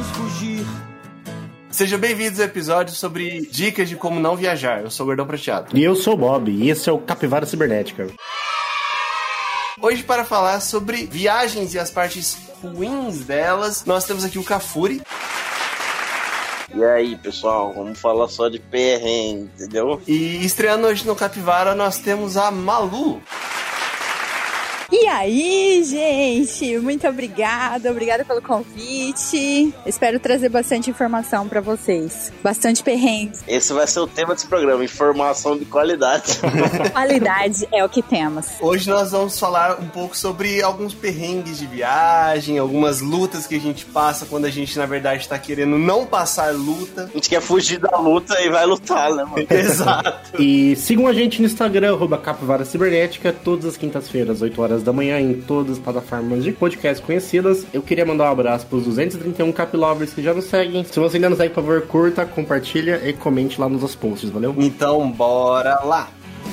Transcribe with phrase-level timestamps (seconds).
[0.00, 0.66] vamos fugir.
[1.70, 4.82] Sejam bem-vindos ao episódio sobre dicas de como não viajar.
[4.82, 5.76] Eu sou o Gordão Prateado.
[5.76, 8.06] E eu sou o Bob, e esse é o Capivara Cibernética.
[9.80, 15.00] Hoje, para falar sobre viagens e as partes ruins delas, nós temos aqui o Cafuri.
[16.74, 20.00] E aí, pessoal, vamos falar só de perrengue, entendeu?
[20.06, 23.20] E estreando hoje no Capivara, nós temos a Malu.
[24.92, 26.76] E aí, gente?
[26.78, 29.72] Muito obrigada, obrigada pelo convite.
[29.86, 32.32] Espero trazer bastante informação para vocês.
[32.42, 33.38] Bastante perrengue.
[33.46, 36.40] Esse vai ser o tema desse programa, informação de qualidade.
[36.92, 38.46] Qualidade é o que temos.
[38.60, 43.60] Hoje nós vamos falar um pouco sobre alguns perrengues de viagem, algumas lutas que a
[43.60, 47.04] gente passa quando a gente, na verdade, tá querendo não passar luta.
[47.04, 49.46] A gente quer fugir da luta e vai lutar, né, mano?
[49.48, 50.42] Exato.
[50.42, 54.92] E sigam a gente no Instagram, arroba Capivara Cibernética, todas as quintas-feiras, 8 horas da
[54.92, 57.66] manhã, em todas as plataformas de podcast conhecidas.
[57.72, 60.84] Eu queria mandar um abraço pros 231 Capilovers que já nos seguem.
[60.84, 64.54] Se você ainda não segue, por favor, curta, compartilha e comente lá nos posts, valeu?
[64.58, 66.08] Então, bora lá.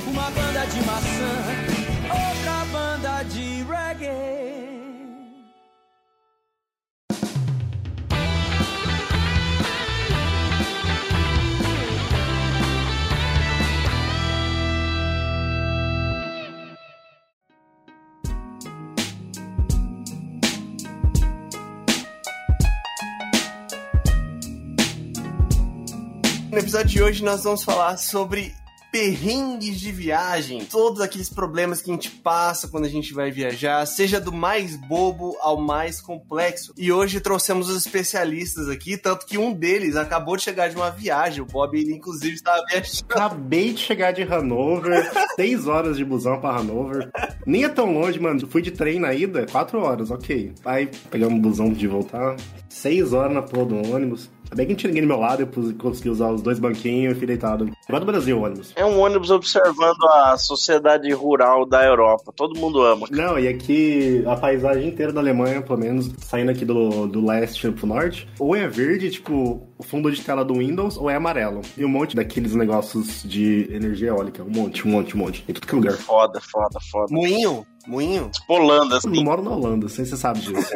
[0.08, 1.57] Uma banda de maçã,
[26.58, 28.52] No episódio de hoje nós vamos falar sobre
[28.92, 33.86] perrengues de viagem, todos aqueles problemas que a gente passa quando a gente vai viajar,
[33.86, 36.74] seja do mais bobo ao mais complexo.
[36.76, 40.90] E hoje trouxemos os especialistas aqui, tanto que um deles acabou de chegar de uma
[40.90, 43.06] viagem, o Bob ele inclusive estava viajando.
[43.08, 47.12] Acabei de chegar de Hanover, 6 horas de busão pra Hanover.
[47.46, 48.48] Nem é tão longe, mano.
[48.48, 50.54] Fui de trem na ida, 4 horas, ok.
[50.66, 52.36] Aí pegamos um busão de voltar,
[52.68, 54.28] 6 horas na porra do ônibus.
[54.48, 57.16] Ainda bem que não tinha ninguém do meu lado, eu consegui usar os dois banquinhos
[57.16, 57.70] e fui deitado.
[57.88, 58.74] Igual do Brasil, o ônibus.
[58.76, 62.32] É um ônibus observando a sociedade rural da Europa.
[62.36, 63.08] Todo mundo ama.
[63.12, 67.70] Não, e aqui a paisagem inteira da Alemanha, pelo menos, saindo aqui do, do leste
[67.72, 71.62] pro norte, ou é verde, tipo, o fundo de tela do Windows, ou é amarelo.
[71.78, 74.44] E um monte daqueles negócios de energia eólica.
[74.44, 75.44] Um monte, um monte, um monte.
[75.48, 75.94] Em tudo que é lugar.
[75.94, 77.08] Foda, foda, foda.
[77.14, 78.30] Moinho, moinho.
[78.30, 79.24] Tipo Holanda, Eu não assim.
[79.24, 80.72] moro na Holanda, não sei se você sabe disso.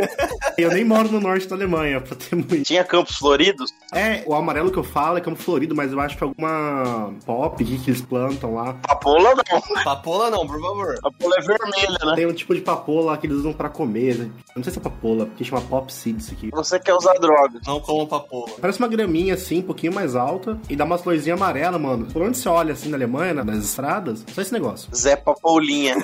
[0.58, 2.64] eu nem moro no norte da Alemanha, pra ter muito.
[2.64, 3.72] Tinha campos floridos?
[3.94, 7.64] É, o amarelo que eu falo é campo florido, mas eu acho que alguma pop
[7.64, 8.74] que eles plantam lá.
[8.88, 9.84] Papoula não.
[9.84, 10.96] Papola não, por favor.
[11.02, 12.16] Papoula é vermelha, né?
[12.16, 14.20] Tem um tipo de papoula que eles usam pra comer.
[14.22, 16.50] Eu não sei se é papoula, porque chama pop seeds aqui.
[16.52, 17.60] Você quer usar droga.
[17.66, 18.52] Não como papola.
[18.60, 22.06] Parece uma graminha assim, um pouquinho mais alta, e dá umas florzinhas amarelas, mano.
[22.12, 24.90] Por onde você olha assim na Alemanha, na- nas estradas, só esse negócio.
[24.96, 25.96] Zé Papoulinha.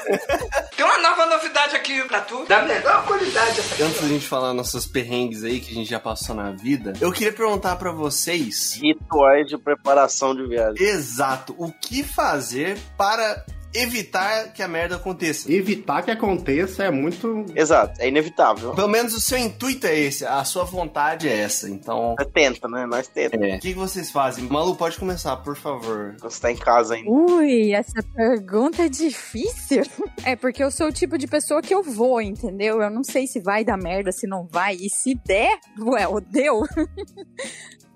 [0.75, 4.53] Tem uma nova novidade aqui pra tu, da melhor qualidade essa Antes da gente falar
[4.53, 8.74] nossos perrengues aí que a gente já passou na vida, eu queria perguntar pra vocês
[8.81, 10.84] Rituais de preparação de viagem.
[10.84, 11.56] Exato.
[11.58, 15.51] O que fazer para evitar que a merda aconteça?
[15.51, 17.45] Evitar que aconteça é muito.
[17.55, 18.73] Exato, é inevitável.
[18.73, 21.69] Pelo menos o seu intuito é esse, a sua vontade é essa.
[21.69, 22.85] Então, Você tenta, né?
[22.85, 23.38] Nós tenta.
[23.38, 24.45] o que, que vocês fazem?
[24.45, 26.16] Malu, pode começar, por favor.
[26.19, 27.09] Você tá em casa ainda.
[27.09, 29.84] Ui, essa pergunta é difícil.
[30.23, 32.81] É porque eu sou o tipo de pessoa que eu vou, entendeu?
[32.81, 34.75] Eu não sei se vai dar merda, se não vai.
[34.75, 36.61] E se der, ué, deu.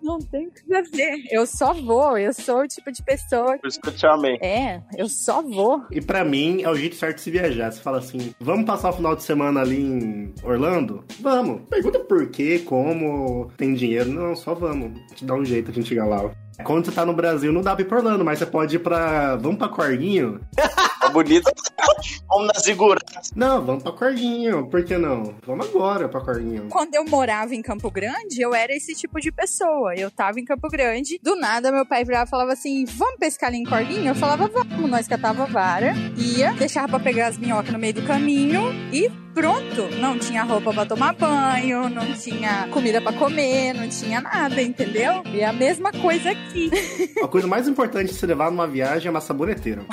[0.01, 1.23] Não tem o que fazer.
[1.29, 2.17] Eu só vou.
[2.17, 3.57] Eu sou o tipo de pessoa.
[3.57, 4.35] Por isso que eu te chamei.
[4.41, 5.83] É, eu só vou.
[5.91, 7.71] E pra mim é o jeito certo de se viajar.
[7.71, 11.03] Você fala assim: vamos passar o final de semana ali em Orlando?
[11.19, 11.61] Vamos.
[11.69, 14.09] Pergunta por quê, como, tem dinheiro.
[14.09, 14.99] Não, só vamos.
[15.09, 16.31] Gente dá um jeito a gente chegar lá.
[16.63, 18.79] Quando você tá no Brasil, não dá pra ir pra Orlando, mas você pode ir
[18.79, 19.35] pra.
[19.35, 20.39] Vamos pra Corguinho?
[21.11, 21.51] Bonito.
[22.27, 22.99] Vamos na segura.
[23.35, 24.67] Não, vamos pra Corguinho.
[24.67, 25.35] Por que não?
[25.45, 26.69] Vamos agora pra Corguinho.
[26.69, 29.93] Quando eu morava em Campo Grande, eu era esse tipo de pessoa.
[29.95, 33.49] Eu tava em Campo Grande, do nada meu pai virava e falava assim: vamos pescar
[33.49, 34.07] ali em Corguinho?
[34.07, 34.89] Eu falava, vamos.
[34.89, 39.09] Nós catava a vara, ia, deixava pra pegar as minhocas no meio do caminho e
[39.33, 39.87] pronto.
[39.99, 45.23] Não tinha roupa pra tomar banho, não tinha comida pra comer, não tinha nada, entendeu?
[45.25, 46.69] E é a mesma coisa aqui.
[47.23, 49.85] A coisa mais importante de se levar numa viagem é uma saboneteira.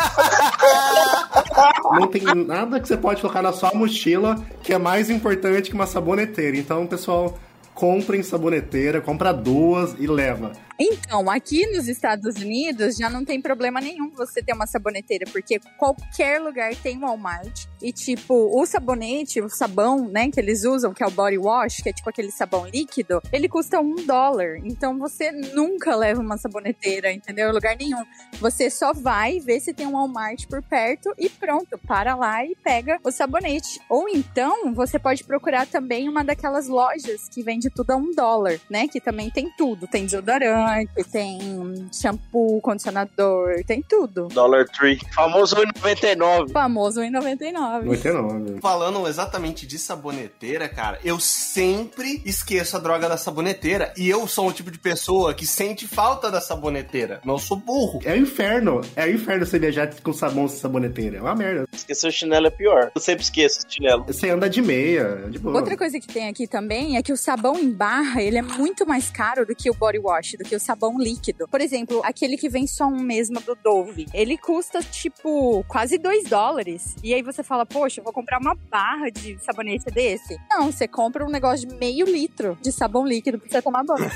[1.98, 5.74] Não tem nada que você pode colocar na sua mochila que é mais importante que
[5.74, 6.56] uma saboneteira.
[6.56, 7.38] Então, pessoal,
[7.74, 10.52] comprem saboneteira, compra duas e leva.
[10.82, 15.60] Então, aqui nos Estados Unidos já não tem problema nenhum você ter uma saboneteira, porque
[15.76, 17.66] qualquer lugar tem Walmart.
[17.82, 21.82] E, tipo, o sabonete, o sabão, né, que eles usam, que é o body wash,
[21.82, 24.56] que é tipo aquele sabão líquido, ele custa um dólar.
[24.64, 27.50] Então você nunca leva uma saboneteira, entendeu?
[27.50, 28.02] Em lugar nenhum.
[28.40, 32.56] Você só vai ver se tem um Walmart por perto e pronto, para lá e
[32.56, 33.80] pega o sabonete.
[33.88, 38.58] Ou então você pode procurar também uma daquelas lojas que vende tudo a um dólar,
[38.70, 38.88] né?
[38.88, 39.86] Que também tem tudo.
[39.86, 44.28] Tem desodorante, tem shampoo, condicionador, tem tudo.
[44.28, 44.98] Dollar Tree.
[45.14, 46.50] Famoso 1,99.
[46.50, 47.84] Famoso 1,99.
[47.84, 48.60] 99.
[48.60, 53.92] Falando exatamente de saboneteira, cara, eu sempre esqueço a droga da saboneteira.
[53.96, 57.20] E eu sou o tipo de pessoa que sente falta da saboneteira.
[57.24, 58.00] Não sou burro.
[58.04, 58.80] É o inferno.
[58.96, 61.18] É o inferno você viajar com sabão sem saboneteira.
[61.18, 61.66] É uma merda.
[61.72, 62.90] Esquecer o chinelo é pior.
[62.94, 64.04] Eu sempre esqueço o chinelo.
[64.04, 65.56] Você anda de meia, de boa.
[65.56, 68.86] Outra coisa que tem aqui também é que o sabão em barra, ele é muito
[68.86, 71.48] mais caro do que o body wash, do que o sabão líquido.
[71.48, 76.24] Por exemplo, aquele que vem só um mesmo do Dove, ele custa tipo quase 2
[76.24, 76.96] dólares.
[77.02, 80.38] E aí você fala, poxa, eu vou comprar uma barra de sabonete desse.
[80.50, 84.10] Não, você compra um negócio de meio litro de sabão líquido pra você tomar banho.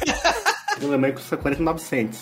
[0.80, 1.80] Eu lembro que custa 49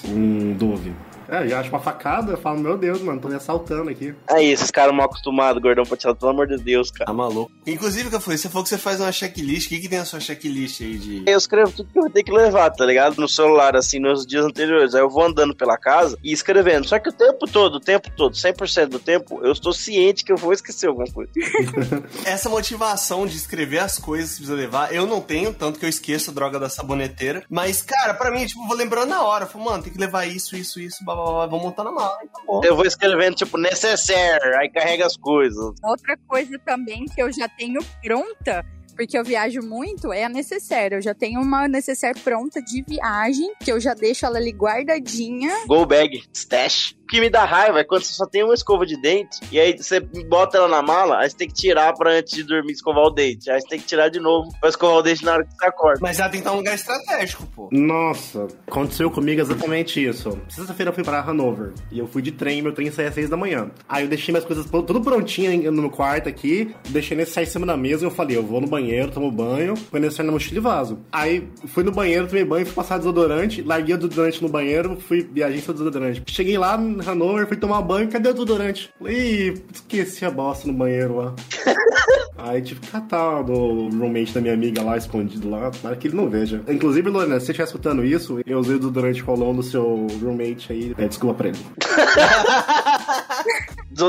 [0.09, 0.95] um Dove.
[1.29, 4.15] É, já acho uma facada, eu falo, meu Deus, mano, tô me assaltando aqui.
[4.29, 7.07] Aí, esses caras mal acostumados, gordão prateado, pelo amor de Deus, cara.
[7.07, 7.51] Tá maluco.
[7.67, 9.67] Inclusive, que foi, você falou que você faz uma checklist.
[9.67, 11.23] O que, que tem na sua checklist aí de.
[11.27, 13.21] Eu escrevo tudo que eu vou ter que levar, tá ligado?
[13.21, 14.95] No celular, assim, nos dias anteriores.
[14.95, 16.87] Aí eu vou andando pela casa e escrevendo.
[16.87, 20.33] Só que o tempo todo, o tempo todo, 100% do tempo, eu estou ciente que
[20.33, 21.31] eu vou esquecer alguma coisa.
[22.25, 25.91] Essa motivação de escrever as coisas que precisa levar, eu não tenho, tanto que eu
[25.91, 27.45] esqueço a droga da saboneteira.
[27.49, 29.45] Mas, cara, pra mim, tipo, eu vou lembrando na hora.
[29.45, 31.15] Eu falo, mano, tem que levar isso, isso, isso, blá,
[31.49, 32.19] vou montar na mala.
[32.19, 32.61] Tá bom.
[32.65, 35.75] Eu vou escrevendo, tipo, necessaire, aí carrega as coisas.
[35.83, 38.65] Outra coisa também que eu já tenho pronta,
[38.95, 40.95] porque eu viajo muito, é a necessaire.
[40.95, 45.51] Eu já tenho uma necessaire pronta de viagem, que eu já deixo ela ali guardadinha.
[45.67, 46.95] Go bag, stash.
[47.03, 49.61] O que me dá raiva é quando você só tem uma escova de dente e
[49.61, 52.73] aí você bota ela na mala, aí você tem que tirar pra antes de dormir
[52.73, 53.51] escovar o dente.
[53.51, 55.67] Aí você tem que tirar de novo pra escovar o dente na hora que você
[55.67, 55.99] acorda.
[56.01, 57.69] Mas ela tem que estar num lugar estratégico, pô.
[57.71, 60.41] Nossa, aconteceu comigo exatamente isso.
[60.49, 63.29] Sexta-feira eu fui para Hanover e eu fui de trem, meu trem saía às seis
[63.29, 63.71] da manhã.
[63.87, 67.49] Aí eu deixei minhas coisas tudo prontinho no meu quarto aqui, deixei nesse sair em
[67.49, 68.82] cima da mesa e eu falei, eu vou no banheiro,
[69.13, 70.99] tomo banho, põe nesse na mochila e vaso.
[71.11, 75.29] Aí fui no banheiro, tomei banho, fui passar desodorante, larguei o desodorante no banheiro, fui
[75.33, 76.23] viajei sem desodorante.
[76.27, 78.91] Cheguei lá em Hanover, fui tomar banho, cadê o desodorante?
[79.03, 81.35] Ih, esqueci a bosta no banheiro lá.
[82.37, 86.17] Aí tive que catar do roommate da minha amiga lá, escondido lá, para que ele
[86.17, 86.61] não veja.
[86.67, 90.73] Inclusive, Lorena, se você estiver escutando isso, eu usei o desodorante rolão do seu roommate
[90.73, 91.59] aí, é, desculpa pra ele.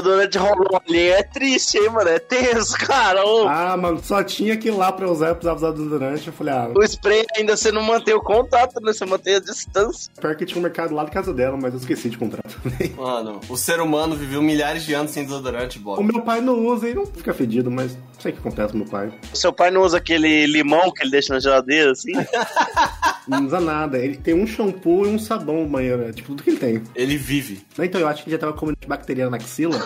[0.01, 2.09] Desodorante rolou ali é triste, hein, mano?
[2.09, 3.23] É tenso, cara.
[3.25, 6.27] Ô, Ah, mano, só tinha aquilo lá pra usar, eu precisava usar desodorante.
[6.27, 8.91] Eu falei, ah, O spray ainda você não mantém o contato, né?
[8.91, 10.11] Você mantém a distância.
[10.19, 12.91] pior que tinha um mercado lá da casa dela, mas eu esqueci de comprar também.
[12.95, 16.03] Mano, o ser humano viveu milhares de anos sem desodorante, O Bob.
[16.03, 18.87] meu pai não usa e não fica fedido, mas sei o que acontece com meu
[18.87, 19.11] pai.
[19.33, 22.13] Seu pai não usa aquele limão que ele deixa na geladeira, assim?
[23.27, 23.97] Não usa nada.
[23.97, 26.03] Ele tem um shampoo e um sabão no banheiro.
[26.03, 26.83] É tipo tudo que ele tem.
[26.95, 27.65] Ele vive.
[27.79, 29.77] Então eu acho que ele já tava comendo bacteriana na axila.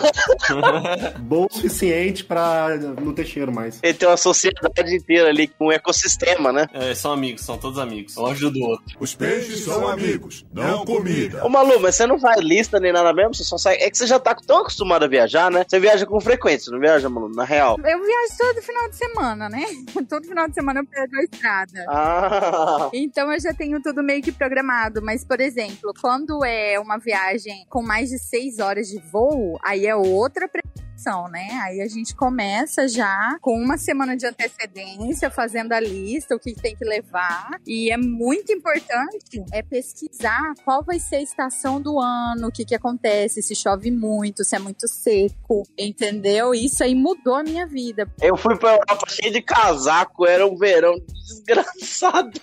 [1.20, 3.78] Bom o suficiente pra não ter cheiro mais.
[3.82, 6.66] Ele tem uma sociedade inteira ali com um ecossistema, né?
[6.72, 8.16] É, são amigos, são todos amigos.
[8.16, 8.96] Um ajuda o outro.
[8.98, 11.44] Os peixes são amigos, não comida.
[11.44, 13.34] Ô Malu, mas você não faz lista nem nada mesmo?
[13.34, 13.76] Você só sai.
[13.76, 15.64] É que você já tá tão acostumado a viajar, né?
[15.66, 17.28] Você viaja com frequência, não viaja, Malu?
[17.28, 17.76] Na real.
[17.78, 19.64] Eu viajo todo final de semana, né?
[20.08, 21.84] Todo final de semana eu pego a estrada.
[21.88, 22.90] Ah.
[22.92, 25.02] Então eu já tenho tudo meio que programado.
[25.02, 29.86] Mas, por exemplo, quando é uma viagem com mais de seis horas de voo, aí
[29.86, 30.87] é outra preparação,
[31.30, 31.48] né?
[31.62, 36.54] Aí a gente começa já com uma semana de antecedência, fazendo a lista, o que
[36.54, 37.60] tem que levar.
[37.66, 42.64] E é muito importante é pesquisar qual vai ser a estação do ano, o que
[42.64, 46.54] que acontece, se chove muito, se é muito seco, entendeu?
[46.54, 48.06] Isso aí mudou a minha vida.
[48.20, 52.40] Eu fui pra Europa cheio de casaco, era um verão desgraçado.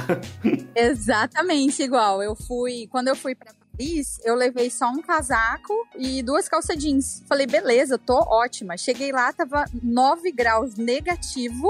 [0.74, 2.22] Exatamente igual.
[2.22, 6.76] Eu fui, quando eu fui pra Paris, eu levei só um casaco e duas calças
[6.76, 7.22] jeans.
[7.28, 8.76] Falei, beleza, tô ótima.
[8.76, 11.68] Cheguei lá, tava 9 graus negativo.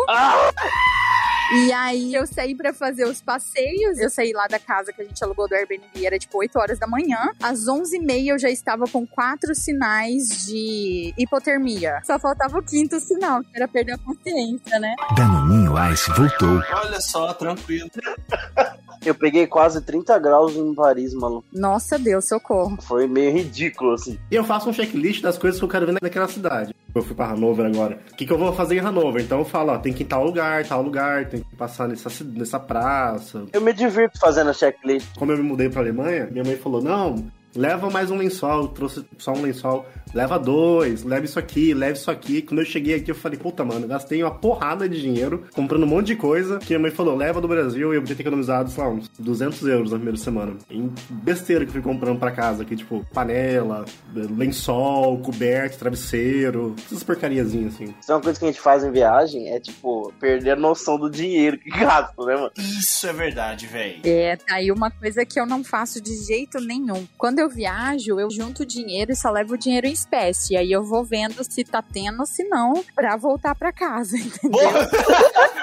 [1.52, 3.98] E aí eu saí pra fazer os passeios.
[3.98, 6.78] Eu saí lá da casa que a gente alugou do Airbnb, era tipo 8 horas
[6.78, 7.30] da manhã.
[7.42, 12.00] Às 11h30 eu já estava com quatro sinais de hipotermia.
[12.04, 14.94] Só faltava o quinto sinal, que era perder a consciência, né?
[15.16, 16.62] Danoninho Ice voltou.
[16.82, 17.90] Olha só, tranquilo.
[19.04, 21.44] Eu peguei quase 30 graus em Paris, mano.
[21.52, 22.76] Nossa Deus, socorro.
[22.82, 24.18] Foi meio ridículo, assim.
[24.30, 26.74] E eu faço um checklist das coisas que eu quero ver naquela cidade.
[26.94, 27.98] Eu fui pra Hanover agora.
[28.12, 29.22] O que, que eu vou fazer em Hanover?
[29.22, 31.88] Então eu falo, ó, tem que ir em tal lugar, tal lugar, tem que passar
[31.88, 33.46] nessa, nessa praça.
[33.52, 35.08] Eu me divirto fazendo a checklist.
[35.18, 39.04] Quando eu me mudei pra Alemanha, minha mãe falou, não, leva mais um lençol, trouxe
[39.18, 39.86] só um lençol.
[40.14, 42.40] Leva dois, leva isso aqui, leva isso aqui.
[42.40, 45.88] Quando eu cheguei aqui, eu falei, puta, mano, gastei uma porrada de dinheiro comprando um
[45.88, 46.58] monte de coisa.
[46.58, 49.08] Que minha mãe falou, leva do Brasil, e eu vou ter economizado, sei lá, uns
[49.18, 50.56] 200 euros na primeira semana.
[50.70, 53.84] Em besteira que eu fui comprando pra casa aqui, tipo, panela,
[54.14, 57.92] lençol, coberto, travesseiro, essas porcariazinhas assim.
[58.00, 60.96] Isso é uma coisa que a gente faz em viagem, é tipo, perder a noção
[60.96, 62.52] do dinheiro que gasta, né, mano?
[62.56, 64.00] Isso é verdade, velho.
[64.04, 67.04] É, tá aí uma coisa que eu não faço de jeito nenhum.
[67.18, 70.56] Quando eu viajo, eu junto dinheiro e só levo o dinheiro em espécie.
[70.56, 74.70] Aí eu vou vendo se tá tendo, se não, pra voltar pra casa, entendeu?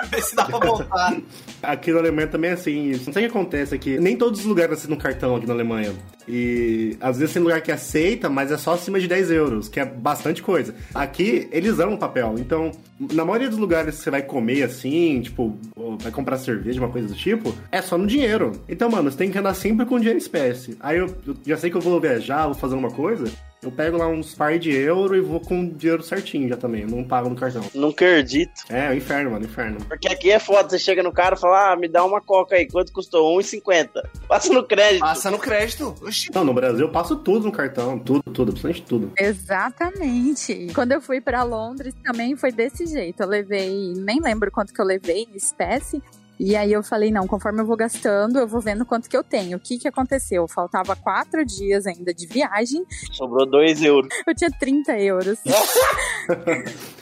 [0.10, 1.18] Vê se dá pra voltar.
[1.64, 2.90] Aqui na Alemanha também é assim.
[2.90, 3.06] Isso.
[3.08, 4.00] Não sei o que acontece aqui.
[4.00, 5.94] Nem todos os lugares aceitam cartão aqui na Alemanha.
[6.28, 9.80] E às vezes tem lugar que aceita, mas é só acima de 10 euros, que
[9.80, 10.74] é bastante coisa.
[10.94, 12.36] Aqui, eles amam papel.
[12.38, 12.72] Então,
[13.14, 15.58] na maioria dos lugares que você vai comer assim, tipo,
[16.00, 18.52] vai comprar cerveja, uma coisa do tipo, é só no dinheiro.
[18.70, 20.78] Então, mano, você tem que andar sempre com dinheiro em espécie.
[20.80, 23.32] Aí eu, eu já sei que eu vou viajar, vou fazer uma coisa.
[23.64, 26.84] Eu pego lá uns par de euro e vou com o dinheiro certinho já também.
[26.84, 27.64] Não pago no cartão.
[27.76, 28.64] Não acredito.
[28.70, 29.78] É, é um inferno, mano, inferno.
[29.86, 32.56] Porque aqui é foda, você chega no cara e fala, ah, me dá uma coca
[32.56, 33.38] aí, quanto custou?
[33.38, 33.90] 1,50.
[34.28, 35.02] Passa no crédito.
[35.02, 35.96] Passa no crédito.
[36.02, 36.32] Oxi.
[36.34, 38.00] Não, no Brasil eu passo tudo no cartão.
[38.00, 39.12] Tudo, tudo, absolutamente tudo.
[39.20, 40.72] Exatamente.
[40.74, 43.22] Quando eu fui pra Londres também foi desse jeito.
[43.22, 46.02] Eu levei, nem lembro quanto que eu levei em espécie.
[46.44, 49.24] E aí eu falei, não, conforme eu vou gastando, eu vou vendo quanto que eu
[49.24, 49.58] tenho.
[49.58, 50.48] O que que aconteceu?
[50.48, 54.10] Faltava quatro dias ainda de viagem, Sobrou 2 euros.
[54.26, 55.38] eu tinha 30 euros.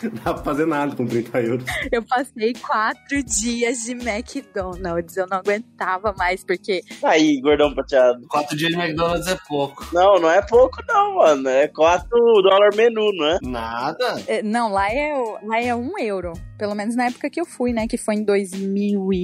[0.04, 1.66] Não dá pra fazer nada com 30 euros.
[1.90, 5.16] Eu passei quatro dias de McDonald's.
[5.16, 8.28] Eu não aguentava mais, porque Aí, gordão prateado.
[8.28, 9.88] Quatro dias de McDonald's é pouco.
[9.94, 11.48] Não, não é pouco não, mano.
[11.48, 12.10] É 4
[12.42, 13.38] dólares menu, não é?
[13.42, 14.22] Nada.
[14.28, 16.34] É, Não, lá é, lá é um euro.
[16.58, 17.88] Pelo menos na época que eu fui, né?
[17.88, 18.24] Que foi em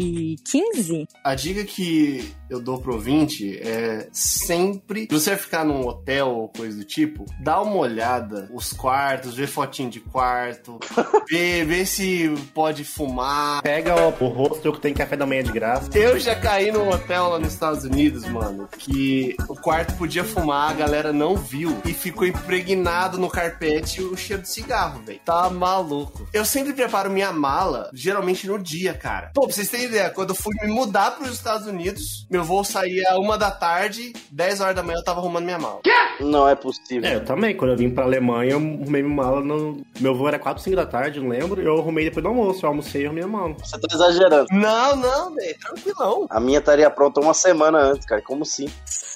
[0.05, 1.07] 2015.
[1.24, 6.50] A dica que eu dou pro ouvinte é sempre, se você ficar num hotel ou
[6.50, 10.80] coisa do tipo, dá uma olhada, os quartos, vê fotinho de quarto,
[11.30, 13.62] vê, vê se pode fumar.
[13.62, 15.90] Pega o, o hostel que tem café da manhã de graça.
[15.98, 20.72] Eu já caí num hotel lá nos Estados Unidos, mano, que o quarto podia fumar,
[20.72, 25.20] a galera não viu e ficou impregnado no carpete o cheiro de cigarro, velho.
[25.25, 26.28] Tá maluco.
[26.32, 29.32] Eu sempre preparo minha mala, geralmente no dia, cara.
[29.34, 32.65] Pô, pra vocês terem ideia, quando eu fui me mudar pros Estados Unidos, meu voo
[32.65, 35.80] saía uma da tarde, 10 horas da manhã eu tava arrumando minha mala.
[36.20, 37.10] Não é possível.
[37.10, 37.56] É, eu também.
[37.56, 39.82] Quando eu vim pra Alemanha, eu arrumei minha mala no.
[40.00, 41.62] Meu voo era 4, 5 da tarde, não lembro.
[41.62, 42.65] Eu arrumei depois do almoço.
[42.65, 43.54] Eu almocei e arrumei a mala.
[43.54, 44.48] Você tá exagerando.
[44.51, 46.27] Não, não, velho, tranquilão.
[46.30, 48.22] A minha estaria pronta uma semana antes, cara.
[48.22, 48.70] Como assim?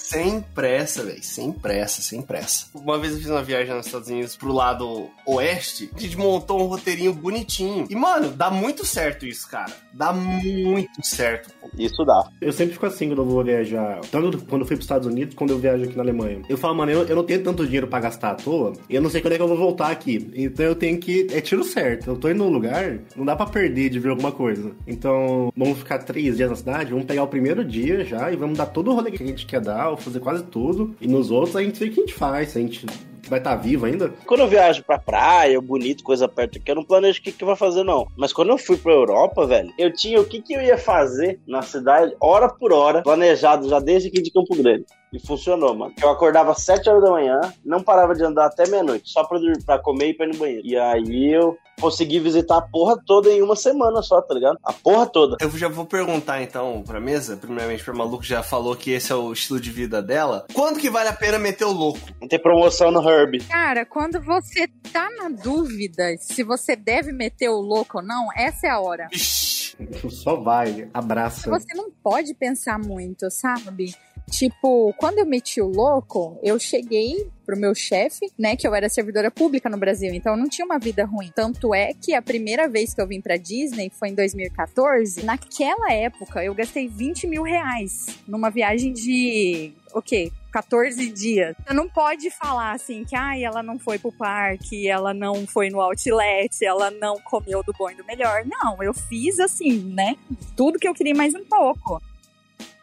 [0.09, 1.21] Sem pressa, velho.
[1.21, 2.65] Sem pressa, sem pressa.
[2.73, 5.91] Uma vez eu fiz uma viagem nos Estados Unidos pro lado oeste.
[5.95, 7.85] A gente montou um roteirinho bonitinho.
[7.87, 9.71] E, mano, dá muito certo isso, cara.
[9.93, 11.53] Dá muito certo.
[11.61, 11.69] pô.
[11.77, 12.27] Isso dá.
[12.41, 14.01] Eu sempre fico assim quando eu vou viajar.
[14.11, 16.41] Tanto quando eu fui pros Estados Unidos, quando eu viajo aqui na Alemanha.
[16.49, 18.73] Eu falo, mano, eu, eu não tenho tanto dinheiro pra gastar à toa.
[18.89, 20.31] E eu não sei quando é que eu vou voltar aqui.
[20.33, 21.27] Então eu tenho que.
[21.31, 22.09] É tiro certo.
[22.09, 24.71] Eu tô indo num lugar, não dá pra perder de ver alguma coisa.
[24.87, 28.57] Então, vamos ficar três dias na cidade, vamos pegar o primeiro dia já e vamos
[28.57, 30.95] dar todo o rolê que a gente quer dar, fazer quase tudo.
[30.99, 32.55] E nos outros a gente vê o que a gente faz.
[32.55, 32.85] A gente
[33.29, 34.09] vai estar vivo ainda.
[34.25, 37.45] Quando eu viajo pra praia, bonito, coisa perto aqui, eu não planejo o que, que
[37.45, 38.07] vai fazer, não.
[38.17, 41.39] Mas quando eu fui pra Europa, velho, eu tinha o que, que eu ia fazer
[41.47, 44.85] na cidade, hora por hora, planejado já desde aqui de Campo Grande.
[45.11, 45.93] E funcionou, mano.
[46.01, 49.39] Eu acordava às 7 horas da manhã, não parava de andar até meia-noite, só pra,
[49.39, 50.61] dur- pra comer e pra ir no banheiro.
[50.65, 54.59] E aí eu consegui visitar a porra toda em uma semana só, tá ligado?
[54.63, 55.37] A porra toda.
[55.41, 59.15] Eu já vou perguntar então pra mesa, primeiramente pra Maluco já falou que esse é
[59.15, 60.45] o estilo de vida dela.
[60.53, 61.99] Quando que vale a pena meter o louco?
[62.21, 63.39] Não tem promoção no Herb.
[63.47, 68.67] Cara, quando você tá na dúvida se você deve meter o louco ou não, essa
[68.67, 69.07] é a hora.
[69.11, 69.75] Ixi,
[70.09, 71.49] Só vai, abraça.
[71.49, 73.95] Você não pode pensar muito, sabe?
[74.29, 78.87] Tipo, quando eu meti o louco, eu cheguei pro meu chefe, né, que eu era
[78.87, 81.31] servidora pública no Brasil, então eu não tinha uma vida ruim.
[81.33, 85.25] Tanto é que a primeira vez que eu vim pra Disney foi em 2014.
[85.25, 90.31] Naquela época, eu gastei 20 mil reais numa viagem de, o quê?
[90.51, 91.55] 14 dias.
[91.65, 95.69] Você não pode falar assim que ai, ela não foi pro parque, ela não foi
[95.69, 98.43] no outlet, ela não comeu do bom e do melhor.
[98.45, 100.15] Não, eu fiz assim, né?
[100.55, 102.01] Tudo que eu queria mais um pouco.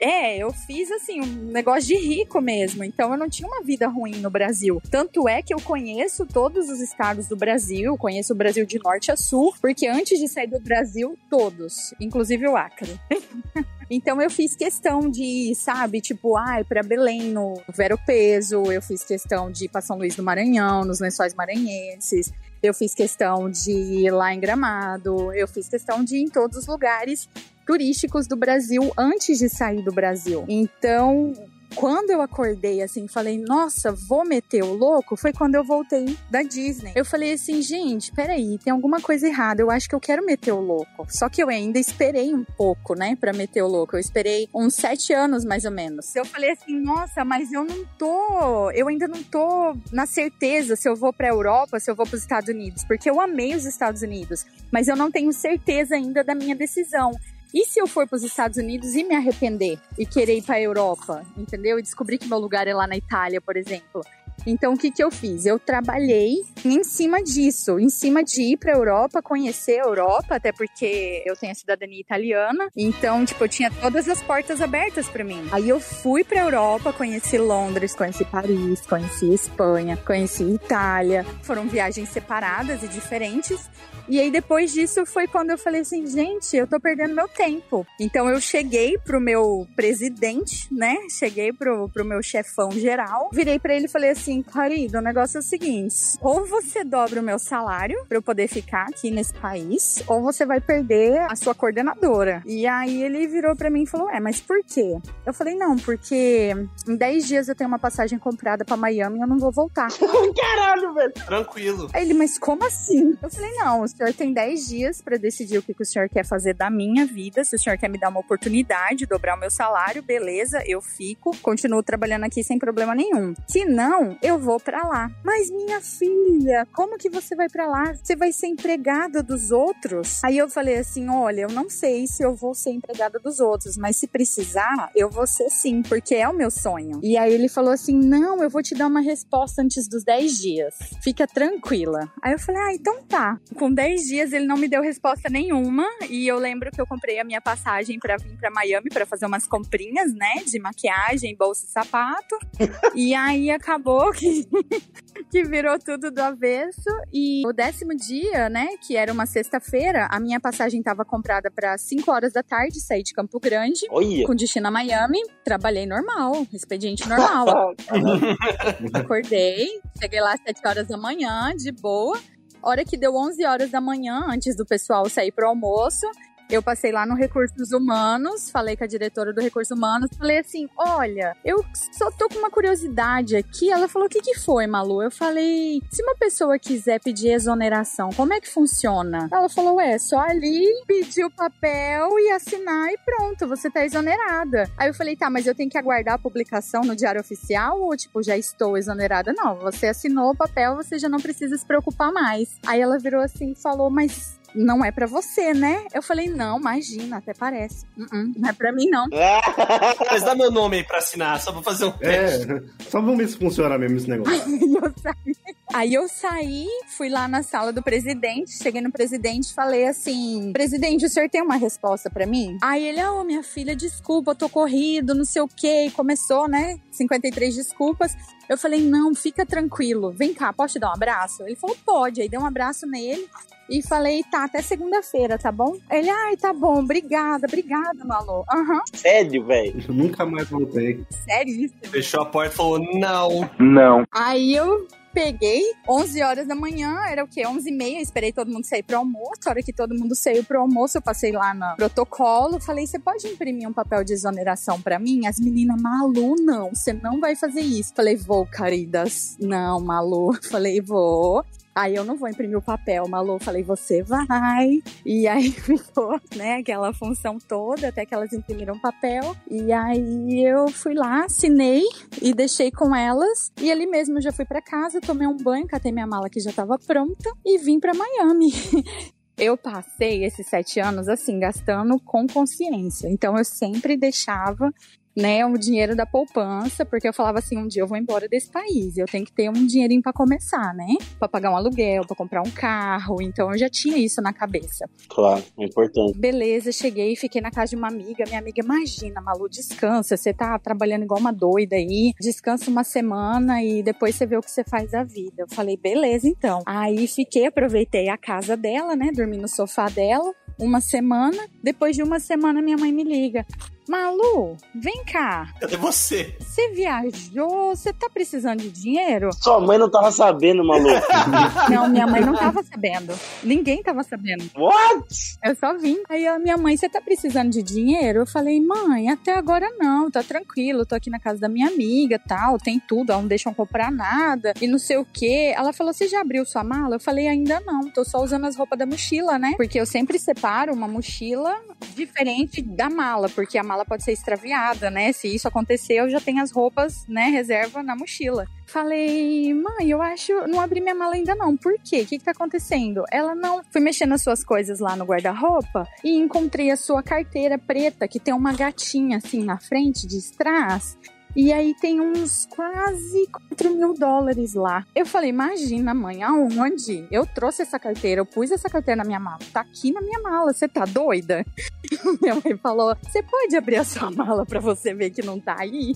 [0.01, 2.85] É, eu fiz assim, um negócio de rico mesmo.
[2.85, 4.81] Então eu não tinha uma vida ruim no Brasil.
[4.91, 9.11] Tanto é que eu conheço todos os estados do Brasil, conheço o Brasil de norte
[9.11, 12.99] a sul, porque antes de sair do Brasil, todos, inclusive o Acre.
[13.89, 19.05] Então eu fiz questão de, sabe, tipo, ai, pra Belém no Vero Peso, eu fiz
[19.05, 22.33] questão de ir pra São Luís do Maranhão, nos Lençóis Maranhenses.
[22.61, 26.57] Eu fiz questão de ir lá em Gramado, eu fiz questão de ir em todos
[26.57, 27.29] os lugares
[27.67, 30.45] turísticos do Brasil antes de sair do Brasil.
[30.49, 31.35] Então,
[31.75, 36.43] quando eu acordei assim, falei, nossa, vou meter o louco, foi quando eu voltei da
[36.43, 36.93] Disney.
[36.95, 39.61] Eu falei assim, gente, peraí, tem alguma coisa errada.
[39.61, 41.07] Eu acho que eu quero meter o louco.
[41.09, 43.97] Só que eu ainda esperei um pouco, né, pra meter o louco.
[43.97, 46.15] Eu esperei uns sete anos, mais ou menos.
[46.17, 48.71] Eu falei assim, nossa, mas eu não tô.
[48.71, 52.23] Eu ainda não tô na certeza se eu vou pra Europa, se eu vou pros
[52.23, 52.85] Estados Unidos.
[52.85, 54.47] Porque eu amei os Estados Unidos.
[54.73, 57.13] Mas eu não tenho certeza ainda da minha decisão.
[57.55, 60.57] E se eu for para os Estados Unidos e me arrepender e querer ir para
[60.57, 61.79] a Europa, entendeu?
[61.79, 64.03] E descobrir que meu lugar é lá na Itália, por exemplo.
[64.45, 65.47] Então, o que, que eu fiz?
[65.47, 70.37] Eu trabalhei em cima disso, em cima de ir para a Europa, conhecer a Europa,
[70.37, 72.69] até porque eu tenho a cidadania italiana.
[72.77, 75.49] Então, tipo, eu tinha todas as portas abertas para mim.
[75.51, 81.25] Aí eu fui para a Europa, conheci Londres, conheci Paris, conheci Espanha, conheci Itália.
[81.43, 83.69] Foram viagens separadas e diferentes.
[84.09, 87.85] E aí, depois disso, foi quando eu falei assim, gente, eu tô perdendo meu tempo.
[88.01, 90.97] Então, eu cheguei pro meu presidente, né?
[91.11, 95.39] Cheguei pro, pro meu chefão geral, virei para ele e falei assim, querido, o negócio
[95.39, 99.33] é o seguinte, ou você dobra o meu salário pra eu poder ficar aqui nesse
[99.35, 102.43] país, ou você vai perder a sua coordenadora.
[102.45, 104.99] E aí, ele virou para mim e falou, é, mas por quê?
[105.25, 106.53] Eu falei, não, porque
[106.89, 109.89] em 10 dias eu tenho uma passagem comprada para Miami e eu não vou voltar.
[110.37, 111.13] Caralho, velho.
[111.13, 111.89] Tranquilo.
[111.93, 113.17] Aí ele, mas como assim?
[113.23, 116.09] Eu falei, não, o senhor tem 10 dias pra decidir o que, que o senhor
[116.09, 117.45] quer fazer da minha vida.
[117.45, 121.37] Se o senhor quer me dar uma oportunidade, dobrar o meu salário, beleza, eu fico,
[121.43, 123.35] continuo trabalhando aqui sem problema nenhum.
[123.47, 125.11] Se não, eu vou pra lá.
[125.25, 127.95] Mas minha filha, como que você vai pra lá?
[127.95, 130.23] Você vai ser empregada dos outros?
[130.25, 133.77] Aí eu falei assim, olha, eu não sei se eu vou ser empregada dos outros,
[133.77, 137.01] mas se precisar, eu vou ser sim, porque é o meu sonho.
[137.03, 140.39] E aí ele falou assim, não, eu vou te dar uma resposta antes dos 10
[140.39, 140.75] dias.
[141.03, 142.11] Fica tranquila.
[142.23, 143.39] Aí eu falei, ah, então tá.
[143.57, 147.19] Com 10 dias ele não me deu resposta nenhuma e eu lembro que eu comprei
[147.19, 151.67] a minha passagem para vir para Miami para fazer umas comprinhas, né, de maquiagem, bolsa
[151.67, 152.39] e sapato.
[152.95, 154.47] e aí acabou que
[155.31, 160.21] que virou tudo do avesso e o décimo dia, né, que era uma sexta-feira, a
[160.21, 164.27] minha passagem estava comprada para 5 horas da tarde, saí de Campo Grande, Olha.
[164.27, 167.75] com destino a Miami, trabalhei normal, expediente normal.
[168.95, 169.69] Acordei,
[170.01, 172.19] cheguei lá às 7 horas da manhã, de boa.
[172.63, 176.07] Hora que deu 11 horas da manhã, antes do pessoal sair pro almoço,
[176.49, 180.69] eu passei lá no Recursos Humanos, falei com a diretora do Recursos Humanos, falei assim:
[180.77, 183.71] olha, eu só tô com uma curiosidade aqui.
[183.71, 185.03] Ela falou: o que, que foi, Malu?
[185.03, 189.29] Eu falei: se uma pessoa quiser pedir exoneração, como é que funciona?
[189.33, 194.71] Ela falou: é, só ali pedir o papel e assinar e pronto, você tá exonerada.
[194.77, 197.97] Aí eu falei: tá, mas eu tenho que aguardar a publicação no Diário Oficial ou,
[197.97, 199.33] tipo, já estou exonerada?
[199.33, 202.57] Não, você assinou o papel, você já não precisa se preocupar mais.
[202.67, 205.85] Aí ela virou assim e falou: mas não é pra você, né?
[205.93, 207.85] Eu falei, não, imagina, até parece.
[207.97, 209.07] Uh-uh, não é pra mim, não.
[210.11, 212.51] Mas dá meu nome aí pra assinar, só pra fazer um teste.
[212.51, 214.43] É, só vamos ver se funciona mesmo esse negócio.
[214.47, 215.37] Aí eu saí.
[215.75, 216.67] Aí eu saí,
[216.97, 221.29] fui lá na sala do presidente, cheguei no presidente e falei assim: presidente, o senhor
[221.29, 222.57] tem uma resposta pra mim?
[222.63, 225.87] Aí ele, ô, minha filha, desculpa, eu tô corrido, não sei o quê.
[225.87, 226.79] E começou, né?
[226.91, 228.15] 53 desculpas.
[228.49, 231.43] Eu falei, não, fica tranquilo, vem cá, posso te dar um abraço?
[231.43, 232.21] Ele falou, pode.
[232.21, 233.27] Aí dei um abraço nele
[233.69, 235.77] e falei, tá, até segunda-feira, tá bom?
[235.91, 238.45] Ele, ai, tá bom, obrigada, obrigada, Malu.
[238.49, 239.85] Aham, Sério, velho.
[239.89, 241.05] Eu nunca mais voltei.
[241.25, 241.71] sério.
[241.83, 243.51] Fechou a porta e falou, não.
[243.59, 244.05] Não.
[244.13, 247.47] Aí eu peguei, 11 horas da manhã, era o quê?
[247.47, 249.41] 11 e meia, esperei todo mundo sair pro almoço.
[249.47, 252.99] A hora que todo mundo saiu pro almoço, eu passei lá no protocolo, falei, você
[252.99, 255.27] pode imprimir um papel de exoneração pra mim?
[255.27, 257.95] As meninas, Malu, não, você não vai fazer isso.
[257.97, 259.39] Falei, vou, queridas.
[259.41, 260.35] Não, Malu.
[260.51, 261.43] Falei, vou.
[261.77, 263.39] Aí eu não vou imprimir o papel, Malu.
[263.39, 264.83] Falei, você vai.
[265.05, 269.37] E aí ficou, né, aquela função toda, até que elas imprimiram papel.
[269.51, 271.83] E aí eu fui lá, assinei
[272.23, 273.53] e deixei com elas.
[273.61, 276.41] E ali mesmo eu já fui pra casa, tomei um banho, catei minha mala que
[276.41, 278.53] já tava pronta e vim pra Miami.
[279.39, 283.07] Eu passei esses sete anos assim, gastando com consciência.
[283.07, 284.73] Então eu sempre deixava
[285.17, 288.51] né, o dinheiro da poupança, porque eu falava assim, um dia eu vou embora desse
[288.51, 290.87] país, eu tenho que ter um dinheirinho para começar, né?
[291.19, 294.89] Para pagar um aluguel, para comprar um carro, então eu já tinha isso na cabeça.
[295.09, 296.19] Claro, é importante.
[296.19, 300.59] Beleza, cheguei, fiquei na casa de uma amiga, minha amiga, imagina, Malu, descansa, você tá
[300.59, 304.65] trabalhando igual uma doida aí, descansa uma semana e depois você vê o que você
[304.65, 305.35] faz da vida.
[305.39, 306.63] Eu falei, beleza, então.
[306.67, 311.47] Aí fiquei, aproveitei a casa dela, né, dormi no sofá dela, uma semana.
[311.63, 313.47] Depois de uma semana, minha mãe me liga.
[313.89, 315.53] Malu, vem cá.
[315.61, 316.37] Cadê você?
[316.41, 317.75] Você viajou?
[317.75, 319.31] Você tá precisando de dinheiro?
[319.33, 321.07] Sua mãe não tava sabendo, maluco.
[321.71, 323.13] Não, minha mãe não tava sabendo.
[323.43, 324.45] Ninguém tava sabendo.
[324.57, 325.39] What?
[325.45, 325.99] Eu só vim.
[326.09, 328.21] Aí a minha mãe, você tá precisando de dinheiro?
[328.21, 332.19] Eu falei, mãe, até agora não, tá tranquilo, tô aqui na casa da minha amiga,
[332.19, 335.53] tal, tem tudo, ela não deixam comprar nada e não sei o que.
[335.55, 336.97] Ela falou, você já abriu sua mala?
[336.97, 339.55] Eu falei, ainda não, tô só usando as roupas da mochila, né?
[339.57, 341.57] Porque eu sempre separo uma mochila
[341.95, 345.13] diferente da mala, porque a mala pode ser extraviada, né?
[345.13, 348.47] Se isso acontecer, eu já tenho as roupas, né, reserva na mochila.
[348.67, 351.57] Falei, mãe, eu acho, não abri minha mala ainda não.
[351.57, 352.03] Por quê?
[352.03, 353.05] O que, que tá acontecendo?
[353.13, 353.63] Ela não.
[353.71, 358.19] Fui mexendo nas suas coisas lá no guarda-roupa e encontrei a sua carteira preta que
[358.19, 360.97] tem uma gatinha assim na frente de trás.
[361.37, 364.87] E aí tem uns quase 4 mil dólares lá.
[364.95, 367.07] Eu falei, imagina, mãe, aonde?
[367.11, 369.41] Eu trouxe essa carteira, eu pus essa carteira na minha mala.
[369.53, 371.45] Tá aqui na minha mala, você tá doida?
[372.21, 375.57] Minha mãe falou, você pode abrir a sua mala pra você ver que não tá
[375.59, 375.95] aí?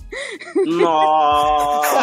[0.67, 1.99] Nossa!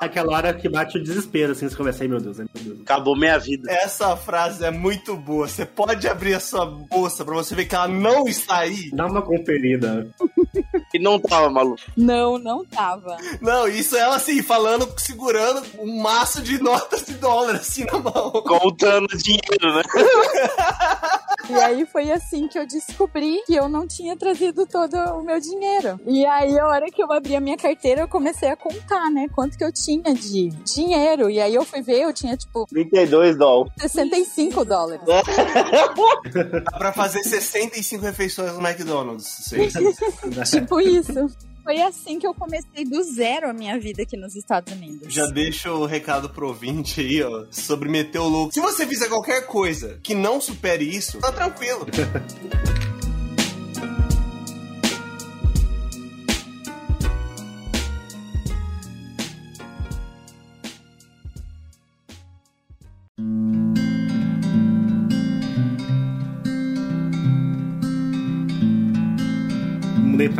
[0.00, 2.80] Aquela hora que bate o desespero, assim, você começa aí, meu Deus, meu Deus.
[2.80, 3.70] Acabou minha vida.
[3.70, 5.46] Essa frase é muito boa.
[5.46, 8.90] Você pode abrir a sua bolsa pra você ver que ela não está aí?
[8.92, 10.08] Dá uma conferida.
[10.92, 11.82] E não tava, maluco.
[11.96, 13.16] Não, não tava.
[13.40, 18.30] Não, isso ela assim, falando, segurando um maço de notas de dólar assim na mão.
[18.30, 19.82] Contando dinheiro, né?
[21.48, 25.38] E aí foi assim que eu descobri que eu não tinha trazido todo o meu
[25.38, 26.00] dinheiro.
[26.06, 29.28] E aí, a hora que eu abri a minha carteira, eu comecei a contar, né?
[29.28, 31.28] Quanto que eu tinha de dinheiro.
[31.28, 33.72] E aí eu fui ver, eu tinha tipo 32 dólares.
[33.78, 35.02] 65 dólares.
[35.04, 39.50] Dá pra fazer 65 refeições no McDonald's.
[40.50, 41.12] Tipo isso.
[41.62, 45.12] Foi assim que eu comecei do zero a minha vida aqui nos Estados Unidos.
[45.12, 48.52] Já deixa o recado pro ouvinte aí, ó, sobre meter o louco.
[48.52, 51.86] Se você fizer qualquer coisa que não supere isso, tá tranquilo.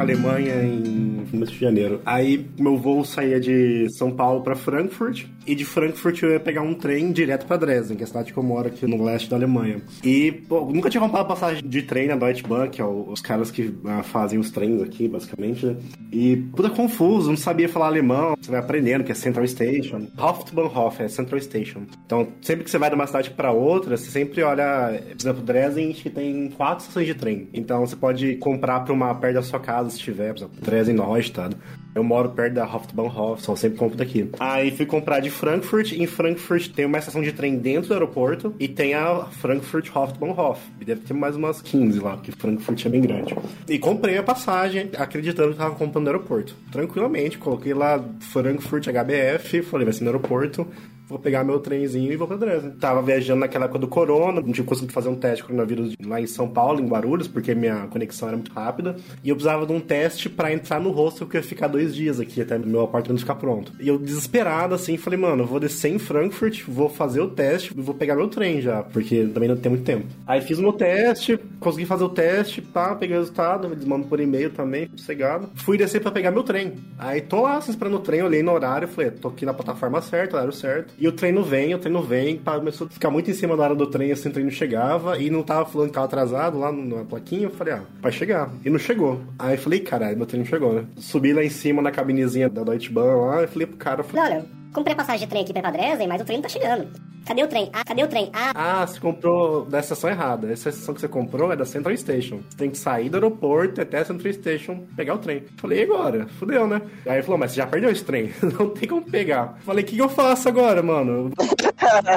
[0.01, 2.01] Alemanha em começo de janeiro.
[2.05, 5.27] Aí meu voo saía de São Paulo pra Frankfurt.
[5.47, 8.33] E de Frankfurt eu ia pegar um trem direto pra Dresden, que é a cidade
[8.33, 9.83] que eu moro aqui no leste da Alemanha.
[10.03, 13.21] E, pô, nunca tinha comprado passagem de trem na Deutsche Bahn, que é o- os
[13.21, 15.77] caras que ah, fazem os trens aqui, basicamente, né?
[16.13, 18.35] E puta confuso, não sabia falar alemão.
[18.41, 20.07] Você vai aprendendo que é Central Station.
[20.19, 21.83] Hauptbahnhof é Central Station.
[22.07, 25.43] Então, sempre que você vai de uma cidade pra outra, você sempre olha, por exemplo,
[25.43, 27.49] Dresden, que tem quatro estações de trem.
[27.53, 30.97] Então, você pode comprar pra uma perto da sua casa, se tiver, por exemplo, Dresden
[30.97, 31.57] Neustadt.
[31.95, 34.29] Eu moro perto da Hauptbahnhof, só sempre compro daqui.
[34.41, 35.93] Aí fui comprar de Frankfurt.
[35.93, 40.61] Em Frankfurt tem uma estação de trem dentro do aeroporto e tem a Frankfurt Hauptbahnhof.
[40.85, 43.37] Deve ter mais umas 15 lá, porque Frankfurt é bem grande.
[43.69, 46.57] E comprei a passagem, acreditando que tava comprando no aeroporto.
[46.73, 48.03] Tranquilamente, coloquei lá
[48.33, 50.67] Frankfurt HBF, falei, vai ser no aeroporto.
[51.15, 52.73] Vou pegar meu trenzinho e vou pra Dresden.
[52.73, 56.21] Tava viajando naquela época do corona, não tinha conseguido fazer um teste de coronavírus lá
[56.21, 58.97] em São Paulo, em Guarulhos, porque minha conexão era muito rápida.
[59.23, 61.95] E eu precisava de um teste pra entrar no hostel, porque eu ia ficar dois
[61.95, 63.73] dias aqui, até meu apartamento ficar pronto.
[63.79, 67.81] E eu desesperado, assim, falei, mano, vou descer em Frankfurt, vou fazer o teste e
[67.81, 70.07] vou pegar meu trem já, porque também não tem muito tempo.
[70.27, 74.09] Aí fiz o meu teste, consegui fazer o teste, pá, peguei o resultado, eles mandam
[74.09, 75.49] por e-mail também, sossegado.
[75.55, 76.73] Fui descer pra pegar meu trem.
[76.99, 80.03] Aí tô lá, assim, esperando o trem, olhei no horário, falei, tô aqui na plataforma
[80.03, 80.93] certa, horário certo.
[81.04, 83.57] E o trem não vem, o trem não vem, começou a ficar muito em cima
[83.57, 86.07] da hora do trem, assim, o trem não chegava, e não tava falando que tava
[86.07, 88.51] atrasado lá na plaquinha, eu falei, ah, vai chegar.
[88.65, 89.21] E não chegou.
[89.39, 90.85] Aí eu falei, caralho, meu trem não chegou, né?
[90.97, 94.05] Subi lá em cima na cabinezinha da Deutsche Bahn lá, e falei pro cara, eu
[94.05, 97.14] falei, Olha, comprei passagem de trem aqui pra Dresden, mas o trem não tá chegando.
[97.27, 97.71] Cadê o trem?
[97.73, 98.31] Ah, cadê o trem?
[98.35, 100.53] Ah, Ah, você comprou da estação errada.
[100.53, 102.41] Essa estação que você comprou é da Central Station.
[102.51, 105.43] Você tem que sair do aeroporto até a Central Station pegar o trem.
[105.57, 106.27] Falei, e agora?
[106.39, 106.83] Fudeu, né?
[107.07, 108.31] Aí ele falou, mas você já perdeu esse trem.
[108.59, 109.57] Não tem como pegar.
[109.65, 111.31] Falei, o que, que eu faço agora, mano?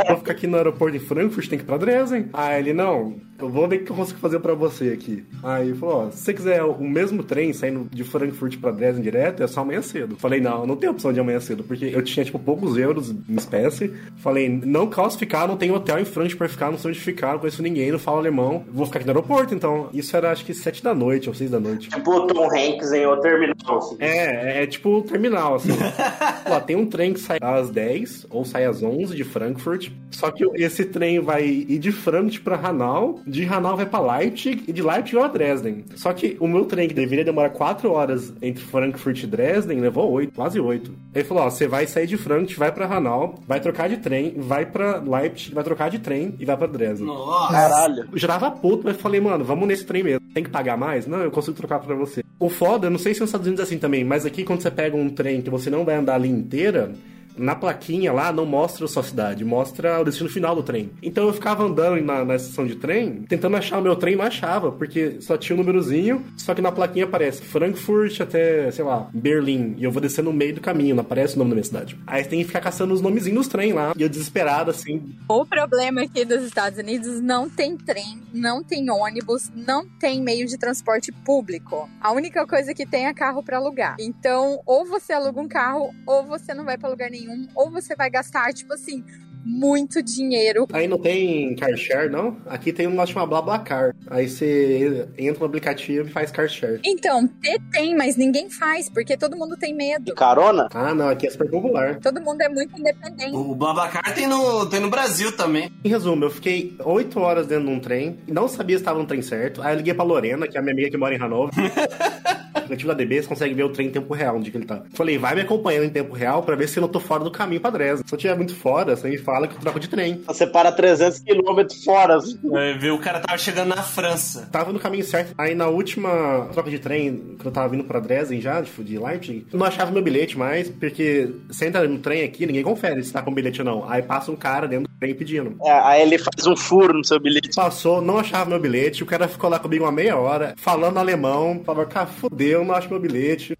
[0.07, 2.29] Vou ficar aqui no aeroporto de Frankfurt, tem que ir pra Dresden.
[2.33, 5.23] Aí ele, não, eu vou ver o que eu consigo fazer pra você aqui.
[5.43, 9.03] Aí ele falou, ó, se você quiser o mesmo trem saindo de Frankfurt pra Dresden
[9.03, 10.15] direto, é só amanhã cedo.
[10.17, 13.35] Falei, não, não tem opção de amanhã cedo, porque eu tinha, tipo, poucos euros em
[13.35, 13.93] espécie.
[14.17, 17.33] Falei, não posso ficar, não tem hotel em Frankfurt pra ficar, não sei onde ficar,
[17.33, 18.63] não conheço ninguém, não falo alemão.
[18.71, 19.89] Vou ficar aqui no aeroporto, então.
[19.93, 21.89] Isso era, acho que, sete da noite ou seis da noite.
[21.89, 23.77] Tipo o Tom Hanks em O Terminal.
[23.77, 23.95] assim.
[23.99, 25.71] É, é, é tipo o terminal, assim.
[26.49, 29.89] Ó, tem um trem que sai às 10 ou sai às 11 de Frankfurt.
[30.11, 34.63] Só que esse trem vai ir de Frankfurt pra Hanau De Hanau vai pra Leipzig
[34.67, 35.83] e de Leipzig vai a Dresden.
[35.95, 40.09] Só que o meu trem, que deveria demorar 4 horas entre Frankfurt e Dresden, levou
[40.11, 40.91] 8, quase 8.
[41.13, 44.35] Ele falou: ó, você vai sair de Frankfurt, vai pra Hanau, vai trocar de trem,
[44.37, 47.05] vai pra Leipzig, vai trocar de trem e vai pra Dresden.
[47.07, 47.51] Nossa.
[47.51, 48.07] Caralho.
[48.11, 50.21] Eu já tava puto, mas falei, mano, vamos nesse trem mesmo.
[50.33, 51.05] Tem que pagar mais?
[51.05, 52.23] Não, eu consigo trocar pra você.
[52.39, 54.61] O foda, eu não sei se nos Estados Unidos é assim também, mas aqui quando
[54.61, 56.91] você pega um trem que você não vai andar a linha inteira,
[57.37, 60.91] na plaquinha lá não mostra a sua cidade, mostra o destino final do trem.
[61.01, 64.25] Então eu ficava andando na, na estação de trem, tentando achar o meu trem, não
[64.25, 69.09] achava, porque só tinha um númerozinho, só que na plaquinha aparece Frankfurt até, sei lá,
[69.13, 69.75] Berlim.
[69.77, 71.97] E eu vou descer no meio do caminho, não aparece o nome da minha cidade.
[72.05, 73.93] Aí tem que ficar caçando os nomezinhos dos trem lá.
[73.95, 75.15] E eu desesperado, assim.
[75.27, 80.47] O problema aqui dos Estados Unidos não tem trem, não tem ônibus, não tem meio
[80.47, 81.89] de transporte público.
[82.01, 83.95] A única coisa que tem é carro pra alugar.
[83.99, 87.95] Então, ou você aluga um carro, ou você não vai pra lugar nenhum, ou você
[87.95, 89.03] vai gastar, tipo assim,
[89.47, 90.67] muito dinheiro.
[90.73, 92.37] Aí não tem car share, não?
[92.45, 93.95] Aqui tem um negócio chamado BlaBlaCar.
[94.07, 96.81] Aí você entra no aplicativo e faz car share.
[96.83, 97.29] Então,
[97.71, 100.03] tem, mas ninguém faz, porque todo mundo tem medo.
[100.03, 100.67] De carona?
[100.73, 101.99] Ah, não, aqui é super popular.
[101.99, 103.35] Todo mundo é muito independente.
[103.35, 105.71] O Babacar tem no, tem no Brasil também.
[105.83, 109.05] Em resumo, eu fiquei 8 horas dentro de um trem, não sabia se estava no
[109.05, 109.61] trem certo.
[109.61, 111.53] Aí eu liguei pra Lorena, que é a minha amiga que mora em Hanover.
[112.67, 114.65] O aplicativo da DB, você consegue ver o trem em tempo real, onde que ele
[114.65, 114.83] tá.
[114.93, 117.31] Falei, vai me acompanhando em tempo real pra ver se eu não tô fora do
[117.31, 118.05] caminho pra Dresden.
[118.05, 120.21] Se eu estiver muito fora, você me fala que eu troco de trem.
[120.27, 122.17] Você para 300 km fora.
[122.53, 124.49] É, viu, o cara tava chegando na França.
[124.51, 125.33] Tava no caminho certo.
[125.37, 128.97] Aí na última troca de trem, que eu tava vindo pra Dresden já, de, de
[128.97, 133.03] Leipzig, eu não achava meu bilhete mais, porque você entra no trem aqui, ninguém confere
[133.03, 133.89] se tá com bilhete ou não.
[133.89, 135.55] Aí passa um cara dentro do trem pedindo.
[135.63, 137.49] É, aí ele faz um furo no seu bilhete.
[137.55, 141.61] Passou, não achava meu bilhete, o cara ficou lá comigo uma meia hora, falando alemão,
[141.65, 143.57] falava, cara, fudeu, não acho meu bilhete.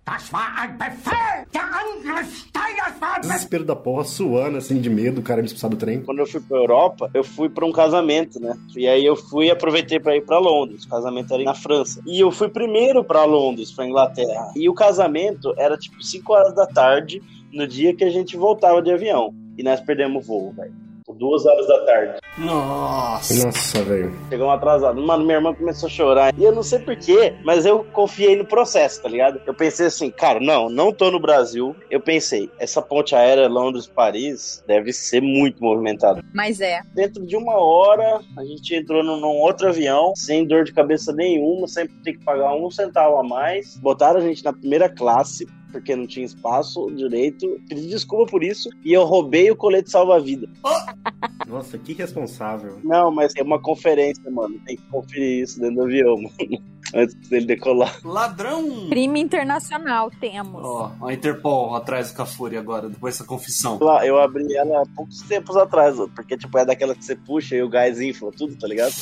[3.21, 6.01] Desespero da porra, suando assim de medo, o cara me expulsar do trem.
[6.01, 8.57] Quando eu fui pra Europa, eu fui pra um casamento, né?
[8.75, 10.83] E aí eu fui e aproveitei pra ir pra Londres.
[10.83, 12.01] O casamento era na França.
[12.05, 14.51] E eu fui primeiro pra Londres, pra Inglaterra.
[14.55, 18.81] E o casamento era tipo 5 horas da tarde, no dia que a gente voltava
[18.81, 19.33] de avião.
[19.57, 20.73] E nós perdemos o voo, velho.
[21.17, 22.19] Duas horas da tarde.
[22.37, 23.45] Nossa.
[23.45, 24.13] Nossa, velho.
[24.29, 25.03] Chegamos atrasados.
[25.03, 26.33] Mano, minha irmã começou a chorar.
[26.37, 29.41] E eu não sei porquê, mas eu confiei no processo, tá ligado?
[29.45, 31.75] Eu pensei assim, cara, não, não tô no Brasil.
[31.89, 36.23] Eu pensei, essa ponte aérea Londres-Paris deve ser muito movimentada.
[36.33, 36.81] Mas é.
[36.93, 41.11] Dentro de uma hora, a gente entrou num, num outro avião, sem dor de cabeça
[41.13, 43.77] nenhuma, sempre tem que pagar um centavo a mais.
[43.77, 47.61] Botaram a gente na primeira classe, porque não tinha espaço direito.
[47.69, 48.69] Pedi desculpa por isso.
[48.83, 50.49] E eu roubei o colete salva-vida.
[51.47, 52.79] Nossa, que responsável.
[52.83, 54.59] Não, mas é uma conferência, mano.
[54.65, 56.63] Tem que conferir isso dentro do avião, mano.
[56.95, 57.99] Antes dele decolar.
[58.03, 58.87] Ladrão.
[58.89, 60.63] Crime internacional temos.
[60.63, 63.77] Ó, a Interpol atrás do Cafuri agora, depois dessa confissão.
[63.81, 67.55] Lá, Eu abri ela há poucos tempos atrás, porque tipo, é daquela que você puxa
[67.57, 68.93] e o gás infla tudo, tá ligado?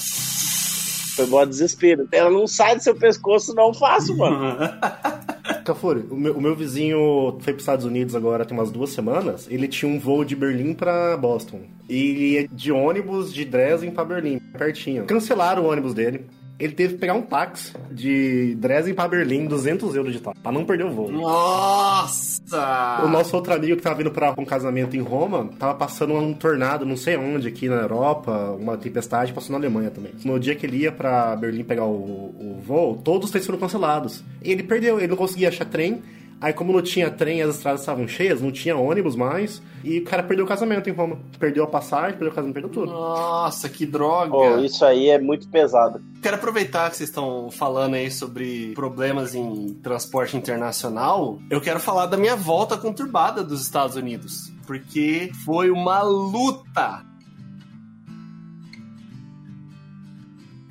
[1.15, 2.07] Foi bom desespero.
[2.11, 4.57] Ela não sai do seu pescoço, não faço, mano.
[5.65, 8.91] Cafuri, o meu, o meu vizinho foi para os Estados Unidos agora tem umas duas
[8.91, 9.47] semanas.
[9.49, 11.62] Ele tinha um voo de Berlim para Boston.
[11.89, 15.06] E de ônibus de Dresden para Berlim, pertinho.
[15.06, 16.25] Cancelaram o ônibus dele.
[16.58, 20.52] Ele teve que pegar um táxi de Dresden para Berlim, 200 euros de táxi, pra
[20.52, 21.12] não perder o voo.
[21.12, 23.02] Nossa!
[23.04, 26.34] O nosso outro amigo que tava vindo pra um casamento em Roma, tava passando um
[26.34, 30.13] tornado, não sei onde, aqui na Europa, uma tempestade, passou na Alemanha também.
[30.24, 33.60] No dia que ele ia pra Berlim pegar o, o voo, todos os trens foram
[33.60, 34.24] cancelados.
[34.41, 36.02] E ele perdeu, ele não conseguia achar trem.
[36.39, 39.62] Aí, como não tinha trem, as estradas estavam cheias, não tinha ônibus mais.
[39.84, 41.19] E o cara perdeu o casamento em Roma.
[41.39, 42.91] Perdeu a passagem, perdeu o casamento, perdeu tudo.
[42.91, 44.32] Nossa, que droga!
[44.32, 46.02] Pô, isso aí é muito pesado.
[46.21, 51.39] Quero aproveitar que vocês estão falando aí sobre problemas em transporte internacional.
[51.50, 54.52] Eu quero falar da minha volta conturbada dos Estados Unidos.
[54.65, 57.04] Porque foi uma luta.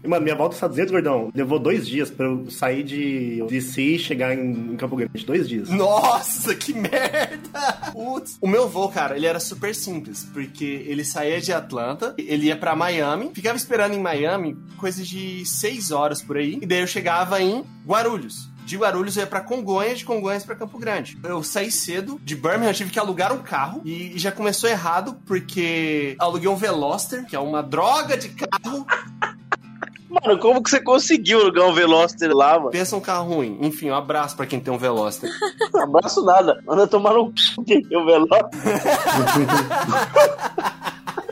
[0.06, 3.98] Mano, minha volta aos Estados gordão, levou dois dias pra eu sair de DC e
[3.98, 5.24] chegar em, Campo Grande.
[5.24, 5.68] Dois dias.
[5.70, 7.90] Nossa, que merda!
[7.92, 8.36] Putz.
[8.40, 12.56] O meu voo, cara, ele era super simples, porque ele saía de Atlanta, ele ia
[12.56, 16.86] pra Miami, ficava esperando em Miami coisa de seis horas por aí, e daí eu
[16.86, 18.52] chegava em Guarulhos.
[18.64, 21.18] De Guarulhos eu ia pra Congonhas, de Congonhas pra Campo Grande.
[21.22, 26.16] Eu saí cedo, de Birmingham tive que alugar um carro, e já começou errado, porque
[26.18, 28.86] aluguei um Veloster, que é uma droga de carro,
[30.22, 32.70] Mano, como que você conseguiu alugar um Veloster lá, mano?
[32.70, 33.59] pensa um carro ruim.
[33.61, 35.29] Enfim, um abraço pra quem tem um Veloster.
[35.74, 36.62] Abraço nada.
[36.64, 37.55] Manda tomar no c...
[37.66, 38.48] quem tem o Veloster.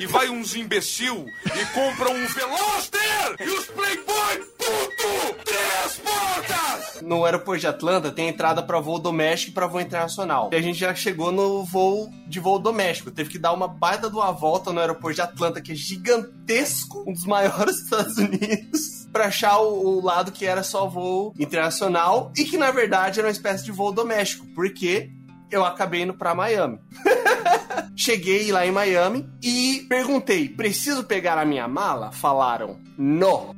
[0.03, 5.45] E vai uns imbecil e compra um Veloster e os Playboy puto!
[5.45, 7.03] Três portas!
[7.03, 10.51] No aeroporto de Atlanta tem entrada pra voo doméstico e pra voo internacional.
[10.53, 13.12] E a gente já chegou no voo de voo doméstico.
[13.12, 17.05] Teve que dar uma baita de uma volta no aeroporto de Atlanta, que é gigantesco,
[17.07, 19.07] um dos maiores dos Estados Unidos.
[19.12, 23.29] Pra achar o, o lado que era só voo internacional e que na verdade era
[23.29, 25.12] uma espécie de voo doméstico, porque
[25.49, 26.81] eu acabei indo pra Miami.
[27.94, 32.11] Cheguei lá em Miami e perguntei: preciso pegar a minha mala?
[32.12, 33.55] Falaram: não.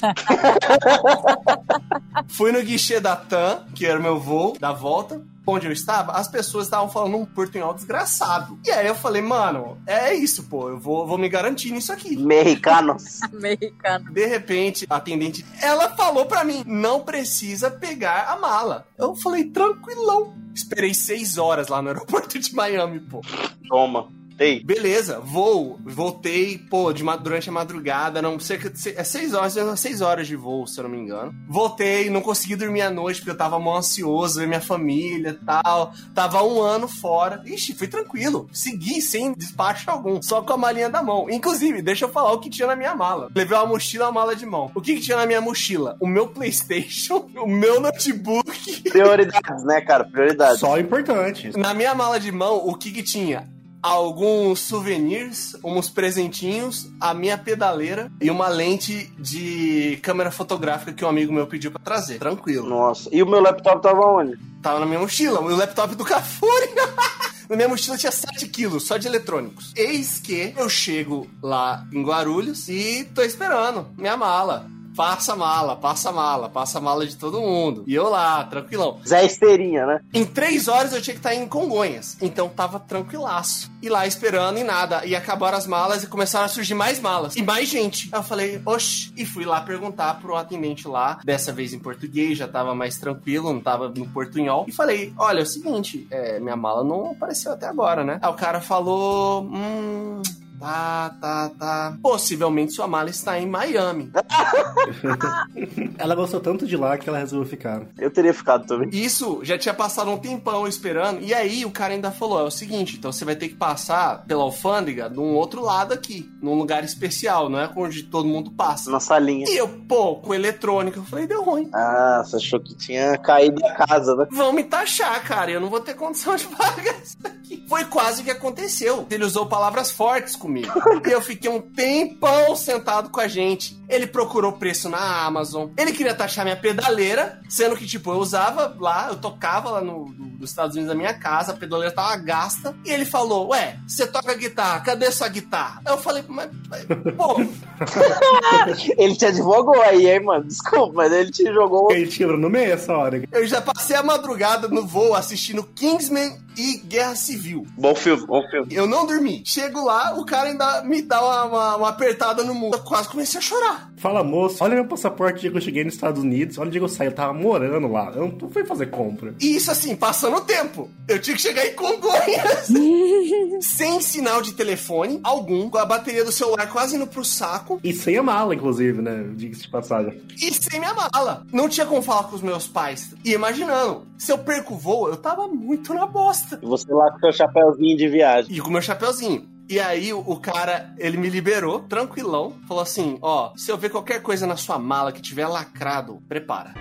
[2.28, 5.20] Fui no guichê da TAM, que era o meu voo da volta.
[5.50, 8.58] Onde eu estava, as pessoas estavam falando um portunhol desgraçado.
[8.66, 12.18] E aí eu falei, mano, é isso, pô, eu vou, vou me garantir nisso aqui.
[12.18, 13.22] Mexicanos.
[13.32, 14.12] Americano.
[14.12, 18.86] De repente, a atendente, ela falou pra mim, não precisa pegar a mala.
[18.98, 20.34] Eu falei, tranquilão.
[20.54, 23.22] Esperei seis horas lá no aeroporto de Miami, pô.
[23.68, 24.17] Toma.
[24.38, 29.34] Ei, Beleza, voo, voltei, pô, de, durante a madrugada, não cerca de se- é seis
[29.34, 31.34] horas, é seis horas de voo, se eu não me engano.
[31.48, 35.44] Voltei, não consegui dormir à noite porque eu tava mó ansioso, ver minha família e
[35.44, 35.92] tal.
[36.14, 37.42] Tava um ano fora.
[37.44, 38.48] Ixi, fui tranquilo.
[38.52, 41.28] Segui sem despacho algum, só com a malinha da mão.
[41.28, 43.28] Inclusive, deixa eu falar o que tinha na minha mala.
[43.34, 44.70] Levei uma mochila, uma mala de mão.
[44.74, 45.96] O que, que tinha na minha mochila?
[46.00, 48.82] O meu PlayStation, o meu notebook.
[48.90, 50.04] prioridades, né, cara?
[50.04, 50.60] Prioridades.
[50.60, 51.50] Só importante.
[51.56, 53.48] Na minha mala de mão, o que que tinha?
[53.82, 61.08] Alguns souvenirs, uns presentinhos, a minha pedaleira e uma lente de câmera fotográfica que um
[61.08, 62.18] amigo meu pediu pra trazer.
[62.18, 62.68] Tranquilo.
[62.68, 63.08] Nossa.
[63.12, 64.38] E o meu laptop tava onde?
[64.60, 66.68] Tava na minha mochila, o laptop do Cafuri.
[67.48, 69.72] Na minha mochila tinha 7 quilos só de eletrônicos.
[69.74, 74.70] Eis que eu chego lá em Guarulhos e tô esperando minha mala.
[74.98, 77.84] Passa mala, passa mala, passa mala de todo mundo.
[77.86, 78.98] E eu lá, tranquilão.
[79.06, 80.00] Zé Esteirinha, né?
[80.12, 82.16] Em três horas eu tinha que estar em Congonhas.
[82.20, 83.70] Então tava tranquilaço.
[83.80, 85.06] E lá esperando e nada.
[85.06, 87.36] E acabaram as malas e começaram a surgir mais malas.
[87.36, 88.08] E mais gente.
[88.10, 89.12] Aí eu falei, oxe.
[89.16, 91.20] E fui lá perguntar pro atendente lá.
[91.24, 94.64] Dessa vez em português, já tava mais tranquilo, não tava no portunhol.
[94.66, 98.18] E falei, olha, é o seguinte, é, minha mala não apareceu até agora, né?
[98.20, 100.22] Aí o cara falou, hum...
[100.58, 101.98] Tá, tá, tá.
[102.02, 104.10] Possivelmente sua mala está em Miami.
[105.98, 107.82] Ela gostou tanto de lá que ela resolveu ficar.
[107.98, 108.88] Eu teria ficado também.
[108.92, 111.20] Isso já tinha passado um tempão esperando.
[111.22, 114.24] E aí o cara ainda falou: é o seguinte, então você vai ter que passar
[114.24, 118.50] pela alfândega de um outro lado aqui, num lugar especial, não é onde todo mundo
[118.52, 118.90] passa.
[118.90, 119.46] Na salinha.
[119.48, 121.68] E eu, pô, com eletrônica, eu falei, deu ruim.
[121.74, 124.26] Ah, você achou que tinha caído da casa, né?
[124.30, 125.50] Vão me taxar, cara.
[125.50, 127.64] Eu não vou ter condição de pagar isso aqui.
[127.68, 129.06] Foi quase o que aconteceu.
[129.10, 130.72] Ele usou palavras fortes comigo.
[131.06, 133.78] e eu fiquei um tempão sentado com a gente.
[133.88, 135.68] Ele procurou preço na Amazon.
[135.76, 140.06] Ele queria taxar minha pedaleira, sendo que, tipo, eu usava lá, eu tocava lá no,
[140.10, 142.74] no- nos Estados Unidos da minha casa, a pedaleira tava gasta.
[142.84, 145.80] E ele falou: Ué, você toca guitarra, cadê sua guitarra?
[145.84, 146.84] Aí eu falei, mas, mas,
[147.16, 147.36] pô,
[148.96, 150.44] Ele te advogou aí, hein, mano?
[150.44, 151.90] Desculpa, mas ele te jogou.
[151.92, 153.22] Ele quebrou no meio essa hora.
[153.32, 157.66] eu já passei a madrugada no voo assistindo Kingsman e Guerra Civil.
[157.76, 158.74] Bom filme, bom filme.
[158.74, 159.42] Eu não dormi.
[159.44, 162.74] Chego lá, o cara ainda me dá uma, uma- uma apertada no mundo.
[162.76, 163.90] Eu quase comecei a chorar.
[163.96, 166.56] Fala, moço, olha meu passaporte dia que eu cheguei nos Estados Unidos.
[166.58, 168.12] Olha o dia que eu saí, eu tava morando lá.
[168.14, 169.34] Eu não fui fazer compra.
[169.40, 170.88] E isso assim, passando o tempo.
[171.08, 172.68] Eu tinha que chegar em Congonhas.
[173.60, 177.92] sem sinal de telefone algum, com a bateria do celular quase indo pro saco E
[177.92, 179.24] sem a mala, inclusive, né?
[179.34, 180.20] Diga-se de passagem.
[180.36, 181.44] e sem minha mala.
[181.52, 183.14] Não tinha como falar com os meus pais.
[183.24, 186.58] E imaginando, se eu perco o voo, eu tava muito na bosta.
[186.62, 188.54] E você lá com seu chapéuzinho de viagem.
[188.54, 189.48] E com o meu chapeuzinho.
[189.68, 194.22] E aí o, cara, ele me liberou, tranquilão, falou assim: ó, se eu ver qualquer
[194.22, 196.72] coisa na sua mala que tiver lacrado, prepara.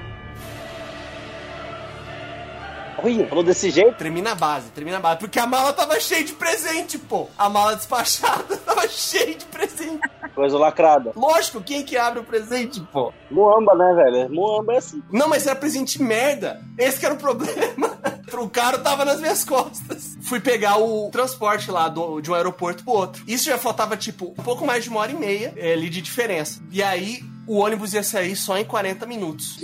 [3.04, 3.96] Olha, falou desse jeito.
[3.98, 5.20] Tremi na base, tremi na base.
[5.20, 7.28] Porque a mala tava cheia de presente, pô.
[7.38, 10.00] A mala despachada tava cheia de presente.
[10.34, 11.12] Coisa lacrada.
[11.16, 13.14] Lógico, quem que abre o presente, pô?
[13.30, 14.30] Muamba, né, velho?
[14.34, 15.04] Muamba é assim.
[15.12, 16.62] Não, mas era presente merda.
[16.78, 17.98] Esse que era o problema.
[18.36, 20.18] o cara tava nas minhas costas.
[20.22, 23.24] Fui pegar o transporte lá do- de um aeroporto pro outro.
[23.28, 26.02] Isso já faltava, tipo, um pouco mais de uma hora e meia eh, ali de
[26.02, 26.60] diferença.
[26.72, 29.58] E aí, o ônibus ia sair só em 40 minutos.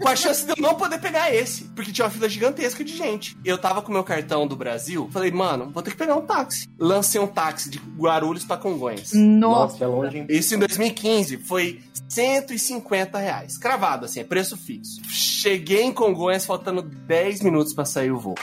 [0.00, 2.96] com a chance de eu não poder pegar esse, porque tinha uma fila gigantesca de
[2.96, 3.36] gente.
[3.44, 6.68] Eu tava com meu cartão do Brasil, falei, mano, vou ter que pegar um táxi.
[6.78, 9.12] Lancei um táxi de Guarulhos pra Congonhas.
[9.12, 9.74] Nossa.
[9.74, 10.26] Nossa, é longe, hein?
[10.28, 13.58] Isso em 2015 foi 150 reais.
[13.58, 15.00] Cravado, assim, é preço fixo.
[15.08, 18.34] Cheguei em Congonhas faltando 10 minutos pra sair o voo.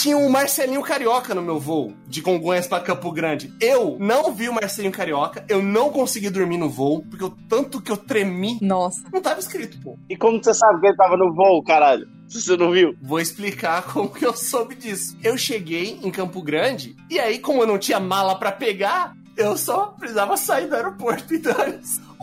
[0.00, 3.52] Tinha um Marcelinho Carioca no meu voo, de Congonhas pra Campo Grande.
[3.60, 7.82] Eu não vi o Marcelinho Carioca, eu não consegui dormir no voo, porque o tanto
[7.82, 9.02] que eu tremi, Nossa.
[9.12, 9.98] não tava escrito, pô.
[10.08, 12.08] E como você sabe que ele tava no voo, caralho?
[12.26, 12.96] se você não viu.
[13.02, 15.18] Vou explicar como que eu soube disso.
[15.22, 19.54] Eu cheguei em Campo Grande e aí, como eu não tinha mala pra pegar, eu
[19.54, 21.34] só precisava sair do aeroporto.
[21.34, 21.54] Então,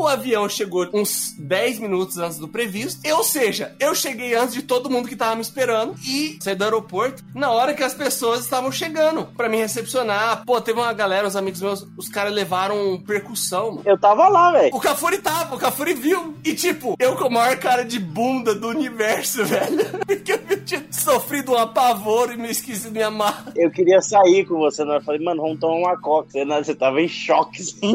[0.04, 3.02] o avião chegou uns 10 minutos antes do previsto.
[3.16, 6.64] Ou seja, eu cheguei antes de todo mundo que tava me esperando e saí do
[6.64, 10.44] aeroporto na hora que as pessoas estavam chegando pra me recepcionar.
[10.46, 13.72] Pô, teve uma galera, uns amigos meus, os caras levaram percussão.
[13.72, 13.82] mano.
[13.86, 14.76] Eu tava lá, velho.
[14.76, 16.36] O Cafuri tava, o Cafuri viu.
[16.44, 19.78] E tipo, eu com a maior cara de bunda do universo, velho.
[20.06, 23.52] Porque eu tinha sofrido um apavoro e me esqueci de me amar.
[23.56, 24.98] Eu queria sair com você, né?
[24.98, 26.30] Eu falei, mano, vamos tomar uma coca.
[26.30, 26.64] Você, né?
[26.64, 27.94] você tava em choque, assim.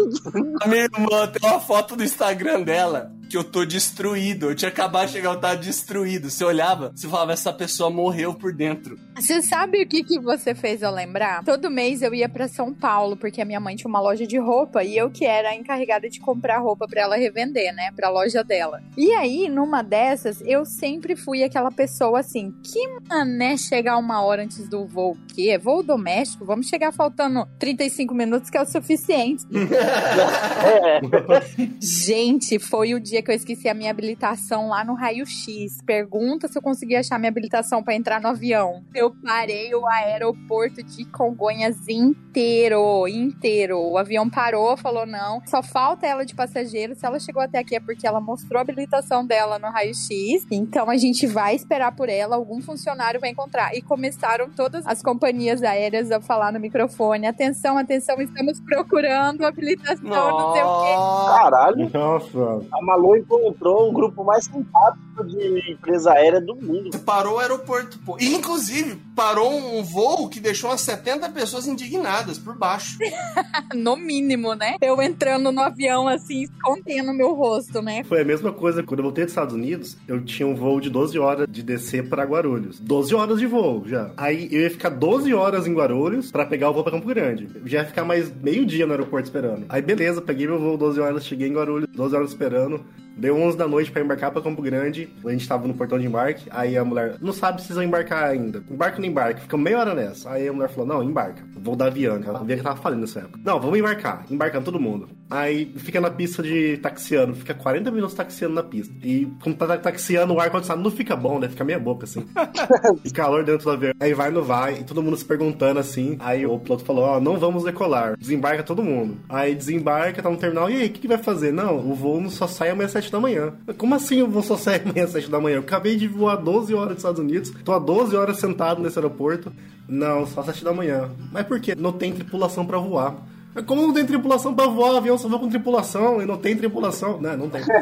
[0.60, 4.50] A minha irmã tem uma foto no Instagram dela que eu tô destruído.
[4.50, 6.28] Eu tinha acabado de chegar, eu tava destruído.
[6.28, 8.98] Você olhava, você falava, essa pessoa morreu por dentro.
[9.16, 11.42] Você sabe o que, que você fez eu lembrar?
[11.42, 14.38] Todo mês eu ia pra São Paulo, porque a minha mãe tinha uma loja de
[14.38, 17.90] roupa e eu que era a encarregada de comprar roupa pra ela revender, né?
[17.96, 18.82] Pra loja dela.
[18.98, 24.42] E aí, numa dessas, eu sempre fui aquela pessoa assim, que mané chegar uma hora
[24.42, 25.52] antes do voo, o quê?
[25.52, 26.44] É voo doméstico?
[26.44, 29.42] Vamos chegar faltando 35 minutos, que é o suficiente.
[31.80, 35.78] Gente, foi o dia que eu esqueci a minha habilitação lá no raio-x.
[35.84, 38.82] Pergunta se eu consegui achar minha habilitação pra entrar no avião.
[38.94, 43.78] Eu parei o aeroporto de Congonhas inteiro, inteiro.
[43.78, 46.94] O avião parou, falou não, só falta ela de passageiro.
[46.94, 50.46] Se ela chegou até aqui é porque ela mostrou a habilitação dela no raio-x.
[50.50, 53.74] Então a gente vai esperar por ela, algum funcionário vai encontrar.
[53.74, 60.02] E começaram todas as companhias aéreas a falar no microfone: atenção, atenção, estamos procurando habilitação,
[60.02, 61.42] não sei o quê.
[61.42, 61.90] Caralho.
[61.92, 62.66] Nossa.
[62.72, 66.98] A Malu encontrou o grupo mais simpático de empresa aérea do mundo.
[67.00, 68.16] Parou o aeroporto, pô.
[68.18, 72.98] E, inclusive, parou um voo que deixou umas 70 pessoas indignadas por baixo.
[73.74, 74.76] No mínimo, né?
[74.82, 78.04] Eu entrando no avião assim, escondendo meu rosto, né?
[78.04, 80.90] Foi a mesma coisa quando eu voltei dos Estados Unidos, eu tinha um voo de
[80.90, 82.78] 12 horas de descer para Guarulhos.
[82.78, 84.12] 12 horas de voo já.
[84.16, 87.48] Aí eu ia ficar 12 horas em Guarulhos para pegar o voo para Campo Grande.
[87.54, 89.64] Eu já ia ficar mais meio dia no aeroporto esperando.
[89.68, 92.84] Aí beleza, peguei meu voo 12 horas, cheguei em Guarulhos, 12 horas esperando.
[93.16, 95.08] Deu 11 da noite pra embarcar pra Campo Grande.
[95.24, 96.48] A gente tava no portão de embarque.
[96.50, 98.62] Aí a mulher, não sabe se vão embarcar ainda.
[98.70, 99.40] Embarca ou não embarca?
[99.40, 100.30] Fica meia hora nessa.
[100.30, 101.42] Aí a mulher falou: não, embarca.
[101.56, 102.30] Vou da Avianca.
[102.30, 103.40] A Avianca tava falando nessa época.
[103.44, 104.24] Não, vamos embarcar.
[104.30, 105.08] Embarcando todo mundo.
[105.32, 107.34] Aí fica na pista de taxiano.
[107.34, 108.94] Fica 40 minutos taxiando na pista.
[109.02, 111.48] E quando tá taxiando, o ar-condicionado não fica bom, né?
[111.48, 112.26] Fica meia boca assim.
[113.02, 113.94] e calor dentro do avião.
[113.98, 114.80] Aí vai no vai.
[114.80, 116.18] E todo mundo se perguntando assim.
[116.20, 118.14] Aí o piloto falou: ó, não vamos decolar.
[118.18, 119.16] Desembarca todo mundo.
[119.26, 120.68] Aí desembarca, tá no terminal.
[120.68, 121.50] E aí, o que, que vai fazer?
[121.50, 123.54] Não, o voo só sai amanhã às 7 da manhã.
[123.78, 125.56] Como assim eu vou só sair amanhã às 7 da manhã?
[125.56, 128.98] Eu acabei de voar 12 horas dos Estados Unidos, tô há 12 horas sentado nesse
[128.98, 129.50] aeroporto.
[129.88, 131.10] Não, só às 7 da manhã.
[131.32, 131.74] Mas por quê?
[131.74, 133.31] Não tem tripulação pra voar.
[133.54, 134.92] Mas Como não tem tripulação pra voar?
[134.92, 137.20] O avião só voa com tripulação e não tem tripulação.
[137.20, 137.62] Não, não tem.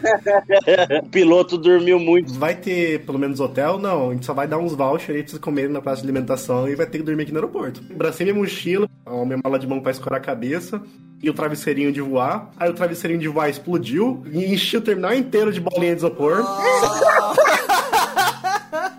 [1.03, 2.33] O piloto dormiu muito.
[2.35, 3.79] Vai ter pelo menos hotel?
[3.79, 6.09] Não, a gente só vai dar uns vouchers aí pra vocês comerem na praça de
[6.09, 7.83] alimentação e vai ter que dormir aqui no aeroporto.
[7.95, 10.83] Bracei minha mochila, a minha mala de mão pra escorar a cabeça
[11.23, 12.51] e o travesseirinho de voar.
[12.57, 16.43] Aí o travesseirinho de voar explodiu e enchi o terminal inteiro de bolinha de isopor.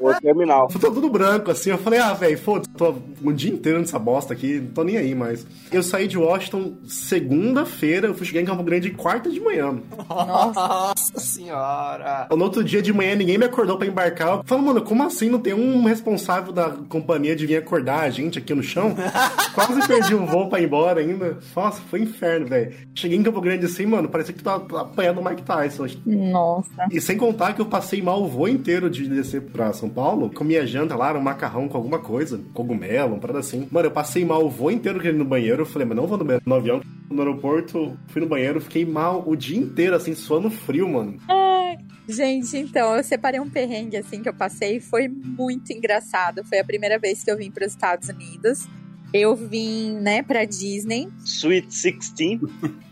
[0.02, 0.68] O terminal.
[0.68, 1.70] Tudo branco, assim.
[1.70, 4.98] Eu falei, ah, velho, foda-se, tô um dia inteiro nessa bosta aqui, não tô nem
[4.98, 5.46] aí mais.
[5.72, 9.80] Eu saí de Washington segunda-feira, eu fui chegar em Campo Grande quarta de manhã.
[10.10, 12.28] Nossa senhora.
[12.32, 14.38] No outro dia de manhã, ninguém me acordou pra embarcar.
[14.38, 18.10] Eu falei, mano, como assim não tem um responsável da companhia de vir acordar a
[18.10, 18.96] gente aqui no chão?
[19.54, 21.38] Quase perdi o voo pra ir embora ainda.
[21.56, 22.74] Nossa, foi inferno, velho.
[22.96, 25.88] Cheguei em Campo Grande assim, mano, parecia que tu tava apanhando o Mike Tyson.
[26.06, 26.88] Nossa.
[26.92, 30.32] E sem contar que eu passei mal o voo inteiro de descer pra São Paulo.
[30.34, 33.68] Comia janta lá, era um macarrão com alguma coisa, cogumelo, uma parada assim.
[33.72, 35.62] Mano, eu passei mal o voo inteiro querendo ir no banheiro.
[35.62, 36.82] Eu falei, mas não vou no, banheiro, no avião.
[37.10, 41.18] No aeroporto, fui no banheiro, fiquei mal o dia inteiro, assim, suando frio, mano.
[41.28, 41.78] Ai,
[42.08, 46.44] Gente, então, eu separei um perrengue assim que eu passei, foi muito engraçado.
[46.46, 48.68] Foi a primeira vez que eu vim para os Estados Unidos.
[49.14, 51.10] Eu vim, né, pra Disney.
[51.24, 52.40] Sweet 16.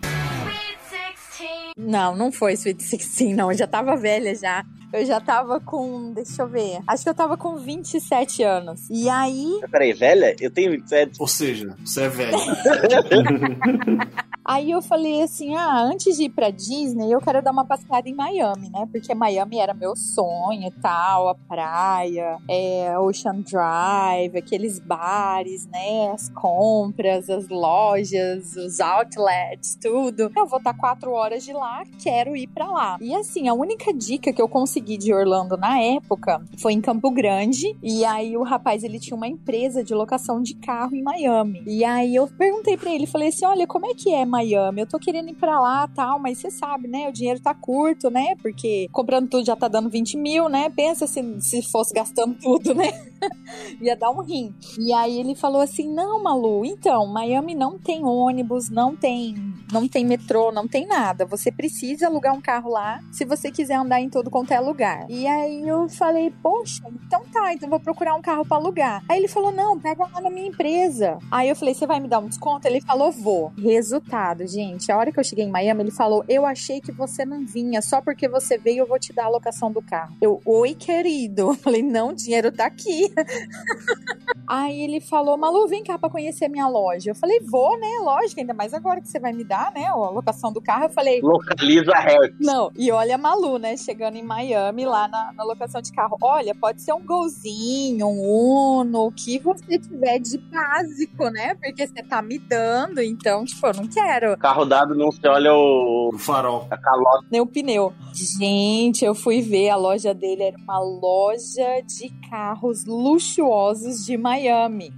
[1.82, 3.50] Não, não foi Sweet 16, não.
[3.50, 4.66] Eu já tava velha já.
[4.92, 6.12] Eu já tava com.
[6.14, 6.80] Deixa eu ver.
[6.88, 8.90] Acho que eu tava com 27 anos.
[8.90, 9.60] E aí.
[9.72, 10.36] Peraí, velha?
[10.40, 11.18] Eu tenho 27.
[11.20, 12.38] Ou seja, você é velho.
[14.50, 18.10] Aí eu falei assim: ah, antes de ir pra Disney, eu quero dar uma passeada
[18.10, 18.88] em Miami, né?
[18.92, 26.10] Porque Miami era meu sonho e tal, a praia, é, Ocean Drive, aqueles bares, né?
[26.12, 30.32] As compras, as lojas, os outlets, tudo.
[30.36, 32.98] Eu vou estar quatro horas de lá, quero ir pra lá.
[33.00, 36.82] E assim, a única dica que eu consegui consegui de Orlando na época foi em
[36.82, 37.76] Campo Grande.
[37.84, 41.62] E aí o rapaz, ele tinha uma empresa de locação de carro em Miami.
[41.66, 44.82] E aí eu perguntei pra ele, falei assim, olha, como é que é Miami?
[44.82, 47.10] Eu tô querendo ir pra lá, tal, mas você sabe, né?
[47.10, 48.36] O dinheiro tá curto, né?
[48.42, 50.70] Porque comprando tudo já tá dando 20 mil, né?
[50.70, 52.92] Pensa se, se fosse gastando tudo, né?
[53.82, 54.54] Ia dar um rim.
[54.78, 59.36] E aí ele falou assim, não, Malu, então, Miami não tem ônibus, não tem,
[59.72, 61.26] não tem metrô, não tem nada.
[61.26, 65.06] Você precisa alugar um carro lá se você quiser andar em todo quanto é lugar.
[65.10, 69.04] E aí eu falei, poxa, então tá, então vou procurar um carro pra alugar.
[69.08, 71.18] Aí ele falou, não, pega lá na minha empresa.
[71.32, 72.68] Aí eu falei, você vai me dar um desconto?
[72.68, 73.52] Ele falou, vou.
[73.58, 77.26] Resultado, gente, a hora que eu cheguei em Miami, ele falou, eu achei que você
[77.26, 80.16] não vinha, só porque você veio eu vou te dar a locação do carro.
[80.22, 81.50] Eu, oi, querido.
[81.50, 83.12] Eu falei, não, o dinheiro tá aqui.
[84.50, 87.12] Aí ele falou, Malu, vem cá pra conhecer a minha loja.
[87.12, 88.00] Eu falei, vou, né?
[88.02, 89.86] Lógico, ainda mais agora que você vai me dar, né?
[89.86, 90.86] A locação do carro.
[90.86, 92.36] Eu falei, Localiza Hertz.
[92.40, 93.78] não, e olha a Malu, né?
[93.78, 96.18] Chegando em Miami, lá na, na locação de carro.
[96.20, 101.54] Olha, pode ser um golzinho, um Uno, o que você tiver de básico, né?
[101.54, 104.36] Porque você tá me dando, então, tipo, eu não quero.
[104.40, 106.10] Carro dado, não se olha o...
[106.12, 106.66] O farol.
[106.72, 107.28] a calota.
[107.30, 107.94] Nem o pneu.
[108.14, 114.39] Gente, eu fui ver, a loja dele era uma loja de carros luxuosos de Miami.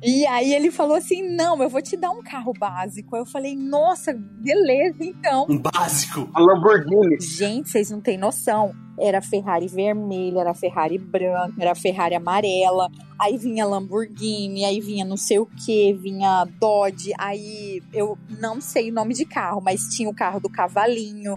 [0.03, 3.15] E aí ele falou assim: não, eu vou te dar um carro básico.
[3.15, 5.45] Eu falei, nossa, beleza, então.
[5.49, 6.29] Um básico.
[6.33, 7.19] A Lamborghini.
[7.19, 8.73] Gente, vocês não têm noção.
[8.99, 12.87] Era Ferrari vermelha, era Ferrari branca, era Ferrari amarela.
[13.19, 17.11] Aí vinha Lamborghini, aí vinha não sei o que, vinha Dodge.
[17.17, 21.33] Aí eu não sei o nome de carro, mas tinha o carro do cavalinho.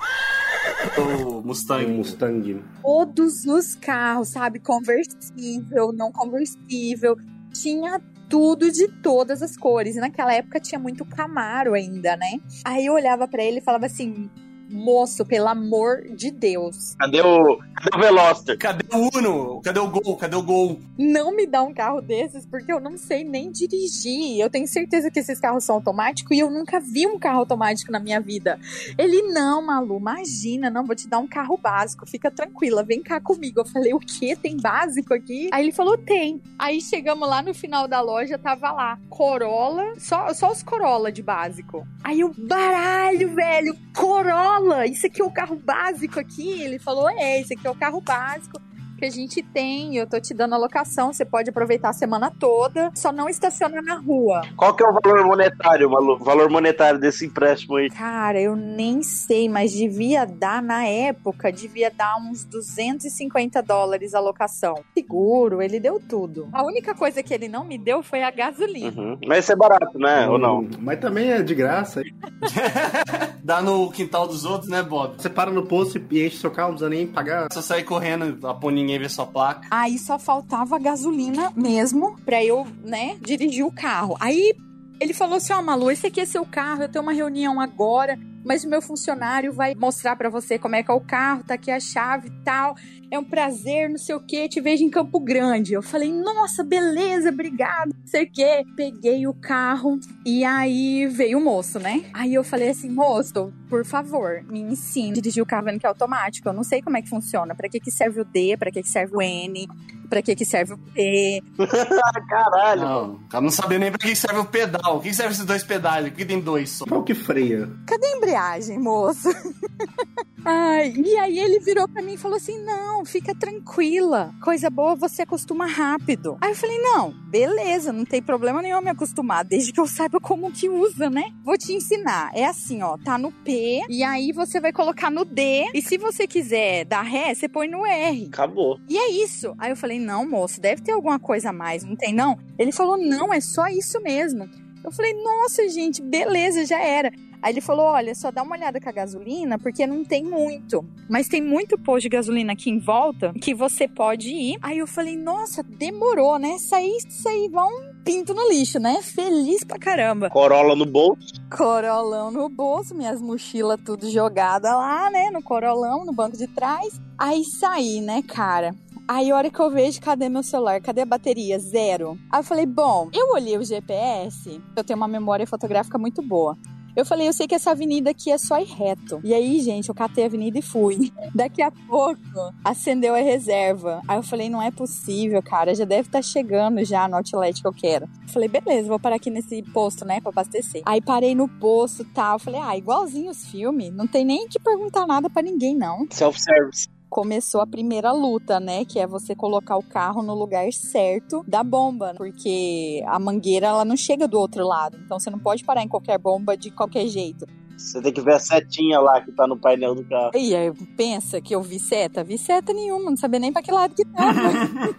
[0.98, 1.86] O Mustang.
[1.86, 2.62] Mustang.
[2.82, 4.58] Todos os carros, sabe?
[4.58, 7.16] Conversível, não conversível.
[7.54, 9.96] Tinha tudo de todas as cores.
[9.96, 12.40] E naquela época tinha muito Camaro ainda, né?
[12.64, 14.28] Aí eu olhava pra ele e falava assim:
[14.74, 18.58] moço, pelo amor de Deus, Cadê o, cadê o Veloster?
[18.58, 19.60] Cadê o Uno?
[19.62, 20.16] Cadê o Gol?
[20.16, 20.78] Cadê o Gol?
[20.96, 24.38] não me dá um carro desses porque eu não sei nem dirigir.
[24.40, 27.92] Eu tenho certeza que esses carros são automáticos e eu nunca vi um carro automático
[27.92, 28.58] na minha vida.
[28.96, 33.20] Ele, não, Malu, imagina, não, vou te dar um carro básico, fica tranquila, vem cá
[33.20, 33.60] comigo.
[33.60, 34.36] Eu falei, o quê?
[34.40, 35.48] Tem básico aqui?
[35.52, 36.40] Aí ele falou, tem.
[36.58, 41.22] Aí chegamos lá no final da loja, tava lá, Corolla, só, só os Corolla de
[41.22, 41.86] básico.
[42.02, 46.62] Aí eu, baralho, velho, Corolla, isso aqui é o carro básico aqui?
[46.62, 48.60] Ele falou, é, esse aqui é o carro básico
[48.96, 52.30] que a gente tem, eu tô te dando a locação, você pode aproveitar a semana
[52.30, 54.42] toda, só não estaciona na rua.
[54.56, 56.18] Qual que é o valor monetário, Malu?
[56.18, 57.90] Valor monetário desse empréstimo aí?
[57.90, 64.20] Cara, eu nem sei, mas devia dar na época, devia dar uns 250 dólares a
[64.20, 64.76] locação.
[64.94, 66.48] Seguro, ele deu tudo.
[66.52, 69.00] A única coisa que ele não me deu foi a gasolina.
[69.00, 69.18] Uhum.
[69.26, 70.28] Mas isso é barato, né?
[70.28, 70.60] Ou não?
[70.60, 72.02] Hum, Mas também é de graça.
[73.42, 75.14] Dá no quintal dos outros, né, Bob?
[75.16, 77.48] Você para no posto e enche seu carro, não precisa nem pagar.
[77.52, 78.54] Só sair correndo pra
[78.84, 79.66] ninguém ver sua placa.
[79.70, 84.16] Aí só faltava gasolina mesmo pra eu, né, dirigir o carro.
[84.20, 84.54] Aí
[85.00, 88.18] ele falou assim: Ó, Malu, esse aqui é seu carro, eu tenho uma reunião agora,
[88.44, 91.54] mas o meu funcionário vai mostrar pra você como é que é o carro, tá
[91.54, 92.76] aqui a chave e tal.
[93.10, 95.72] É um prazer, não sei o que, te vejo em Campo Grande.
[95.72, 98.64] Eu falei, nossa, beleza, obrigado, não sei o que.
[98.76, 102.04] Peguei o carro e aí veio o moço, né?
[102.12, 105.86] Aí eu falei assim, moço, por favor, me ensine a dirigir o carro vendo que
[105.86, 106.48] é automático.
[106.48, 107.54] Eu não sei como é que funciona.
[107.54, 109.68] Pra que que serve o D, pra que que serve o N,
[110.08, 111.42] pra que que serve o P.
[112.28, 112.80] Caralho.
[112.80, 114.96] Não, cara não sabia nem pra que serve o pedal.
[114.96, 116.08] O que serve esses dois pedais?
[116.08, 116.84] Por que tem dois só?
[116.84, 117.68] Qual que freia?
[117.86, 118.33] cadê a embreagem,
[118.78, 119.28] moço?
[120.46, 124.34] Ai, e aí ele virou pra mim e falou assim: não, fica tranquila.
[124.42, 126.36] Coisa boa, você acostuma rápido.
[126.40, 130.20] Aí eu falei: não, beleza, não tem problema nenhum me acostumar, desde que eu saiba
[130.20, 131.24] como que usa, né?
[131.42, 132.30] Vou te ensinar.
[132.34, 135.96] É assim, ó, tá no P, e aí você vai colocar no D, e se
[135.96, 138.26] você quiser dar ré, você põe no R.
[138.26, 138.78] Acabou.
[138.88, 139.54] E é isso.
[139.58, 142.38] Aí eu falei, não, moço, deve ter alguma coisa a mais, não tem não?
[142.58, 144.48] Ele falou, não, é só isso mesmo.
[144.84, 147.10] Eu falei, nossa, gente, beleza, já era.
[147.44, 150.82] Aí ele falou, olha, só dá uma olhada com a gasolina, porque não tem muito.
[151.10, 154.56] Mas tem muito posto de gasolina aqui em volta que você pode ir.
[154.62, 156.56] Aí eu falei, nossa, demorou, né?
[156.56, 157.68] Saí, saí, vão
[158.02, 159.02] pinto no lixo, né?
[159.02, 160.30] Feliz pra caramba.
[160.30, 161.34] Corolla no bolso.
[161.54, 165.30] Corolão no bolso, minhas mochilas tudo jogada lá, né?
[165.30, 166.98] No corolão, no banco de trás.
[167.18, 168.74] Aí saí, né, cara?
[169.06, 170.80] Aí a hora que eu vejo, cadê meu celular?
[170.80, 171.58] Cadê a bateria?
[171.58, 172.18] Zero.
[172.32, 176.56] Aí eu falei, bom, eu olhei o GPS, eu tenho uma memória fotográfica muito boa.
[176.96, 179.20] Eu falei, eu sei que essa avenida aqui é só ir reto.
[179.24, 181.12] E aí, gente, eu catei a avenida e fui.
[181.34, 182.20] Daqui a pouco,
[182.64, 184.00] acendeu a reserva.
[184.06, 185.74] Aí eu falei, não é possível, cara.
[185.74, 188.04] Já deve estar chegando já no outlet que eu quero.
[188.22, 190.82] Eu falei, beleza, vou parar aqui nesse posto, né, pra abastecer.
[190.84, 192.38] Aí parei no posto e tal.
[192.38, 193.92] Falei, ah, igualzinho os filmes.
[193.92, 196.06] Não tem nem que perguntar nada pra ninguém, não.
[196.10, 196.93] Self-service.
[197.14, 198.84] Começou a primeira luta, né?
[198.84, 202.12] Que é você colocar o carro no lugar certo da bomba.
[202.16, 204.98] Porque a mangueira, ela não chega do outro lado.
[205.04, 207.46] Então você não pode parar em qualquer bomba de qualquer jeito.
[207.78, 210.32] Você tem que ver a setinha lá que tá no painel do carro.
[210.34, 212.24] E aí, pensa que eu vi seta?
[212.24, 214.40] Vi seta nenhuma, não sabia nem pra que lado que tava.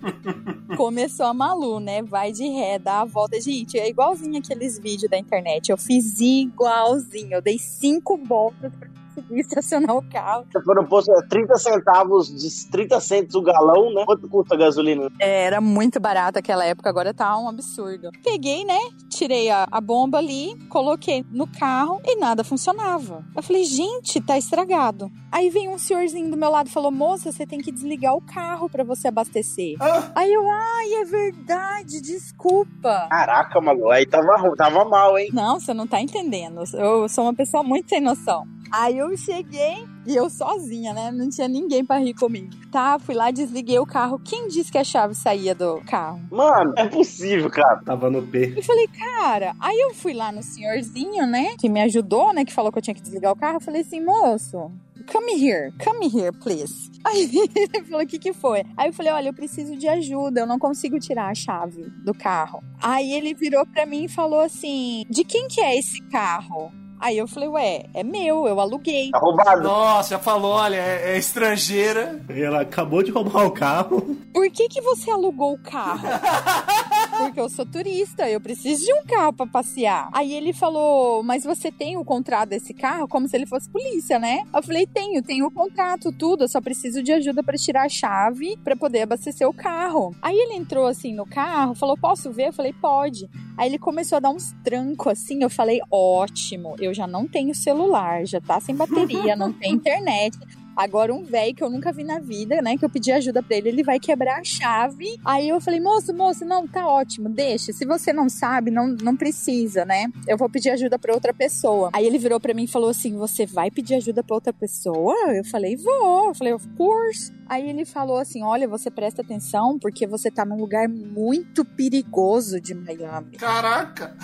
[0.78, 2.02] Começou a Malu, né?
[2.02, 3.40] Vai de ré, dá a volta.
[3.42, 5.70] Gente, é igualzinho aqueles vídeos da internet.
[5.70, 7.34] Eu fiz igualzinho.
[7.34, 10.46] Eu dei cinco voltas pra conseguir estacionar o carro.
[10.52, 14.04] Você foi no posto, é 30 centavos, de 30 centos o galão, né?
[14.06, 15.10] Quanto custa a gasolina?
[15.20, 18.10] É, Era muito barato aquela época, agora tá um absurdo.
[18.24, 18.80] Peguei, né?
[19.10, 23.24] Tirei a, a bomba ali, coloquei no carro e nada funcionava.
[23.36, 25.10] Eu falei, gente, tá estragado.
[25.32, 28.22] Aí vem um senhorzinho do meu lado e falou: Moça, você tem que desligar o
[28.22, 29.76] carro pra você abastecer.
[30.16, 33.08] Aí eu, ai, é verdade, desculpa.
[33.10, 35.30] Caraca, Malu, aí tava, tava mal, hein?
[35.34, 36.62] Não, você não tá entendendo.
[36.74, 38.46] Eu sou uma pessoa muito sem noção.
[38.72, 41.12] Aí eu cheguei e eu sozinha, né?
[41.12, 42.50] Não tinha ninguém pra rir comigo.
[42.72, 44.20] Tá, fui lá, desliguei o carro.
[44.20, 46.22] Quem disse que a chave saía do carro?
[46.30, 47.82] Mano, é possível, cara.
[47.86, 48.54] Tava no P.
[48.56, 51.56] Eu falei, cara, aí eu fui lá no senhorzinho, né?
[51.58, 52.46] Que me ajudou, né?
[52.46, 53.58] Que falou que eu tinha que desligar o carro.
[53.58, 54.72] Eu falei assim, moço,
[55.12, 56.92] come here, come here, please.
[57.06, 58.64] Aí ele falou, o que que foi?
[58.76, 62.16] Aí eu falei, olha, eu preciso de ajuda, eu não consigo tirar a chave do
[62.16, 62.64] carro.
[62.82, 66.72] Aí ele virou pra mim e falou assim, de quem que é esse carro?
[67.00, 69.12] Aí eu falei, ué, é meu, eu aluguei.
[69.12, 69.64] Tá roubado.
[69.64, 72.22] Nossa, já falou, olha, é, é estrangeira.
[72.30, 74.18] E ela acabou de roubar o carro.
[74.34, 76.08] Por que que você alugou o carro?
[77.18, 80.10] Porque eu sou turista, eu preciso de um carro pra passear.
[80.12, 83.08] Aí ele falou, mas você tem o contrato desse carro?
[83.08, 84.44] Como se ele fosse polícia, né?
[84.54, 86.44] Eu falei, tenho, tenho o contrato, tudo.
[86.44, 90.14] Eu só preciso de ajuda pra tirar a chave pra poder abastecer o carro.
[90.22, 92.48] Aí ele entrou assim no carro, falou, posso ver?
[92.48, 93.30] Eu falei, pode.
[93.58, 95.42] Aí ele começou a dar uns trancos assim.
[95.42, 100.38] Eu falei, ótimo, eu já não tenho celular, já tá sem bateria, não tem internet.
[100.76, 102.78] Agora, um velho que eu nunca vi na vida, né?
[102.78, 105.18] Que eu pedi ajuda pra ele, ele vai quebrar a chave.
[105.24, 107.72] Aí eu falei, moço, moço, não, tá ótimo, deixa.
[107.72, 110.08] Se você não sabe, não, não precisa, né?
[110.28, 111.92] Eu vou pedir ajuda pra outra pessoa.
[111.94, 115.16] Aí ele virou pra mim e falou assim: Você vai pedir ajuda pra outra pessoa?
[115.34, 116.28] Eu falei, vou.
[116.28, 117.32] Eu falei, of course.
[117.48, 122.60] Aí ele falou assim: Olha, você presta atenção, porque você tá num lugar muito perigoso
[122.60, 123.38] de Miami.
[123.38, 124.16] Caraca.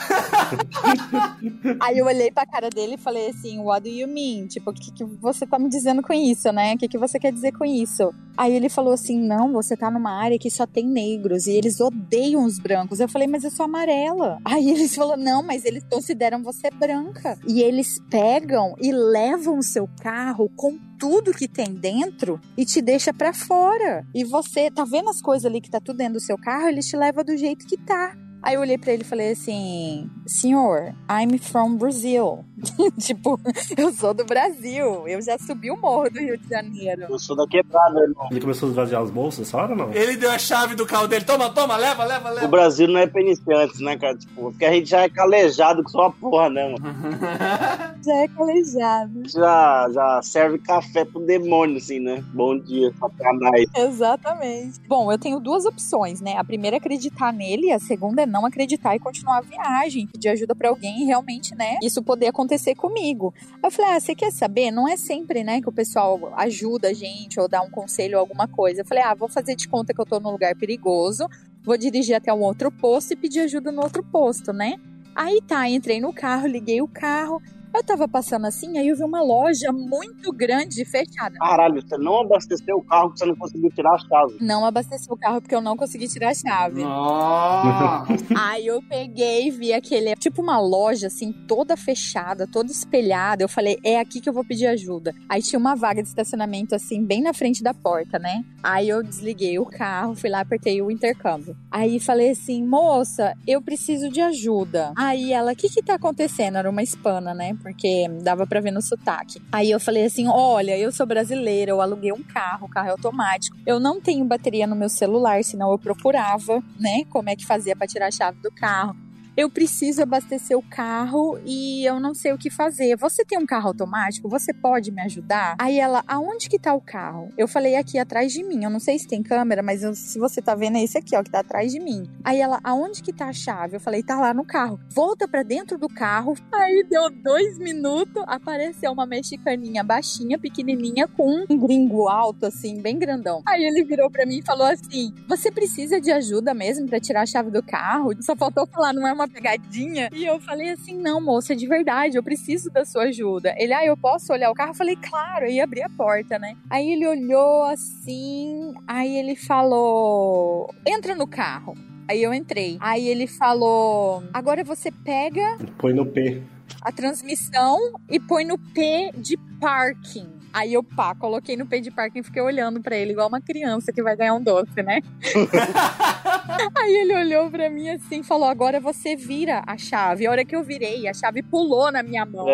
[1.80, 4.48] Aí eu olhei pra cara dele e falei assim, what do you mean?
[4.48, 6.74] Tipo, o que, que você tá me dizendo com isso, né?
[6.74, 8.14] O que, que você quer dizer com isso?
[8.38, 11.80] Aí ele falou assim, não, você tá numa área que só tem negros e eles
[11.80, 13.00] odeiam os brancos.
[13.00, 14.40] Eu falei, mas eu sou amarela.
[14.46, 17.38] Aí eles falaram, não, mas eles consideram você branca.
[17.48, 22.80] E eles pegam e levam o seu carro com tudo que tem dentro e te
[22.80, 24.06] deixa pra fora.
[24.14, 26.82] E você tá vendo as coisas ali que tá tudo dentro do seu carro, ele
[26.82, 28.16] te leva do jeito que tá.
[28.44, 32.44] Aí eu olhei pra ele e falei assim: Senhor, I'm from Brazil.
[33.00, 33.40] tipo,
[33.78, 35.08] eu sou do Brasil.
[35.08, 37.06] Eu já subi o morro do Rio de Janeiro.
[37.10, 38.28] Eu sou da quebrada, irmão.
[38.32, 39.94] Ele começou a esvaziar os bolsos essa hora ou não?
[39.94, 41.26] Ele deu a chave do carro dele.
[41.26, 42.48] Toma, toma, leva, leva, O leva.
[42.48, 44.18] Brasil não é pra iniciantes, né, cara?
[44.18, 46.82] Tipo, porque a gente já é calejado com só uma porra, né, mano?
[48.04, 49.30] Já é calejado.
[49.30, 52.24] Já, já serve café pro demônio, assim, né?
[52.34, 53.70] Bom dia, satanás.
[53.76, 54.80] Exatamente.
[54.88, 56.36] Bom, eu tenho duas opções, né?
[56.38, 60.08] A primeira é acreditar nele, e a segunda é não acreditar e continuar a viagem,
[60.08, 63.34] pedir ajuda pra alguém e realmente, né, isso poder acontecer comigo.
[63.64, 64.72] Eu falei: "Ah, você quer saber?
[64.72, 68.22] Não é sempre, né, que o pessoal ajuda a gente ou dá um conselho ou
[68.22, 68.82] alguma coisa".
[68.82, 71.28] Eu falei: "Ah, vou fazer de conta que eu tô num lugar perigoso,
[71.64, 74.76] vou dirigir até um outro posto e pedir ajuda no outro posto, né?"
[75.14, 77.42] Aí tá, entrei no carro, liguei o carro.
[77.74, 81.38] Eu tava passando assim, aí eu vi uma loja muito grande fechada.
[81.38, 84.38] Caralho, você não abasteceu o carro que você não conseguiu tirar a chave.
[84.42, 86.84] Não abasteci o carro porque eu não consegui tirar a chave.
[86.84, 88.26] Nossa.
[88.38, 93.44] Aí eu peguei e vi aquele, tipo uma loja assim, toda fechada, toda espelhada.
[93.44, 95.16] Eu falei, é aqui que eu vou pedir ajuda.
[95.30, 98.44] Aí tinha uma vaga de estacionamento assim, bem na frente da porta, né?
[98.62, 101.56] Aí eu desliguei o carro, fui lá, apertei o intercâmbio.
[101.72, 104.92] Aí falei assim, moça, eu preciso de ajuda.
[104.96, 106.58] Aí ela, o que que tá acontecendo?
[106.58, 107.56] Era uma hispana, né?
[107.62, 109.42] Porque dava pra ver no sotaque.
[109.52, 112.92] Aí eu falei assim, olha, eu sou brasileira, eu aluguei um carro, o carro é
[112.92, 113.58] automático.
[113.66, 117.04] Eu não tenho bateria no meu celular, senão eu procurava, né?
[117.10, 118.96] Como é que fazia pra tirar a chave do carro
[119.38, 122.96] eu preciso abastecer o carro e eu não sei o que fazer.
[122.98, 124.28] Você tem um carro automático?
[124.30, 125.56] Você pode me ajudar?
[125.60, 127.30] Aí ela, aonde que tá o carro?
[127.38, 128.64] Eu falei aqui atrás de mim.
[128.64, 131.16] Eu não sei se tem câmera, mas eu- se você tá vendo é esse aqui,
[131.16, 132.04] ó, que tá atrás de mim.
[132.24, 133.76] Aí ela, aonde que tá a chave?
[133.76, 134.80] Eu falei, tá lá no carro.
[134.90, 136.36] Volta pra dentro do carro.
[136.52, 142.98] Aí deu dois minutos, apareceu uma mexicaninha baixinha, pequenininha, com um gringo alto, assim, bem
[143.00, 143.42] grandão.
[143.48, 147.22] Aí ele virou pra mim e falou assim: Você precisa de ajuda mesmo pra tirar
[147.22, 148.12] a chave do carro?
[148.22, 150.10] Só faltou falar, não é uma uma pegadinha.
[150.12, 153.54] E eu falei assim: não, moça, de verdade, eu preciso da sua ajuda.
[153.58, 154.72] Ele, ah, eu posso olhar o carro?
[154.72, 156.56] Eu falei, claro, aí abri a porta, né?
[156.70, 161.76] Aí ele olhou assim, aí ele falou: entra no carro.
[162.08, 162.78] Aí eu entrei.
[162.80, 166.42] Aí ele falou: agora você pega Põe no P.
[166.82, 167.78] a transmissão
[168.10, 170.41] e põe no P de parking.
[170.54, 173.40] Aí eu, pá, coloquei no P de parking e fiquei olhando pra ele, igual uma
[173.40, 175.00] criança que vai ganhar um doce, né?
[176.78, 180.26] Aí ele olhou pra mim assim e falou: Agora você vira a chave.
[180.28, 182.48] A hora que eu virei, a chave pulou na minha mão.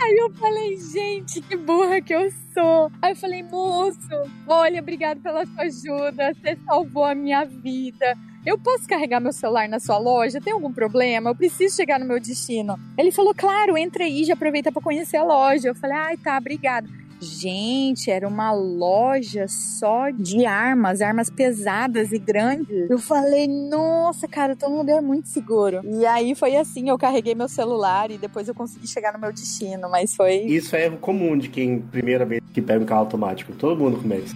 [0.00, 2.90] Aí eu falei: Gente, que burra que eu sou.
[3.02, 3.98] Aí eu falei: Moço,
[4.46, 6.32] olha, obrigado pela sua ajuda.
[6.34, 8.16] Você salvou a minha vida.
[8.44, 10.40] Eu posso carregar meu celular na sua loja?
[10.40, 11.30] Tem algum problema?
[11.30, 12.78] Eu preciso chegar no meu destino.
[12.98, 15.68] Ele falou: Claro, entra aí, já aproveita pra conhecer a loja.
[15.68, 16.88] Eu falei: Ai, tá, obrigado.
[17.20, 22.90] Gente, era uma loja só de armas, armas pesadas e grandes.
[22.90, 25.80] Eu falei, nossa, cara, eu tô num lugar muito seguro.
[25.84, 29.32] E aí foi assim, eu carreguei meu celular e depois eu consegui chegar no meu
[29.32, 30.40] destino, mas foi.
[30.40, 33.54] Isso é comum de quem, primeira vez que pega um carro automático.
[33.54, 34.34] Todo mundo começa.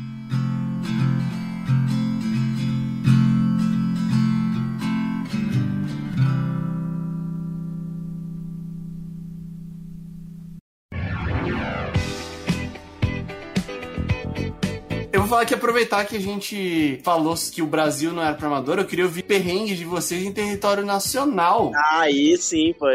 [15.28, 18.86] Falar que aproveitar que a gente falou que o Brasil não era pra amador, eu
[18.86, 21.70] queria ouvir perrengues de vocês em território nacional.
[21.92, 22.86] Aí sim, pô.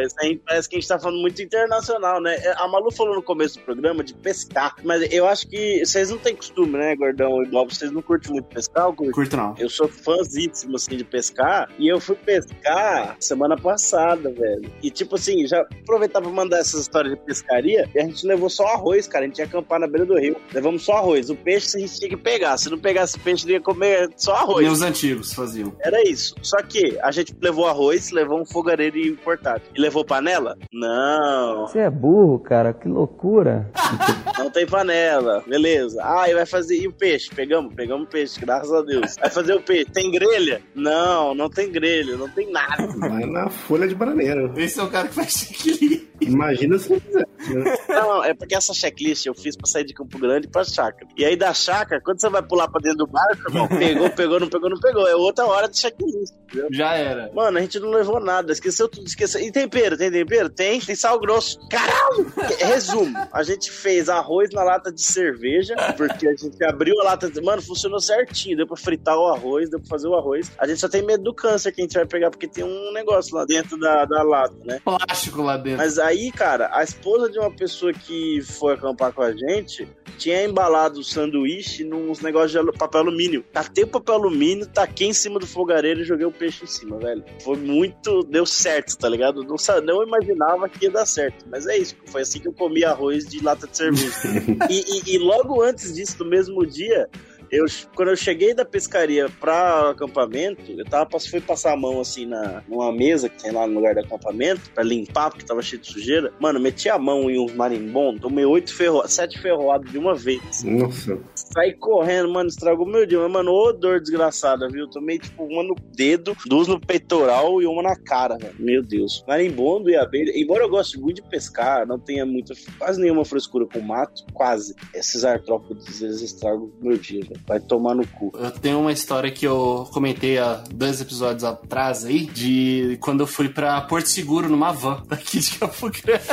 [0.44, 2.36] Parece que a gente tá falando muito internacional, né?
[2.58, 6.18] A Malu falou no começo do programa de pescar, mas eu acho que vocês não
[6.18, 7.74] têm costume, né, Gordão Bob?
[7.74, 8.86] Vocês não curtem muito pescar?
[8.86, 9.12] Eu curto.
[9.14, 9.54] Curto não.
[9.60, 11.70] Eu sou fãzíssimo, assim, de pescar.
[11.78, 14.72] E eu fui pescar semana passada, velho.
[14.82, 17.88] E, tipo assim, já aproveitar pra mandar essas histórias de pescaria.
[17.94, 19.24] E a gente levou só arroz, cara.
[19.24, 20.36] A gente ia acampar na beira do rio.
[20.52, 21.30] Levamos só arroz.
[21.30, 22.58] O peixe a gente tinha que pegar.
[22.58, 24.64] Se não pegasse peixe, ia comer só arroz.
[24.64, 25.76] Nem os antigos faziam.
[25.80, 26.36] Era isso.
[26.42, 29.62] Só que a gente levou arroz, levou um fogareiro importado.
[29.76, 30.58] E levou panela?
[30.72, 31.68] Não.
[31.68, 33.70] Você é burro, cara, que loucura.
[34.38, 35.44] Não tem panela.
[35.48, 36.02] Beleza.
[36.04, 36.78] Ah, e vai fazer.
[36.78, 37.30] E o peixe?
[37.34, 37.74] Pegamos?
[37.74, 39.16] Pegamos peixe, graças a Deus.
[39.20, 39.86] Vai fazer o peixe.
[39.92, 40.62] Tem grelha?
[40.74, 42.88] Não, não tem grelha, não tem nada.
[42.98, 44.52] Vai na folha de bananeira.
[44.58, 46.13] Esse é o cara que faz checklist.
[46.24, 47.28] Imagina se não quiser.
[47.50, 47.78] né?
[47.90, 51.08] Não, é porque essa checklist eu fiz pra sair de Campo Grande pra chácara.
[51.18, 54.40] E aí da chácara, quando você vai pular pra dentro do barco, irmão, pegou, pegou,
[54.40, 55.08] não pegou, não pegou.
[55.08, 56.68] É outra hora de checklist, entendeu?
[56.72, 57.32] Já era.
[57.34, 59.42] Mano, a gente não levou nada, esqueceu tudo, esqueceu.
[59.42, 60.50] E tempero, tem tempero?
[60.50, 61.60] Tem, tem sal grosso.
[61.70, 62.32] Caralho!
[62.60, 67.30] Resumo, a gente fez arroz na lata de cerveja, porque a gente abriu a lata,
[67.30, 67.42] de...
[67.42, 70.52] mano, funcionou certinho, deu pra fritar o arroz, deu pra fazer o arroz.
[70.58, 72.92] A gente só tem medo do câncer que a gente vai pegar, porque tem um
[72.94, 74.80] negócio lá dentro da, da lata, né?
[74.84, 75.80] Plástico lá dentro.
[75.80, 79.88] Mas aí, cara, a esposa de uma pessoa que foi acampar com a gente
[80.18, 83.44] tinha embalado o sanduíche nos negócios de papel alumínio.
[83.52, 86.98] Catei o papel alumínio, taquei em cima do fogareiro e joguei o peixe em cima,
[87.00, 87.24] velho.
[87.42, 88.24] Foi muito.
[88.24, 89.44] Deu certo, tá ligado?
[89.44, 91.46] Não, não imaginava que ia dar certo.
[91.50, 91.96] Mas é isso.
[92.06, 94.14] Foi assim que eu comi arroz de lata de cerveja.
[94.70, 97.10] e, e- e logo antes disso, no mesmo dia.
[97.54, 102.26] Eu, quando eu cheguei da pescaria pra acampamento, eu tava, fui passar a mão assim
[102.26, 105.80] na, numa mesa que tem lá no lugar do acampamento, pra limpar, porque tava cheio
[105.80, 106.34] de sujeira.
[106.40, 110.64] Mano, meti a mão em uns marimbondos, tomei oito ferro, sete ferroados de uma vez.
[110.64, 111.20] Nossa.
[111.36, 113.20] Saí correndo, mano, estragou meu dia.
[113.20, 114.90] Mas, mano, ô dor desgraçada, viu?
[114.90, 118.56] Tomei, tipo, uma no dedo, duas no peitoral e uma na cara, velho.
[118.58, 119.24] Meu Deus.
[119.28, 120.32] Marimbondo e abelha.
[120.36, 124.74] Embora eu goste muito de pescar, não tenha muita, quase nenhuma frescura com mato, quase.
[124.96, 127.43] Esses artrópodes, eles estragam meu dia, velho.
[127.46, 128.32] Vai tomar no cu.
[128.36, 133.28] Eu tenho uma história que eu comentei há dois episódios atrás aí, de quando eu
[133.28, 136.24] fui pra Porto Seguro numa van daqui de Campo Grande.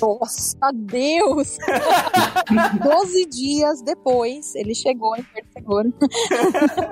[0.00, 1.56] Nossa, Deus!
[2.82, 5.94] Doze dias depois, ele chegou em Porto Seguro.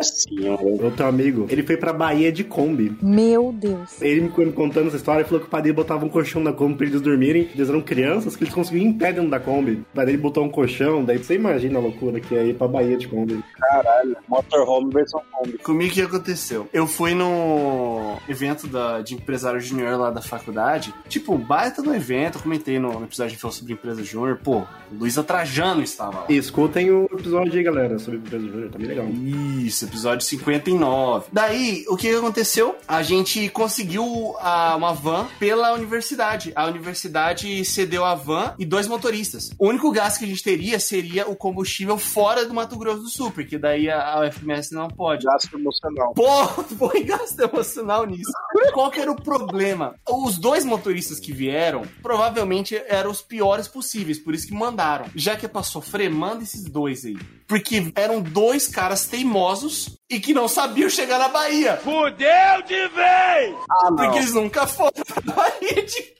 [0.03, 0.63] Senhora.
[0.85, 2.97] Outro amigo, ele foi pra Bahia de Kombi.
[3.03, 4.01] Meu Deus.
[4.01, 6.53] Ele me contando essa história, ele falou que o pai dele botava um colchão na
[6.53, 7.49] Kombi pra eles dormirem.
[7.55, 9.73] Eles eram crianças, que eles conseguiam ir em pé dentro da Kombi.
[9.73, 12.69] O pai dele botou um colchão, daí você imagina a loucura que é ir pra
[12.69, 13.43] Bahia de Kombi.
[13.69, 14.17] Caralho.
[14.29, 15.59] Motorhome versão Kombi.
[15.59, 16.69] Comigo o que aconteceu?
[16.73, 20.95] Eu fui no evento da, de empresário júnior lá da faculdade.
[21.09, 22.39] Tipo, baita no evento.
[22.39, 24.39] Eu comentei no, no episódio que falou sobre empresa júnior.
[24.43, 26.27] Pô, Luísa Trajano estava lá.
[26.29, 29.07] Escutem o episódio aí, galera, sobre empresa júnior, tá bem legal.
[29.09, 31.27] Isso, episódio 59.
[31.33, 32.77] Daí, o que aconteceu?
[32.87, 36.53] A gente conseguiu a- uma van pela universidade.
[36.55, 39.51] A universidade cedeu a van e dois motoristas.
[39.59, 43.09] O único gasto que a gente teria seria o combustível fora do Mato Grosso do
[43.09, 45.25] Sul, porque daí a, a UFMS não pode.
[45.25, 46.13] Gasto emocional.
[46.15, 46.47] Pô,
[46.77, 48.31] foi gasto emocional nisso.
[48.73, 49.95] Qual que era o problema?
[50.09, 55.07] Os dois motoristas que vieram provavelmente eram os piores possíveis, por isso que mandaram.
[55.15, 57.17] Já que é pra sofrer, manda esses dois aí.
[57.47, 61.77] Porque eram dois caras teimosos e que não sabiam chegar na Bahia.
[61.79, 63.57] Fudeu de vez!
[63.71, 63.97] Ah, não.
[63.97, 66.15] Porque eles nunca foram pra Bahia de,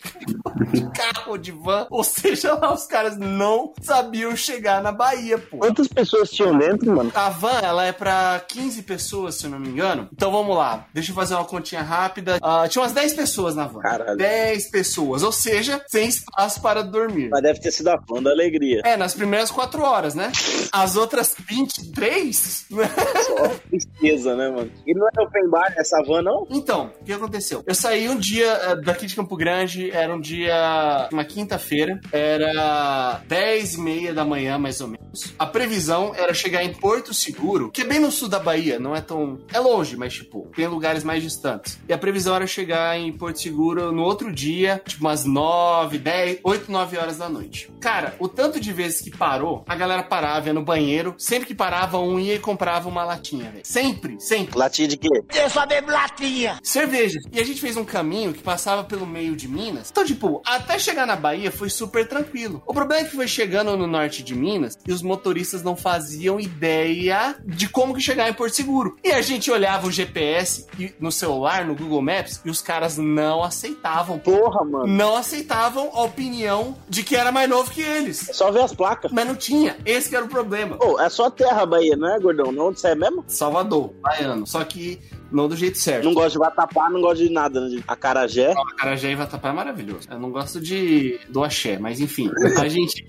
[0.73, 1.87] de carro ou de van.
[1.91, 5.59] Ou seja lá, os caras não sabiam chegar na Bahia, pô.
[5.59, 7.13] Quantas pessoas tinham dentro, mano?
[7.15, 10.09] A van, ela é pra 15 pessoas, se eu não me engano.
[10.13, 10.87] Então vamos lá.
[10.93, 12.39] Deixa eu fazer uma continha rápida.
[12.43, 13.81] Ah, tinha umas 10 pessoas na van.
[13.81, 14.17] Caralho.
[14.17, 15.23] 10 pessoas.
[15.23, 17.29] Ou seja, sem espaço para dormir.
[17.31, 18.83] Mas deve ter sido a fã da alegria.
[18.85, 20.33] É, nas primeiras 4 horas, né?
[20.73, 22.85] As outras 23, né?
[23.27, 24.71] Só tristeza, né, mano?
[24.87, 26.47] E não é open bar essa van, não?
[26.51, 27.63] Então, o que aconteceu?
[27.67, 33.21] Eu saí um dia eh, daqui de Campo Grande, era um dia, uma quinta-feira, era
[33.27, 35.35] 10 e meia da manhã, mais ou menos.
[35.39, 38.95] A previsão era chegar em Porto Seguro, que é bem no sul da Bahia, não
[38.95, 39.39] é tão...
[39.53, 41.79] É longe, mas, tipo, tem lugares mais distantes.
[41.89, 46.41] E a previsão era chegar em Porto Seguro no outro dia, tipo, umas 9, 10,
[46.43, 47.71] 8, 9 horas da noite.
[47.81, 51.55] Cara, o tanto de vezes que parou, a galera parava, ia no banheiro, sempre que
[51.55, 53.65] parava, um ia e comprava uma latinha, velho.
[53.65, 54.59] Sempre, sempre.
[54.59, 55.09] Latinha de quê?
[55.35, 56.59] Eu só bebo latinha.
[56.63, 57.19] Cerveja.
[57.33, 59.89] E a gente fez um caminho que passava pelo meio de Minas.
[59.91, 62.63] Então, tipo, até chegar na Bahia foi super tranquilo.
[62.67, 66.39] O problema é que foi chegando no norte de Minas e os motoristas não faziam
[66.41, 68.97] ideia de como que chegar em Porto Seguro.
[69.03, 72.97] E a gente olhava o GPS e- no celular, no Google Maps, e os caras
[72.99, 74.19] não aceitavam.
[74.19, 74.87] Porra, mano.
[74.87, 78.29] Não aceitavam a opinião de que era mais novo que eles.
[78.29, 79.11] É só ver as placas.
[79.13, 79.77] Mas não tinha.
[79.85, 80.77] Esse que era o problema.
[80.99, 82.53] É só terra Bahia, não é, gordão?
[82.53, 83.25] Não, onde você é mesmo?
[83.27, 84.47] Salvador, baiano.
[84.47, 86.05] Só que não do jeito certo.
[86.05, 87.83] Não gosto de vatapá, não gosto de nada, né?
[87.87, 88.53] Acarajé.
[88.53, 90.09] Acarajé e vatapá é maravilhoso.
[90.11, 92.31] Eu não gosto de do axé, mas enfim.
[92.59, 93.05] A gente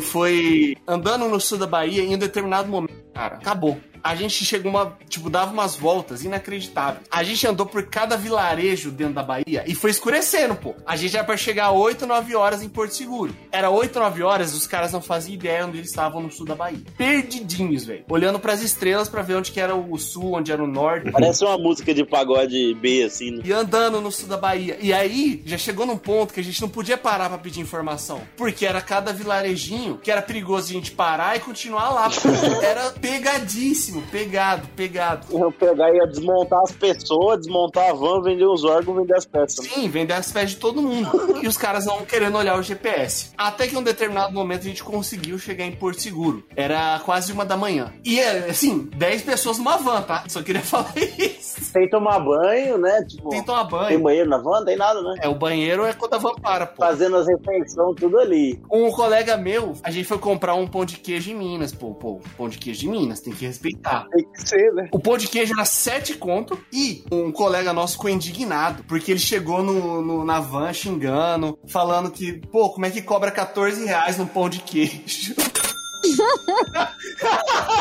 [0.00, 3.80] foi andando no sul da Bahia e em um determinado momento, cara, acabou.
[4.00, 7.04] A gente chegou uma, tipo, dava umas voltas inacreditáveis.
[7.10, 10.72] A gente andou por cada vilarejo dentro da Bahia e foi escurecendo, pô.
[10.86, 13.34] A gente era pra chegar 8, 9 horas em Porto Seguro.
[13.50, 16.54] Era 8, 9 horas, os caras não faziam ideia onde eles estavam no sul da
[16.54, 16.78] Bahia.
[16.96, 18.04] Perdidinhos, velho.
[18.08, 21.10] Olhando pras estrelas pra ver onde que era o sul, onde era o norte.
[21.10, 23.32] Parece uma música de pagode B, assim.
[23.32, 23.42] né?
[23.44, 24.78] E andando no sul da Bahia.
[24.80, 28.20] E aí, já chegou num ponto que a gente não podia parar pra pedir informação.
[28.36, 32.08] Porque era cada vilarejinho que era perigoso a gente parar e continuar lá.
[32.62, 35.26] Era pegadíssimo, pegado, pegado.
[35.30, 39.24] Eu pegar e ia desmontar as pessoas, desmontar a van, vender os órgãos, vender as
[39.24, 39.66] peças.
[39.66, 41.38] Sim, vender as pés de todo mundo.
[41.42, 43.30] E os caras não querendo olhar o GPS.
[43.36, 46.44] Até que em um determinado momento a gente conseguiu chegar em Porto Seguro.
[46.54, 47.92] Era quase uma da manhã.
[48.04, 50.24] E é, assim, 10 pessoas numa van, tá?
[50.28, 51.47] Só queria falar isso.
[51.48, 53.02] Sem tomar banho, né?
[53.04, 53.88] Tipo, Tem que tomar banho.
[53.88, 54.64] tem banheiro na van?
[54.64, 55.14] Tem nada, né?
[55.22, 56.76] É, o banheiro é quando a van para, pô.
[56.82, 58.60] Fazendo as refeições, tudo ali.
[58.70, 62.20] Um colega meu, a gente foi comprar um pão de queijo em Minas, pô, pô,
[62.36, 64.06] pão de queijo de Minas, tem que respeitar.
[64.10, 64.88] Tem que ser, né?
[64.92, 69.20] O pão de queijo era 7 conto e um colega nosso ficou indignado, porque ele
[69.20, 74.16] chegou no, no- na van xingando, falando que, pô, como é que cobra 14 reais
[74.18, 75.34] no pão de queijo?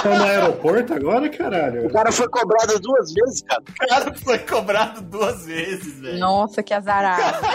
[0.03, 1.85] Tá no aeroporto agora, caralho?
[1.85, 3.61] O cara foi cobrado duas vezes, cara.
[3.61, 6.19] O cara foi cobrado duas vezes, velho.
[6.19, 7.45] Nossa, que azarado.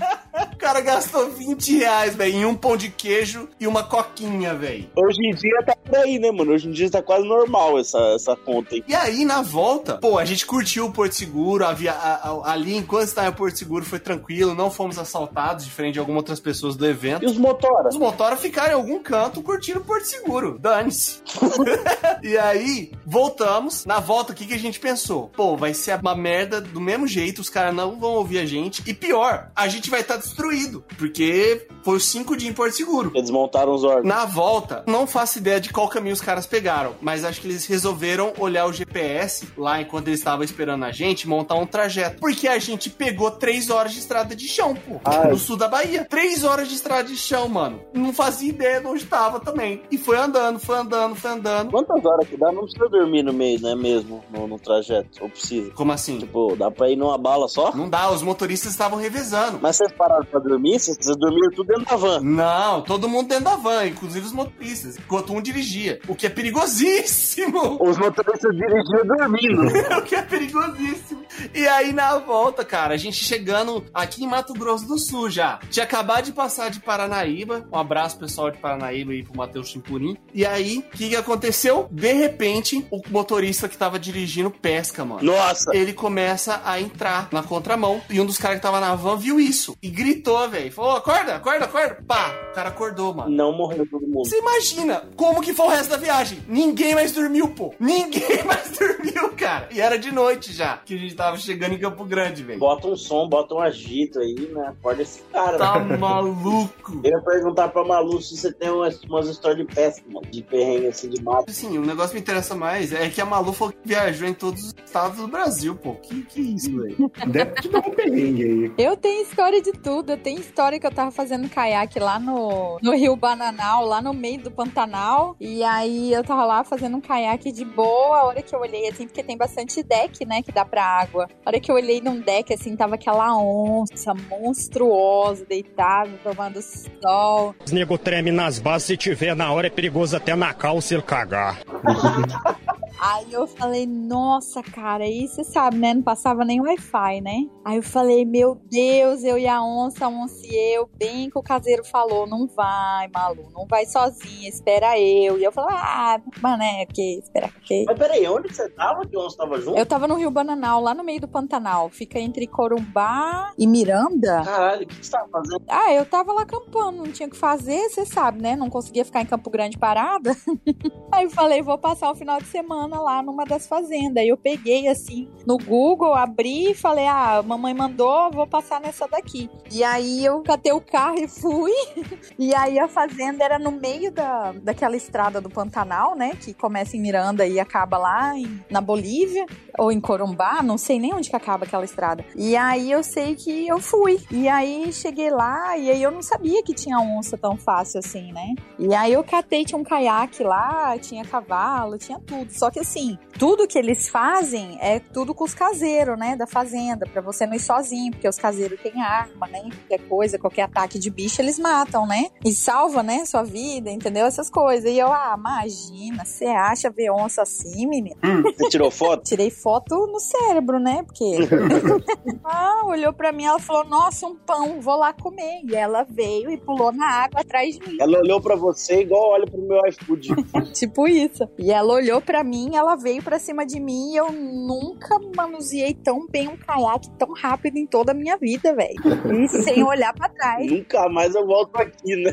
[0.52, 4.88] O cara gastou 20 reais, velho, em um pão de queijo e uma coquinha, velho.
[4.96, 6.52] Hoje em dia tá por aí, né, mano?
[6.52, 8.84] Hoje em dia tá quase normal essa, essa conta aí.
[8.86, 12.76] E aí, na volta, pô, a gente curtiu o Porto Seguro, havia, a- a- ali,
[12.76, 16.76] enquanto estava em Porto Seguro, foi tranquilo, não fomos assaltados, diferente de algumas outras pessoas
[16.76, 17.22] do evento.
[17.24, 17.94] E os motoras?
[17.94, 20.58] Os motoras ficaram em algum canto curtindo o Porto Seguro.
[20.58, 21.20] Dane-se.
[22.22, 23.84] e aí, voltamos.
[23.84, 25.28] Na volta, o que, que a gente pensou?
[25.34, 28.82] Pô, vai ser uma merda do mesmo jeito, os caras não vão ouvir a gente.
[28.86, 30.84] E pior, a gente vai estar destruído.
[30.98, 33.12] Porque foi os cinco dias em Porto Seguro.
[33.14, 34.06] Eles montaram os órgãos.
[34.06, 37.66] Na volta, não faço ideia de qual caminho os caras pegaram, mas acho que eles
[37.66, 42.20] resolveram olhar o GPS lá enquanto eles estavam esperando a gente, montar um trajeto.
[42.20, 45.00] Porque a gente pegou três horas de estrada de chão, pô.
[45.04, 45.30] Ai.
[45.30, 46.06] No sul da Bahia.
[46.08, 47.80] Três horas de estrada de chão, mano.
[47.92, 49.82] Não fazia ideia de onde tava também.
[49.90, 51.70] E foi andando, foi andando, foi andando.
[51.70, 52.52] Quantas horas que dá?
[52.52, 54.22] Não precisa dormir no meio, né, mesmo?
[54.30, 55.22] No, no trajeto.
[55.22, 55.70] Ou precisa?
[55.72, 56.18] Como assim?
[56.18, 57.74] Tipo, dá pra ir numa bala só?
[57.74, 59.58] Não dá, os motoristas estavam revezando.
[59.60, 60.78] Mas vocês pararam pra dormir?
[60.78, 62.20] Vocês, dormiram tudo dentro da van.
[62.20, 66.00] Não, todo mundo dentro da van, inclusive os motoristas, enquanto um dirigia.
[66.08, 67.78] O que é perigosíssimo.
[67.80, 69.62] Os motoristas dirigiam dormindo.
[69.98, 71.24] o que é perigosíssimo.
[71.54, 75.58] E aí, na volta, cara, a gente chegando aqui em Mato Grosso do Sul já.
[75.70, 77.66] Tinha acabado de passar de Paranaíba.
[77.72, 80.16] Um abraço, pessoal de Paranaíba e pro Matheus Chimpurim.
[80.34, 81.88] E aí, o que, que aconteceu?
[81.90, 85.22] De repente, o motorista que tava dirigindo pesca, mano.
[85.22, 85.74] Nossa!
[85.74, 88.00] Ele começa a entrar na contramão.
[88.10, 89.76] E um dos caras que tava na van viu isso.
[89.82, 90.72] E gritou, velho.
[90.72, 91.98] Falou: acorda, acorda, acorda.
[92.06, 93.30] Pá, o cara acordou, mano.
[93.30, 94.26] Não morreu todo mundo.
[94.26, 96.38] Você imagina como que foi o resto da viagem?
[96.48, 97.74] Ninguém mais dormiu, pô.
[97.78, 99.68] Ninguém mais dormiu, cara.
[99.70, 102.58] E era de noite já que a gente tava chegando em Campo Grande, velho.
[102.58, 104.68] Bota um som, bota um agito aí, né?
[104.68, 105.98] Acorda esse cara, Tá velho.
[106.00, 107.00] maluco.
[107.04, 110.26] Eu ia perguntar pra Malu se você tem umas, umas histórias de pesca, mano.
[110.30, 111.50] De perrengue assim de mato.
[111.50, 114.34] Assim, o negócio que me interessa mais é que a Malu falou que viajou em
[114.34, 115.94] todos os estados do Brasil, pô.
[115.94, 117.10] Que, que isso, velho?
[117.28, 118.72] Deve te dar um perrengue aí.
[118.86, 119.89] Eu tenho história de tudo.
[119.90, 124.14] Eu tenho história que eu tava fazendo caiaque lá no, no Rio Bananal, lá no
[124.14, 125.36] meio do Pantanal.
[125.40, 128.18] E aí eu tava lá fazendo um caiaque de boa.
[128.18, 131.28] A hora que eu olhei, assim, porque tem bastante deck, né, que dá pra água.
[131.44, 137.54] A hora que eu olhei num deck, assim, tava aquela onça monstruosa, deitada, tomando sol.
[137.64, 141.02] Os nego treme nas bases, se tiver na hora é perigoso até na calça ele
[141.02, 141.58] cagar.
[143.02, 145.94] Aí eu falei, nossa, cara, aí você sabe, né?
[145.94, 147.46] Não passava nem Wi-Fi, né?
[147.64, 151.38] Aí eu falei, meu Deus, eu e a onça, a onça e eu, bem que
[151.38, 155.38] o caseiro falou, não vai, Malu, não vai sozinha, espera eu.
[155.38, 157.86] E eu falei, ah, mané, que espera que.
[157.86, 159.78] Mas peraí, onde você tava que Onça tava junto?
[159.78, 161.88] Eu tava no Rio Bananal, lá no meio do Pantanal.
[161.88, 164.42] Fica entre Corumbá e Miranda.
[164.44, 165.64] Caralho, o que você tava fazendo?
[165.70, 168.56] Ah, eu tava lá acampando, não tinha o que fazer, você sabe, né?
[168.56, 170.36] Não conseguia ficar em Campo Grande parada.
[171.10, 174.24] Aí eu falei, vou passar o final de semana lá numa das fazendas.
[174.26, 179.50] Eu peguei assim no Google, abri e falei, ah, mamãe mandou, vou passar nessa daqui.
[179.70, 181.72] E aí eu catei o carro e fui.
[182.38, 186.32] E aí a fazenda era no meio da, daquela estrada do Pantanal, né?
[186.40, 189.44] Que começa em Miranda e acaba lá em- na Bolívia,
[189.78, 192.24] ou em Corumbá, não sei nem onde que acaba aquela estrada.
[192.34, 194.18] E aí eu sei que eu fui.
[194.30, 198.32] E aí cheguei lá, e aí eu não sabia que tinha onça tão fácil assim,
[198.32, 198.54] né?
[198.78, 202.50] E aí eu catei, tinha um caiaque lá, tinha cavalo, tinha tudo.
[202.52, 206.36] Só que assim, tudo que eles fazem é tudo com os caseiros, né?
[206.36, 209.62] Da fazenda, pra você não ir sozinho, porque os caseiros têm arma, né?
[209.62, 212.28] Qualquer coisa, qualquer ataque de bicho, eles matam, né?
[212.44, 213.24] E salva, né?
[213.24, 214.26] Sua vida, entendeu?
[214.26, 214.90] Essas coisas.
[214.90, 218.16] E eu, ah, imagina, você acha ver onça assim, menina?
[218.42, 219.24] Você tirou foto?
[219.30, 221.02] Tirei foto no cérebro, né?
[221.02, 221.24] Porque.
[222.44, 225.62] ah, olhou pra mim, ela falou: Nossa, um pão, vou lá comer.
[225.64, 227.96] E ela veio e pulou na água atrás de mim.
[228.00, 230.28] Ela olhou pra você igual olha pro meu iFood.
[230.72, 231.48] tipo isso.
[231.58, 235.94] E ela olhou pra mim, ela veio pra cima de mim e eu nunca manuseei
[235.94, 239.00] tão bem um caiaque tão rápido em toda a minha vida, velho.
[239.34, 240.70] E sem olhar pra trás.
[240.70, 242.32] Nunca mais eu volto aqui, né?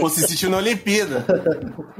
[0.00, 1.24] Você assistiu na Olimpíada.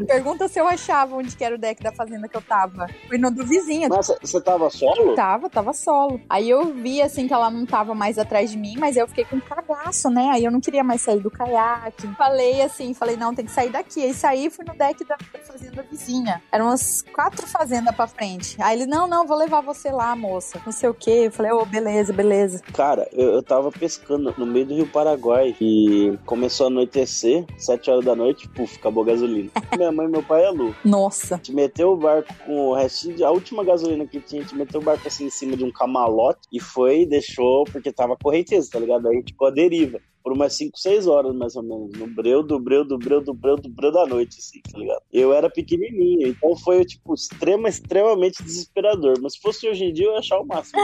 [0.07, 2.87] Pergunta se eu achava onde que era o deck da fazenda que eu tava.
[3.09, 3.89] Fui no do vizinho.
[3.89, 5.15] Nossa, você tava solo?
[5.15, 6.21] Tava, tava solo.
[6.29, 9.25] Aí eu vi assim que ela não tava mais atrás de mim, mas eu fiquei
[9.25, 10.31] com um cagaço, né?
[10.33, 12.07] Aí eu não queria mais sair do caiaque.
[12.17, 14.03] Falei assim, falei, não, tem que sair daqui.
[14.03, 16.43] Aí saí e fui no deck da, da fazenda vizinha.
[16.51, 18.57] Eram umas quatro fazendas pra frente.
[18.61, 20.61] Aí ele, não, não, vou levar você lá, moça.
[20.65, 21.25] Não sei o quê.
[21.27, 22.61] Eu falei, ô, beleza, beleza.
[22.73, 27.91] Cara, eu, eu tava pescando no meio do Rio Paraguai e começou a anoitecer, sete
[27.91, 29.51] horas da noite, puf, acabou a gasolina.
[29.77, 30.77] Minha mãe e meu pai é louco.
[30.85, 31.35] Nossa.
[31.35, 34.45] A gente meteu o barco com o restinho, de, a última gasolina que tinha, a
[34.45, 38.17] gente meteu o barco assim em cima de um camalote e foi, deixou, porque tava
[38.17, 39.07] correnteza, tá ligado?
[39.07, 40.01] Aí a gente ficou a deriva.
[40.23, 41.99] Por umas 5, 6 horas, mais ou menos.
[41.99, 45.03] No breu, do breu, do breu, do breu, do breu da noite, assim, tá ligado?
[45.13, 49.15] Eu era pequenininho, então foi, tipo, extrema, extremamente desesperador.
[49.21, 50.81] Mas se fosse hoje em dia, eu ia achar o máximo.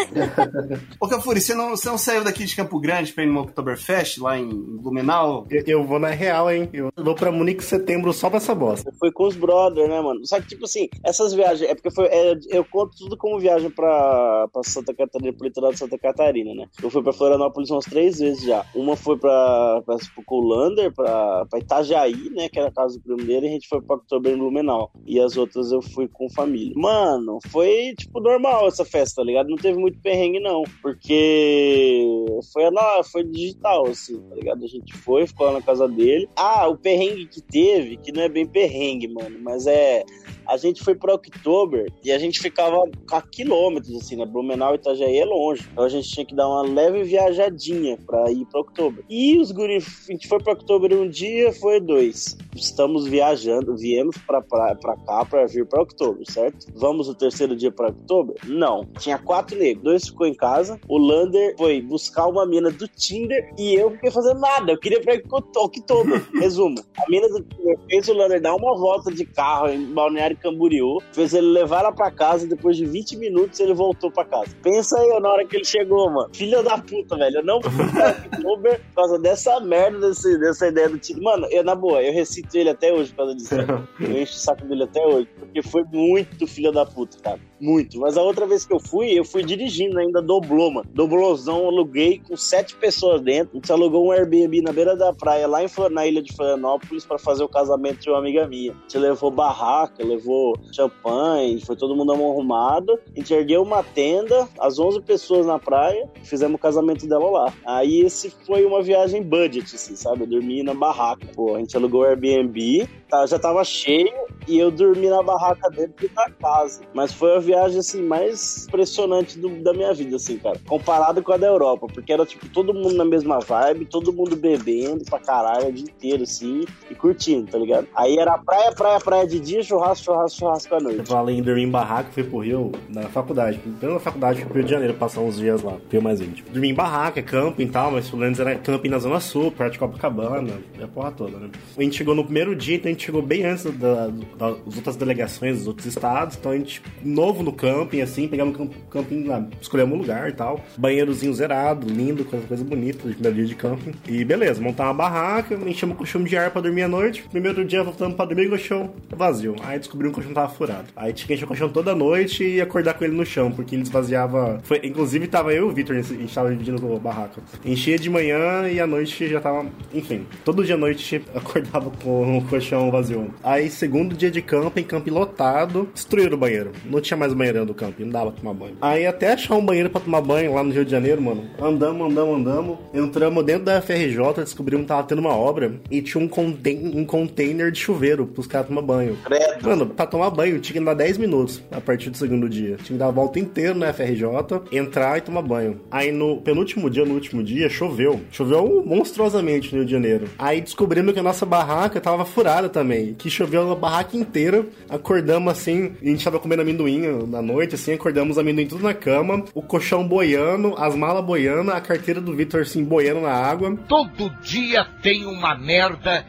[1.00, 4.18] Ô, Cafuri, você não, você não saiu daqui de Campo Grande pra ir no Oktoberfest,
[4.18, 5.46] lá em Blumenau?
[5.50, 6.68] Eu, eu vou na real, hein?
[6.72, 8.92] Eu vou pra Munique em setembro só pra essa bosta.
[8.98, 10.24] Foi com os brothers, né, mano?
[10.26, 12.06] Só que, tipo assim, essas viagens, é porque foi.
[12.06, 16.54] é, eu conto tudo como viagem pra, pra Santa Catarina, pro litoral de Santa Catarina,
[16.54, 16.66] né?
[16.82, 18.64] Eu fui pra Florianópolis umas três vezes já.
[18.74, 22.48] Uma foi pra, pra pro Colander, pra Itajaí, né?
[22.50, 24.90] Que era a casa do primo dele, e a gente foi pra Oktober em Blumenau.
[25.06, 26.74] E as outras eu fui com família.
[26.76, 29.48] Mano, foi, tipo, normal essa festa, tá ligado?
[29.48, 30.62] Não teve muito perrengue, não.
[30.82, 32.06] Porque
[32.52, 34.62] foi, na, foi digital, assim, tá ligado?
[34.62, 36.28] A gente foi, ficou lá na casa dele.
[36.36, 40.04] Ah, o perrengue que teve, que não é bem perrengue, mano, mas é.
[40.46, 42.76] A gente foi pra Oktober e a gente ficava
[43.10, 44.26] a quilômetros, assim, né?
[44.26, 45.68] Blumenau e Itajaí é longe.
[45.72, 49.04] Então a gente tinha que dar uma leve viajadinha pra ir pra Oktober.
[49.08, 52.36] E os guri, a gente foi pra Oktober um dia, foi dois.
[52.54, 56.66] Estamos viajando, viemos pra cá pra vir pra Oktober, certo?
[56.74, 58.36] Vamos o terceiro dia pra Oktober?
[58.46, 58.84] Não.
[58.98, 59.84] Tinha quatro negros.
[59.84, 60.78] Dois ficou em casa.
[60.88, 64.72] O Lander foi buscar uma mina do Tinder e eu fiquei fazendo nada.
[64.72, 66.24] Eu queria ir pra Oktober.
[66.34, 66.76] Resumo.
[66.96, 70.98] A mina do Tinder fez o Lander dar uma volta de carro em Balneário Camboriú,
[71.12, 74.54] fez ele levar ela pra casa e depois de 20 minutos ele voltou pra casa.
[74.62, 76.30] Pensa aí na hora que ele chegou, mano.
[76.34, 77.38] Filha da puta, velho.
[77.38, 81.22] Eu não fui Oktober por causa dessa merda, desse, dessa ideia do Tinder.
[81.22, 83.54] Mano, eu, na boa, eu recito ele até hoje por causa disso.
[84.00, 85.28] Eu encho o saco dele até hoje.
[85.38, 87.40] Porque foi muito filha da puta, cara.
[87.64, 87.98] Muito.
[87.98, 90.88] Mas a outra vez que eu fui, eu fui dirigindo ainda, doblou, mano.
[90.92, 93.52] Doblozão, aluguei com sete pessoas dentro.
[93.54, 97.06] A gente alugou um Airbnb na beira da praia, lá em, na ilha de Florianópolis,
[97.06, 98.72] pra fazer o casamento de uma amiga minha.
[98.72, 102.98] A gente levou barraca, levou champanhe, foi todo mundo arrumado.
[103.14, 107.54] A gente ergueu uma tenda, as 11 pessoas na praia, fizemos o casamento dela lá.
[107.64, 110.22] Aí esse foi uma viagem budget, assim, sabe?
[110.22, 111.26] Eu dormi na barraca.
[111.34, 114.10] Pô, a gente alugou o Airbnb, tá- já tava cheio
[114.46, 116.82] e eu dormi na barraca dentro da casa.
[116.92, 120.58] Mas foi a viagem, assim, mais impressionante do- da minha vida, assim, cara.
[120.66, 124.36] Comparado com a da Europa, porque era, tipo, todo mundo na mesma vibe, todo mundo
[124.36, 127.86] bebendo pra caralho o dia inteiro, assim, e curtindo, tá ligado?
[127.94, 130.98] Aí era praia, praia, praia de dia, churrasco, churrasco, churrasco à noite.
[130.98, 133.58] Eu falei em dormir em barraca, fui pro Rio na faculdade.
[133.80, 136.48] Pela faculdade, fui pro Rio de Janeiro passar uns dias lá, Rio mais íntimo.
[136.50, 139.72] Dormi em barraca, camping e tal, mas pelo menos era camping na Zona Sul, perto
[139.74, 140.52] de Copacabana,
[140.82, 141.50] a porra toda, né?
[141.76, 144.96] A gente chegou no primeiro dia, então a gente chegou bem antes da- das outras
[144.96, 149.24] delegações dos outros estados, então a gente, novo no camping, assim, pegamos um camp- camping
[149.24, 150.60] lá, escolhemos um lugar e tal.
[150.76, 153.92] Banheirozinho zerado, lindo, coisa, coisa bonita, de primeiro dia de camping.
[154.08, 157.24] E beleza, montar uma barraca, enchemos o colchão de ar pra dormir à noite.
[157.30, 159.56] Primeiro dia voltamos pra dormir, o colchão vazio.
[159.62, 160.84] Aí descobrimos que o colchão tava furado.
[160.96, 163.74] Aí tinha que encher o colchão toda noite e acordar com ele no chão, porque
[163.74, 164.60] ele esvaziava.
[164.64, 167.40] Foi, inclusive tava eu e o Victor, a gente tava dividindo a barraca.
[167.64, 169.66] Enchia de manhã e à noite já tava.
[169.92, 173.32] Enfim, todo dia à noite acordava com o colchão vazio.
[173.42, 176.72] Aí, segundo dia de camping, camping lotado, destruíram o banheiro.
[176.84, 178.76] Não tinha mais banheirão do camping, não dava pra tomar banho.
[178.80, 181.44] Aí até achar um banheiro pra tomar banho lá no Rio de Janeiro, mano.
[181.60, 182.78] Andamos, andamos, andamos.
[182.92, 187.04] Entramos dentro da FRJ, descobrimos que tava tendo uma obra e tinha um, conten um
[187.04, 189.16] container de chuveiro pros caras tomar banho.
[189.24, 189.68] Credo.
[189.68, 192.76] Mano, pra tomar banho tinha que dar 10 minutos a partir do segundo dia.
[192.76, 194.24] Tinha que dar a volta inteira na FRJ,
[194.72, 195.80] entrar e tomar banho.
[195.90, 198.20] Aí no penúltimo dia, no último dia, choveu.
[198.30, 200.28] Choveu monstruosamente no Rio de Janeiro.
[200.38, 203.14] Aí descobrimos que a nossa barraca tava furada também.
[203.14, 204.66] Que choveu a barraca inteira.
[204.90, 209.44] Acordamos assim, a gente tava comendo amendoim na noite, assim, acordamos amendoim tudo na cama,
[209.54, 213.76] o colchão boiando, as malas boiando, a carteira do Vitor assim boiando na água.
[213.88, 216.26] Todo dia tem uma merda.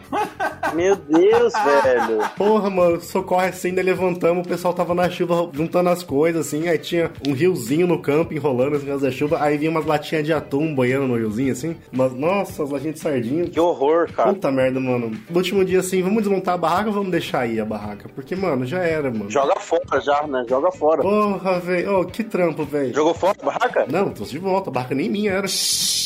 [0.73, 2.19] Meu Deus, velho.
[2.37, 6.67] Porra, mano, socorre assim, daí levantamos, o pessoal tava na chuva juntando as coisas, assim,
[6.67, 10.33] aí tinha um riozinho no campo enrolando assim, da chuva, aí vinha umas latinhas de
[10.33, 13.45] atum boiando no riozinho, assim, mas, nossa, as latinhas de sardinha.
[13.45, 14.33] Que horror, cara.
[14.33, 15.11] Puta merda, mano.
[15.29, 18.09] No último dia, assim, vamos desmontar a barraca ou vamos deixar aí a barraca?
[18.13, 19.29] Porque, mano, já era, mano.
[19.29, 20.45] Joga fora já, né?
[20.47, 21.01] Joga fora.
[21.01, 22.93] Porra, velho, oh, que trampo, velho.
[22.93, 23.85] Jogou fora a barraca?
[23.89, 25.47] Não, trouxe de volta, a barraca nem minha era.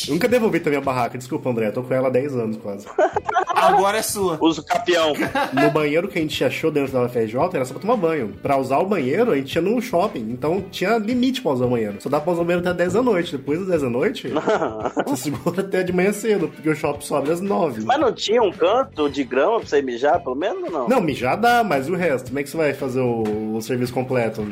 [0.08, 2.56] Eu nunca devolvi também a barraca, desculpa, André, eu tô com ela há 10 anos
[2.56, 2.86] quase.
[3.60, 4.38] Agora é sua.
[4.40, 5.12] Usa o capião.
[5.52, 8.28] No banheiro que a gente achou dentro da UFRJ era só pra tomar banho.
[8.40, 10.30] Pra usar o banheiro, a gente ia no shopping.
[10.30, 12.00] Então tinha limite pra usar o banheiro.
[12.00, 13.36] Só dá pra usar o banheiro até 10 da noite.
[13.36, 14.28] Depois das 10 da noite,
[15.06, 17.84] você segura até de manhã cedo, porque o shopping só abre às 9.
[17.84, 20.88] Mas não tinha um canto de grama pra você mijar, pelo menos, ou não?
[20.88, 22.28] Não, mijar dá, mas e o resto?
[22.28, 24.46] Como é que você vai fazer o, o serviço completo?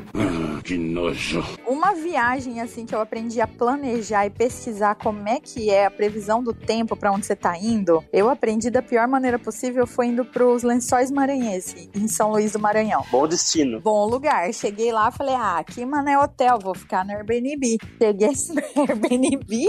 [0.68, 1.42] que nojo.
[1.66, 5.90] Uma viagem assim que eu aprendi a planejar e pesquisar como é que é a
[5.90, 10.08] previsão do tempo pra onde você tá indo, eu aprendi da pior maneira possível foi
[10.08, 13.02] indo pros Lençóis Maranhense, em São Luís do Maranhão.
[13.10, 13.80] Bom destino.
[13.80, 14.52] Bom lugar.
[14.52, 17.78] Cheguei lá, falei: "Ah, aqui, mano, é hotel, vou ficar no Airbnb".
[17.98, 19.66] Cheguei no Airbnb.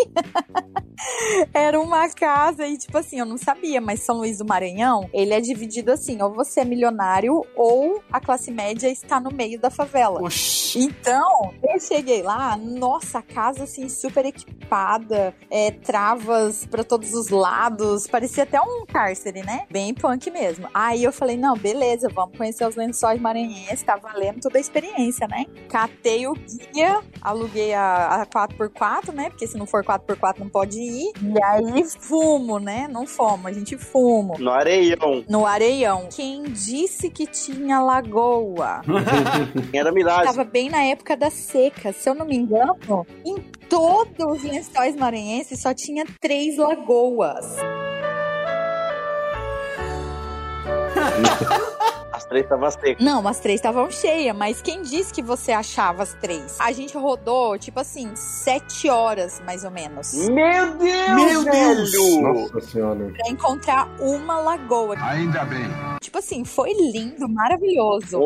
[1.53, 5.33] Era uma casa e, tipo assim, eu não sabia, mas São Luís do Maranhão, ele
[5.33, 9.69] é dividido assim: ou você é milionário ou a classe média está no meio da
[9.69, 10.21] favela.
[10.21, 10.79] Oxi.
[10.79, 17.29] Então, eu cheguei lá, nossa, a casa assim, super equipada, é, travas pra todos os
[17.29, 19.65] lados, parecia até um cárcere, né?
[19.69, 20.67] Bem punk mesmo.
[20.73, 25.27] Aí eu falei: não, beleza, vamos conhecer os lençóis maranhenses, tá valendo toda a experiência,
[25.27, 25.45] né?
[25.69, 29.29] Catei o guia, aluguei a, a 4x4, né?
[29.29, 31.11] Porque se não for 4x4 não pode ir.
[31.21, 32.87] E aí fumo, né?
[32.89, 34.35] Não fomos, a gente fumo.
[34.39, 35.23] No areião.
[35.27, 35.78] No areião.
[36.13, 38.81] Quem disse que tinha lagoa?
[39.73, 40.25] Era milagre.
[40.25, 41.93] Tava bem na época da seca.
[41.93, 43.37] Se eu não me engano, em
[43.69, 47.45] todos os lençóis maranhenses só tinha três lagoas.
[52.29, 53.03] As três estavam secas.
[53.05, 56.57] Não, as três estavam cheias, mas quem disse que você achava as três?
[56.59, 60.13] A gente rodou, tipo assim, sete horas, mais ou menos.
[60.29, 61.91] Meu Deus, Meu Deus!
[61.91, 62.21] velho!
[62.21, 63.11] Nossa senhora.
[63.17, 64.95] Pra encontrar uma lagoa.
[65.01, 65.65] Ainda bem.
[66.01, 68.19] Tipo assim, foi lindo, maravilhoso.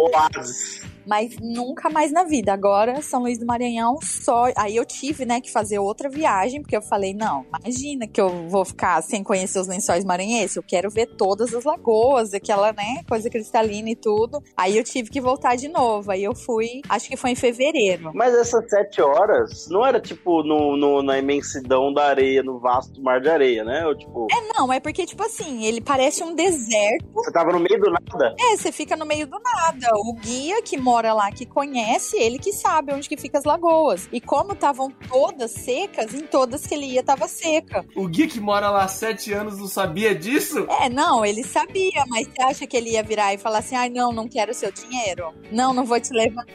[1.06, 2.54] Mas nunca mais na vida.
[2.54, 4.46] Agora, São Luís do Maranhão, só.
[4.58, 8.48] Aí eu tive, né, que fazer outra viagem, porque eu falei, não, imagina que eu
[8.50, 10.56] vou ficar sem conhecer os lençóis maranhenses.
[10.56, 14.42] Eu quero ver todas as lagoas, aquela, né, coisa cristalina e tudo.
[14.56, 16.12] Aí eu tive que voltar de novo.
[16.12, 18.12] Aí eu fui, acho que foi em fevereiro.
[18.14, 23.02] Mas essas sete horas não era tipo no, no- na imensidão da areia, no vasto
[23.02, 23.86] mar de areia, né?
[23.86, 27.06] Ou tipo, É, não, é porque, tipo assim, ele parece um deserto.
[27.14, 28.36] você tava no meio do nada?
[28.40, 29.88] É, você fica no meio do nada.
[29.96, 34.08] O guia que mora lá que conhece, ele que sabe onde que fica as lagoas.
[34.12, 37.86] E como estavam todas secas, em todas que ele ia tava seca.
[37.96, 40.68] O Gui que mora lá há sete anos não sabia disso?
[40.82, 43.90] É, não, ele sabia, mas você acha que ele ia virar e falar assim: ai,
[43.90, 45.34] não, não quero seu dinheiro?
[45.52, 46.46] Não, não vou te levar.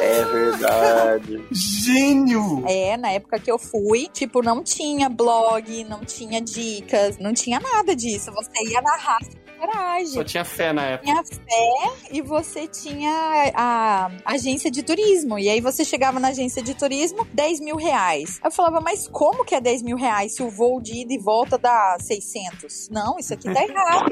[0.00, 1.44] É verdade.
[1.50, 2.64] Gênio!
[2.68, 7.58] É, na época que eu fui, tipo, não tinha blog, não tinha dicas, não tinha
[7.58, 8.30] nada disso.
[8.32, 10.06] Você ia na raça coragem.
[10.06, 11.10] Só tinha fé na época.
[11.10, 15.38] Tinha fé e você tinha a, a agência de turismo.
[15.38, 18.40] E aí você chegava na agência de turismo, 10 mil reais.
[18.44, 21.18] Eu falava, mas como que é 10 mil reais se o voo de ida e
[21.18, 22.90] volta dá 600?
[22.90, 24.10] Não, isso aqui tá errado.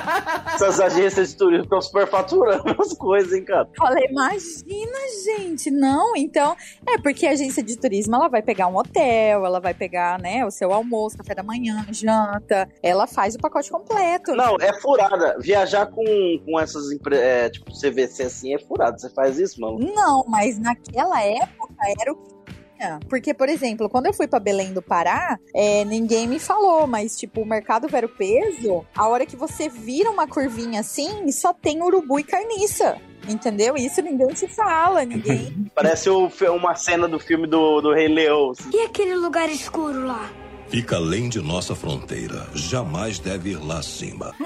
[0.54, 3.68] Essas agências de turismo estão superfaturando as coisas, hein, cara?
[3.76, 5.70] Falei, imagina, gente.
[5.70, 6.56] Não, então.
[6.86, 10.44] É porque a agência de turismo ela vai pegar um hotel, ela vai pegar, né,
[10.44, 12.68] o seu almoço, café da manhã, janta.
[12.82, 14.34] Ela faz o pacote completo.
[14.34, 15.36] Não, é furada.
[15.40, 16.04] Viajar com,
[16.44, 19.00] com essas empresas, é, tipo, CVC assim, é furado.
[19.00, 19.78] Você faz isso, mano?
[19.78, 22.36] Não, mas naquela época era o que
[22.76, 23.00] tinha.
[23.08, 27.18] Porque, por exemplo, quando eu fui pra Belém do Pará, é, ninguém me falou, mas,
[27.18, 31.82] tipo, o mercado Vero Peso, a hora que você vira uma curvinha assim, só tem
[31.82, 32.96] urubu e carniça.
[33.28, 33.76] Entendeu?
[33.76, 35.68] Isso ninguém te fala, ninguém.
[35.74, 38.52] Parece o, uma cena do filme do, do Rei Leão.
[38.52, 38.70] assim.
[38.72, 40.30] E aquele lugar escuro lá?
[40.68, 42.48] Fica além de nossa fronteira.
[42.54, 44.34] Jamais deve ir lá acima.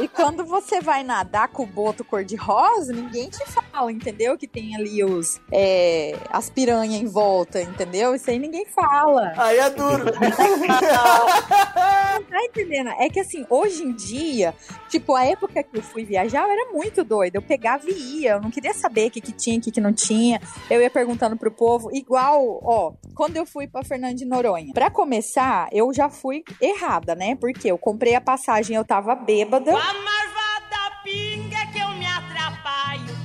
[0.00, 4.38] E quando você vai nadar com o boto cor-de-rosa, ninguém te fala, entendeu?
[4.38, 8.14] Que tem ali os é, as piranhas em volta, entendeu?
[8.14, 9.32] Isso aí ninguém fala.
[9.36, 10.04] Aí é duro.
[10.04, 10.12] Não
[12.24, 12.90] tá entendendo?
[12.98, 14.54] É que assim, hoje em dia,
[14.88, 17.38] tipo, a época que eu fui viajar, eu era muito doida.
[17.38, 18.32] Eu pegava e ia.
[18.32, 20.40] Eu não queria saber o que, que tinha, o que, que não tinha.
[20.70, 21.90] Eu ia perguntando pro povo.
[21.92, 24.72] Igual, ó, quando eu fui pra Fernando de Noronha.
[24.72, 27.36] Pra começar, eu já fui errada, né?
[27.36, 29.76] Porque eu comprei a passagem, eu tava bêbada.
[29.76, 30.11] A
[31.04, 31.31] happy.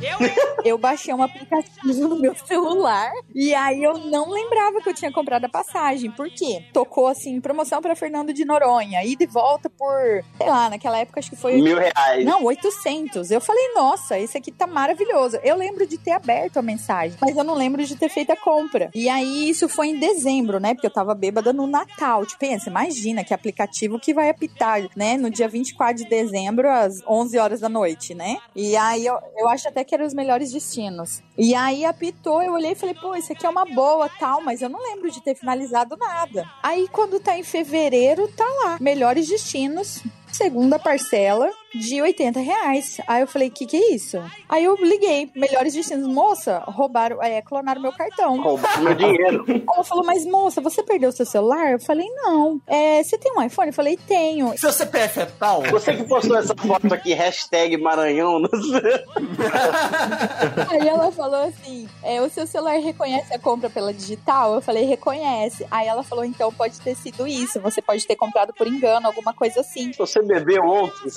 [0.02, 0.18] Eu,
[0.64, 5.11] eu baixei um aplicativo no meu celular e aí eu não lembrava que eu tinha
[5.11, 6.11] comprado a passagem.
[6.11, 6.64] Por quê?
[6.74, 11.19] Tocou assim, promoção pra Fernando de Noronha, ida e volta por, sei lá, naquela época
[11.19, 11.61] acho que foi.
[11.61, 12.26] Mil reais.
[12.26, 13.32] Não, 800.
[13.32, 15.40] Eu falei, nossa, esse aqui tá maravilhoso.
[15.44, 18.36] Eu lembro de ter aberto a mensagem, mas eu não lembro de ter feito a
[18.36, 18.90] compra.
[18.94, 20.74] E aí isso foi em dezembro, né?
[20.74, 22.26] Porque eu tava bêbada no Natal.
[22.26, 25.18] Tipo, pensa, imagina que aplicativo que vai apitar, né?
[25.18, 28.38] No dia 24 de dezembro, às 11 horas da noite, né?
[28.56, 31.24] E aí eu, eu acho até que eram os melhores destinos.
[31.38, 34.62] E aí apitou, eu olhei e falei, pô, isso aqui é uma boa, tal, mas
[34.62, 36.46] eu não lembro de ter finalizado nada.
[36.62, 42.99] Aí quando tá em fevereiro, tá lá, melhores destinos, segunda parcela de 80 reais.
[43.08, 44.22] Aí eu falei, que que é isso?
[44.49, 48.41] Aí eu liguei, melhores destinos, moça, roubaram, é, clonaram meu cartão.
[48.41, 49.45] Roubaram meu dinheiro.
[49.74, 51.72] Ela falou, mas moça, você perdeu seu celular?
[51.72, 52.62] Eu falei, não.
[52.68, 53.70] É, você tem um iPhone?
[53.70, 54.58] Eu falei, tenho.
[54.58, 55.62] Seu CPF é tal?
[55.64, 58.40] Você que postou essa foto aqui, hashtag Maranhão.
[58.40, 59.06] não sei.
[60.70, 64.56] Aí ela falou assim: é, o seu celular reconhece a compra pela digital?
[64.56, 65.66] Eu falei, reconhece.
[65.70, 67.60] Aí ela falou, então pode ter sido isso.
[67.62, 69.91] Você pode ter comprado por engano, alguma coisa assim.
[69.98, 71.10] Você bebeu ontem.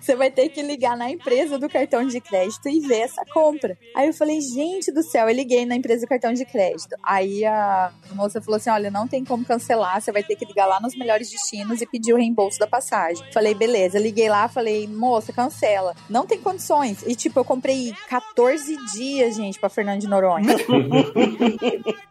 [0.00, 3.76] Você vai ter que ligar na empresa do cartão de crédito e ver essa compra.
[3.94, 6.96] Aí eu falei, gente do céu, eu liguei na empresa do cartão de crédito.
[7.02, 10.66] Aí a moça falou assim: olha, não tem como cancelar, você vai ter que ligar
[10.66, 13.24] lá nos melhores destinos e pedir o reembolso da passagem.
[13.32, 15.94] Falei, beleza, liguei lá, falei, moça, cancela.
[16.08, 17.02] Não tem condições.
[17.06, 20.56] E tipo, eu comprei 14 dias, gente, pra Fernando de Noronha.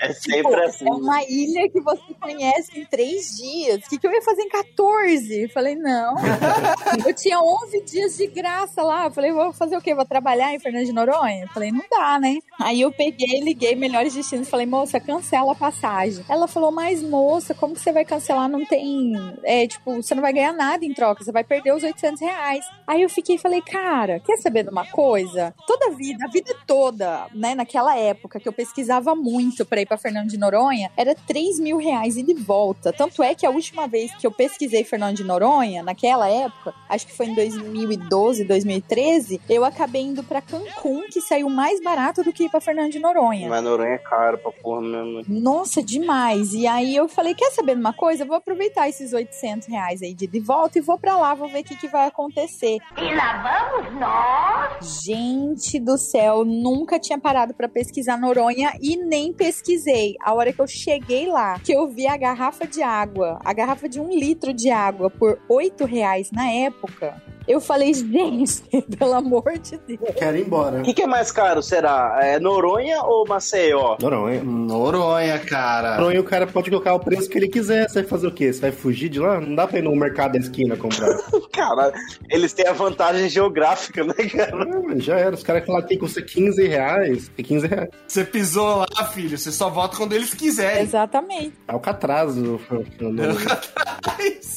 [0.00, 0.88] É sempre assim.
[0.88, 3.84] É uma ilha que você conhece em três dias.
[3.84, 5.48] O que, que eu ia fazer em 14?
[5.48, 6.14] Falei, não.
[7.06, 9.10] eu tinha 11 dias de graça lá.
[9.10, 9.94] Falei, vou fazer o quê?
[9.94, 11.46] Vou trabalhar em Fernando de Noronha?
[11.52, 12.38] Falei, não dá, né?
[12.58, 14.48] Aí eu peguei, liguei Melhores Destinos.
[14.48, 16.24] Falei, moça, cancela a passagem.
[16.28, 18.48] Ela falou, mas moça, como que você vai cancelar?
[18.48, 19.12] Não tem.
[19.44, 21.22] É, tipo, você não vai ganhar nada em troca.
[21.22, 22.64] Você vai perder os 800 reais.
[22.86, 25.54] Aí eu fiquei e falei, cara, quer saber de uma coisa?
[25.66, 29.86] Toda a vida, a vida toda, né, naquela época que eu pesquisava muito pra ir
[29.86, 32.92] pra Fernando de Noronha, era 3 mil reais e de volta.
[32.92, 37.06] Tanto é que a última vez que eu pesquisei Fernando de Noronha, naquela época, acho
[37.06, 42.32] que foi em 2012, 2013, eu acabei indo pra Cancún, que saiu mais barato do
[42.32, 43.48] que ir pra Fernando de Noronha.
[43.48, 45.24] Mas Noronha é caro pra porra mesmo.
[45.28, 46.52] Nossa, demais.
[46.52, 48.22] E aí eu falei, quer saber de uma coisa?
[48.22, 51.34] Eu vou aproveitar esses 800 reais aí de ida e volta e vou pra lá,
[51.34, 52.78] vou ver o que, que vai acontecer.
[52.96, 55.02] E lá vamos nós!
[55.02, 60.16] Gente do céu, nunca tinha parado pra pesquisar Noronha e nem pesquisei.
[60.20, 63.88] A hora que eu cheguei lá, que eu vi a garrafa de água, a garrafa
[63.88, 67.22] de um litro de água por 8 reais na época.
[67.46, 68.62] Eu falei, gente,
[68.98, 70.14] pelo amor de Deus.
[70.16, 70.80] Quero ir embora.
[70.80, 72.18] O que, que é mais caro, será?
[72.22, 73.96] É Noronha ou Maceió?
[74.00, 74.42] Noronha.
[74.42, 75.96] Noronha, cara.
[75.96, 77.88] Noronha o cara pode colocar o preço que ele quiser.
[77.88, 78.52] Você vai fazer o quê?
[78.52, 79.40] Você vai fugir de lá?
[79.40, 81.10] Não dá pra ir no mercado da esquina comprar.
[81.52, 81.92] Cara,
[82.28, 84.52] eles têm a vantagem geográfica, né, cara?
[84.54, 85.34] Ah, já era.
[85.34, 87.30] Os caras falaram que custa 15 reais.
[87.36, 87.88] É 15 reais.
[88.06, 89.36] Você pisou lá, filho.
[89.36, 90.82] Você só volta quando eles quiserem.
[90.82, 91.54] Exatamente.
[91.66, 92.60] É o catraso.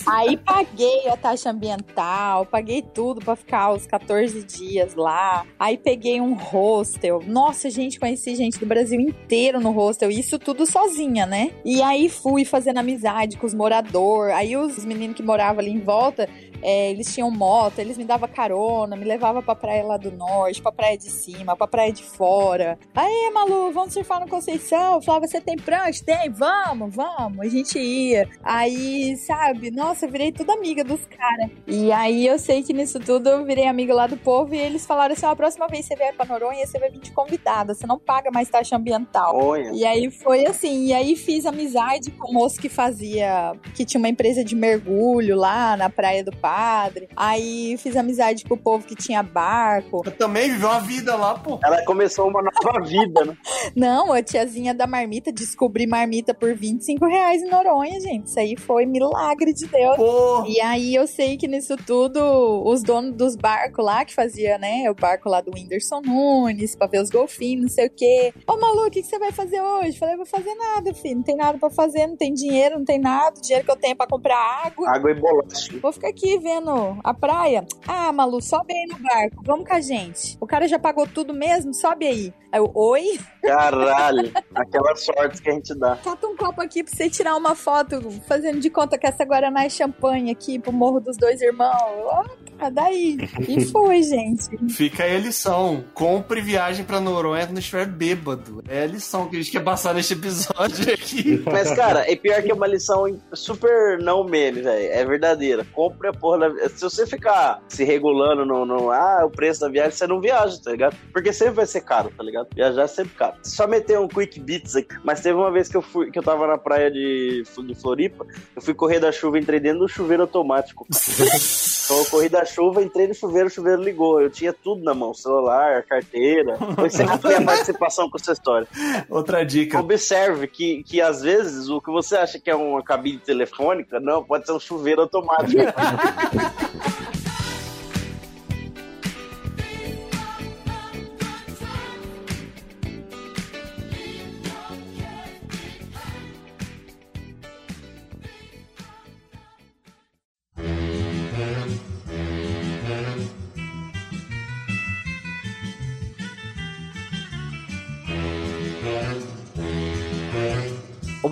[0.06, 5.46] Aí paguei a taxa ambiental, paguei tudo pra ficar os 14 dias lá.
[5.60, 7.22] Aí peguei um hostel.
[7.26, 10.10] Nossa, gente, conheci gente do Brasil inteiro no hostel.
[10.10, 11.52] Isso tudo sozinha, né?
[11.64, 14.36] E aí fui fazendo amizade com os moradores.
[14.36, 16.28] Aí os meninos que moravam ali em volta
[16.64, 20.62] é, eles tinham moto, eles me davam carona, me levavam pra praia lá do norte,
[20.62, 22.80] pra praia de cima, pra praia de fora.
[22.96, 24.96] Aí, Malu, vamos surfar no Conceição?
[24.96, 26.04] Eu falava, você tem prancha?
[26.06, 27.40] Tem, vamos, vamos.
[27.40, 28.30] A gente ia.
[28.42, 31.50] Aí, sabe, nossa, eu virei toda amiga dos caras.
[31.68, 34.86] E aí eu sei que nisso tudo eu virei amiga lá do povo e eles
[34.86, 37.12] falaram assim: ó, a próxima vez que você vier pra Noronha, você vai vir de
[37.12, 39.36] convidada, você não paga mais taxa ambiental.
[39.36, 39.72] Olha.
[39.74, 44.00] E aí foi assim, e aí fiz amizade com o moço que fazia, que tinha
[44.00, 47.10] uma empresa de mergulho lá na Praia do Padre.
[47.16, 50.04] Aí fiz amizade com o povo que tinha barco.
[50.06, 51.60] Eu também viveu uma vida lá, pô.
[51.64, 53.36] Ela começou uma nova vida, né?
[53.76, 58.28] Não, a tiazinha da marmita, descobri marmita por 25 reais em Noronha, gente.
[58.28, 59.96] Isso aí foi milagre de Deus.
[59.96, 60.46] Pô.
[60.46, 62.22] E aí eu sei que nisso tudo,
[62.64, 66.86] os donos dos barcos lá, que fazia, né, o barco lá do Whindersson Nunes, pra
[66.86, 68.32] ver os golfinhos, não sei o quê.
[68.48, 69.98] Ô, Malu, o que, que você vai fazer hoje?
[69.98, 71.16] Falei, vou fazer nada, filho.
[71.16, 73.40] Não tem nada pra fazer, não tem dinheiro, não tem nada.
[73.40, 74.90] O dinheiro que eu tenho é pra comprar água.
[74.92, 75.80] Água e bolacha.
[75.82, 77.66] Vou ficar aqui vendo a praia.
[77.88, 79.44] Ah, Malu, sobe aí no barco.
[79.46, 80.38] Vamos com a gente.
[80.40, 81.74] O cara já pagou tudo mesmo?
[81.74, 82.34] Sobe aí.
[82.52, 83.20] Aí eu, oi?
[83.42, 85.96] Caralho, aquela sorte que a gente dá.
[85.98, 89.66] Cata um copo aqui pra você tirar uma foto, fazendo de conta que essa Guaraná
[89.66, 92.28] é champanhe aqui pro Morro dos Dois Irmãos.
[92.64, 93.18] Ah, daí.
[93.46, 94.58] E foi, gente.
[94.70, 95.84] Fica aí a lição.
[95.94, 98.64] Compre viagem pra Noronha quando estiver bêbado.
[98.70, 101.44] É a lição que a gente quer passar neste episódio aqui.
[101.46, 104.94] Mas, cara, é pior que é uma lição super não meme, velho.
[104.94, 105.68] É verdadeira.
[105.74, 106.70] Compre a porra da...
[106.70, 108.92] Se você ficar se regulando no, no...
[108.92, 110.96] Ah, o preço da viagem, você não viaja, tá ligado?
[111.12, 112.48] Porque sempre vai ser caro, tá ligado?
[112.56, 113.36] Viajar é sempre caro.
[113.44, 114.96] Só meter um quick beats aqui.
[115.04, 118.26] Mas teve uma vez que eu fui, que eu tava na praia de, de Floripa,
[118.56, 120.88] eu fui correr da chuva, entrei dentro do chuveiro automático.
[120.90, 124.22] então eu corri da chuva, entrei no chuveiro, o chuveiro ligou.
[124.22, 126.58] Eu tinha tudo na mão, celular, carteira.
[126.78, 128.68] Você não tem a participação com essa história.
[129.10, 129.80] Outra dica.
[129.80, 134.24] Observe que, que às vezes o que você acha que é uma cabine telefônica, não,
[134.24, 135.62] pode ser um chuveiro automático.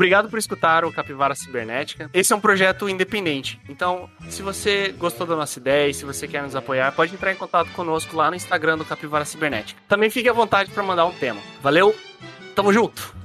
[0.02, 2.10] Obrigado por escutar o Capivara Cibernética.
[2.12, 3.62] Esse é um projeto independente.
[3.70, 7.32] Então, se você gostou da nossa ideia e se você quer nos apoiar, pode entrar
[7.32, 9.80] em contato conosco lá no Instagram do Capivara Cibernética.
[9.88, 11.40] Também fique à vontade para mandar um tema.
[11.62, 11.96] Valeu,
[12.56, 13.21] tamo junto!